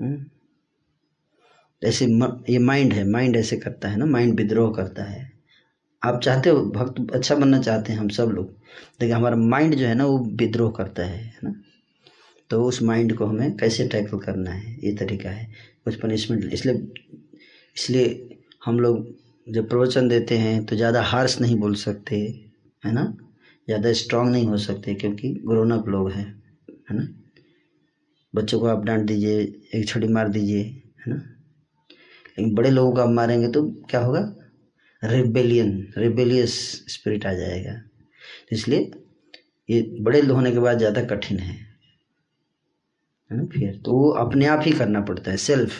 [0.00, 0.24] हम्म?
[1.82, 2.06] ऐसे
[2.50, 5.30] ये माइंड है माइंड ऐसे करता है ना माइंड विद्रोह करता है।
[6.02, 8.50] आप चाहते हो, भक्त अच्छा बनना चाहते हैं हम सब लोग,
[9.00, 11.54] लेकिन हमारा माइंड जो है ना, वो विद्रोह करता है है ना?
[12.50, 14.74] तो उस माइंड को हमें कैसे टैकल करना है?
[14.84, 15.50] ये तरीका है।
[15.84, 16.74] कुछ पनिशमेंट इसलिए
[17.76, 22.16] इसलिए हम लोग जब प्रवचन देते हैं तो ज़्यादा हार्श नहीं बोल सकते,
[22.82, 23.04] है ना?
[23.68, 26.26] ज़्यादा स्ट्रांग नहीं हो सकते, क्योंकि ग्रोन अप लोग हैं,
[26.90, 27.06] है ना?
[28.34, 29.40] बच्चों को आप डांट दीजिए,
[29.74, 31.16] एक छड़ी मार दीजिए, है ना?
[32.38, 34.20] लेकिन बड़े लोगों को आप मारेंगे तो क्या होगा?
[35.02, 36.54] रिबेलियन रिबेलियस
[36.88, 37.80] स्पिरिट आ जाएगा।
[38.52, 38.90] इसलिए
[39.68, 41.54] ये बड़े होने के बाद ज़्यादा कठिन है
[43.30, 43.44] है ना?
[43.44, 45.72] फिर तो वो अपने आप ही करना पड़ता है सेल्फ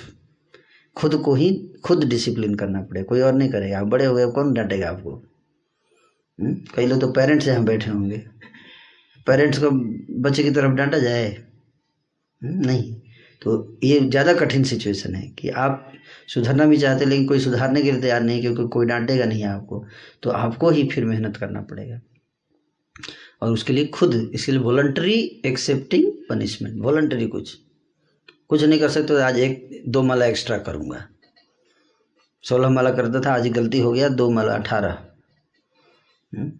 [0.97, 1.51] खुद को ही
[1.87, 5.15] खुद डिसिप्लिन करना पड़ेगा कोई और नहीं करेगा। आप बड़े हो गए कौन डांटेगा आपको?
[6.39, 6.55] हम्म?
[6.75, 8.23] कई लोग तो पेरेंट्स यहाँ बैठे होंगे।
[9.27, 9.71] पेरेंट्स को
[10.23, 11.29] बच्चे की तरफ़ डांटा जाए।
[12.43, 12.95] हम्म, नहीं।
[13.43, 15.93] तो ये ज़्यादा कठिन सिचुएशन है कि आप
[16.29, 19.85] सुधरना भी चाहते लेकिन कोई सुधारने के लिए तैयार नहीं क्योंकि कोई डांटेगा नहीं आपको।
[20.23, 22.01] तो आपको ही फिर मेहनत करना पड़ेगा।
[23.43, 25.15] और उसके लिए खुद इसके लिए वॉलंटरी
[25.47, 27.55] एक्सेप्टिंग पनिशमेंट वॉलंटरी कुछ।
[28.49, 31.05] कुछ नहीं कर सकते तो आज एक दो माला एक्स्ट्रा करूँगा।
[32.49, 34.99] सोलह माला करता था आज गलती हो गया दो माला अठारह।
[36.33, 36.53] हम्म,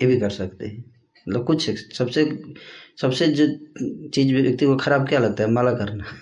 [0.00, 0.84] ये भी कर सकते हैं।
[1.28, 2.44] मतलब कुछ सबसे
[3.00, 3.46] सबसे जो
[4.08, 5.50] चीज़ व्यक्ति को खराब क्या लगता है?
[5.50, 6.04] माला करना।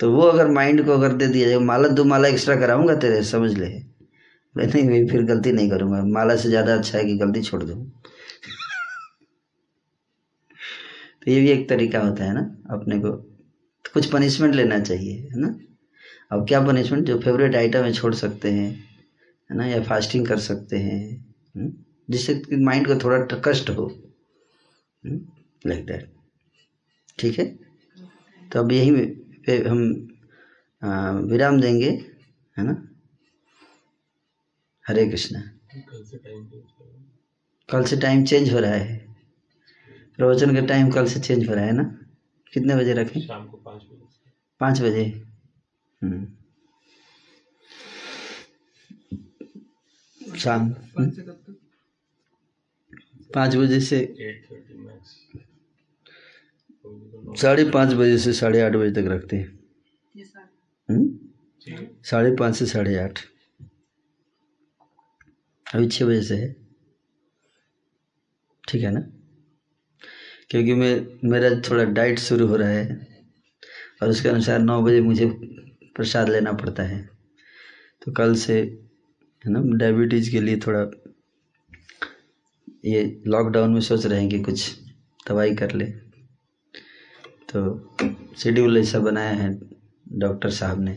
[0.00, 3.22] तो वो अगर माइंड को अगर दे दिया जाए माला दो माला एक्स्ट्रा कराऊँगा तेरे
[3.22, 3.82] समझ ले।
[4.56, 7.84] नहीं भाई फिर गलती नहीं करूँगा। माला से ज़्यादा अच्छा है कि गलती छोड़ दूँ।
[11.24, 13.10] तो ये भी एक तरीका होता है ना अपने को।
[13.94, 15.58] कुछ पनिशमेंट लेना चाहिए है ना?
[16.30, 18.70] अब क्या पनिशमेंट जो फेवरेट आइटम है छोड़ सकते हैं
[19.50, 20.98] है ना या फास्टिंग कर सकते हैं
[21.56, 21.72] हम्म?
[22.10, 23.86] जिससे कि माइंड को थोड़ा कष्ट हो
[25.66, 26.10] लाइक दैट
[27.18, 27.44] ठीक है?
[28.52, 28.90] तो अब यही
[29.46, 29.80] पे हम
[31.30, 31.90] विराम देंगे
[32.56, 32.74] है ना?
[34.88, 35.40] हरे कृष्णा।
[37.68, 38.96] कल से टाइम चेंज हो रहा है।
[40.16, 41.82] प्रवचन का टाइम कल से चेंज हो रहा है ना?
[42.52, 43.20] कितने बजे रखें?
[43.20, 44.06] शाम को पाँच बजे
[44.60, 45.33] पाँच बजे। हम्म।
[50.38, 50.70] शाम।
[53.34, 54.14] पाँच बजे से
[57.36, 59.58] साढ़े पाँच बजे से साढ़े आठ बजे तक रखते हैं।
[60.90, 61.08] हम्म?
[61.62, 63.18] ठीक है साढ़े पाँच से साढ़े आठ।
[65.74, 66.56] अभी छः बजे से है।
[68.68, 69.00] ठीक है ना?
[70.50, 73.14] क्योंकि मैं मेरा थोड़ा डाइट शुरू हो रहा है
[74.02, 75.26] और उसके अनुसार नौ बजे मुझे
[75.96, 77.02] प्रसाद लेना पड़ता है।
[78.02, 78.60] तो कल से,
[79.44, 80.80] है ना डायबिटीज़ के लिए थोड़ा
[82.84, 84.78] ये लॉकडाउन में सोच रहे हैं कि कुछ
[85.28, 85.84] दवाई कर ले।
[87.50, 87.96] तो
[88.38, 89.48] शेड्यूल ऐसा बनाया है
[90.18, 90.94] डॉक्टर साहब ने।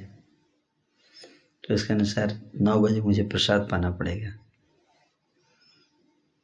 [1.64, 4.30] तो इसके अनुसार नौ बजे मुझे प्रसाद पाना पड़ेगा।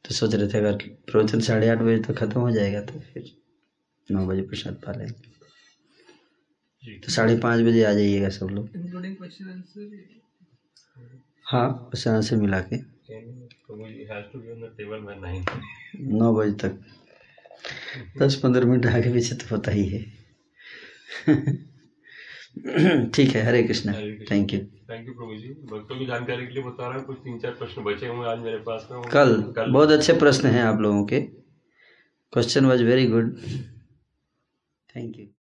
[0.04, 0.76] तो सोच रहे थे अगर
[1.06, 3.30] प्रवचन साढ़े आठ बजे तो खत्म हो जाएगा तो फिर
[4.08, 5.33] नौ बजे प्रसाद पा लेंगे।
[6.84, 11.12] तो साढ़े पाँच बजे आ जाइएगा सब लोग। इंक्लूडिंग क्वेश्चन आंसर
[11.46, 15.16] हाँ उस तरह से मिला के। तो मुझे has to be on the table by
[15.20, 15.44] nine
[16.12, 16.72] नौ बजे तक।
[18.18, 20.02] दस पंद्रह मिनट आगे पीछे तो होता ही है।
[23.08, 23.92] ठीक है Hare Krishna.
[24.30, 27.18] Thank you thank you प्रभु जी। भक्तों की जानकारी के लिए बता रहा हूँ कुछ
[27.18, 30.62] तीन चार प्रश्न बचे हुए आज मेरे पास में। कल। कल। बहुत अच्छे प्रश्न हैं
[30.62, 31.20] आप लोगों के।
[32.32, 33.36] Question was very good
[34.88, 35.26] thank you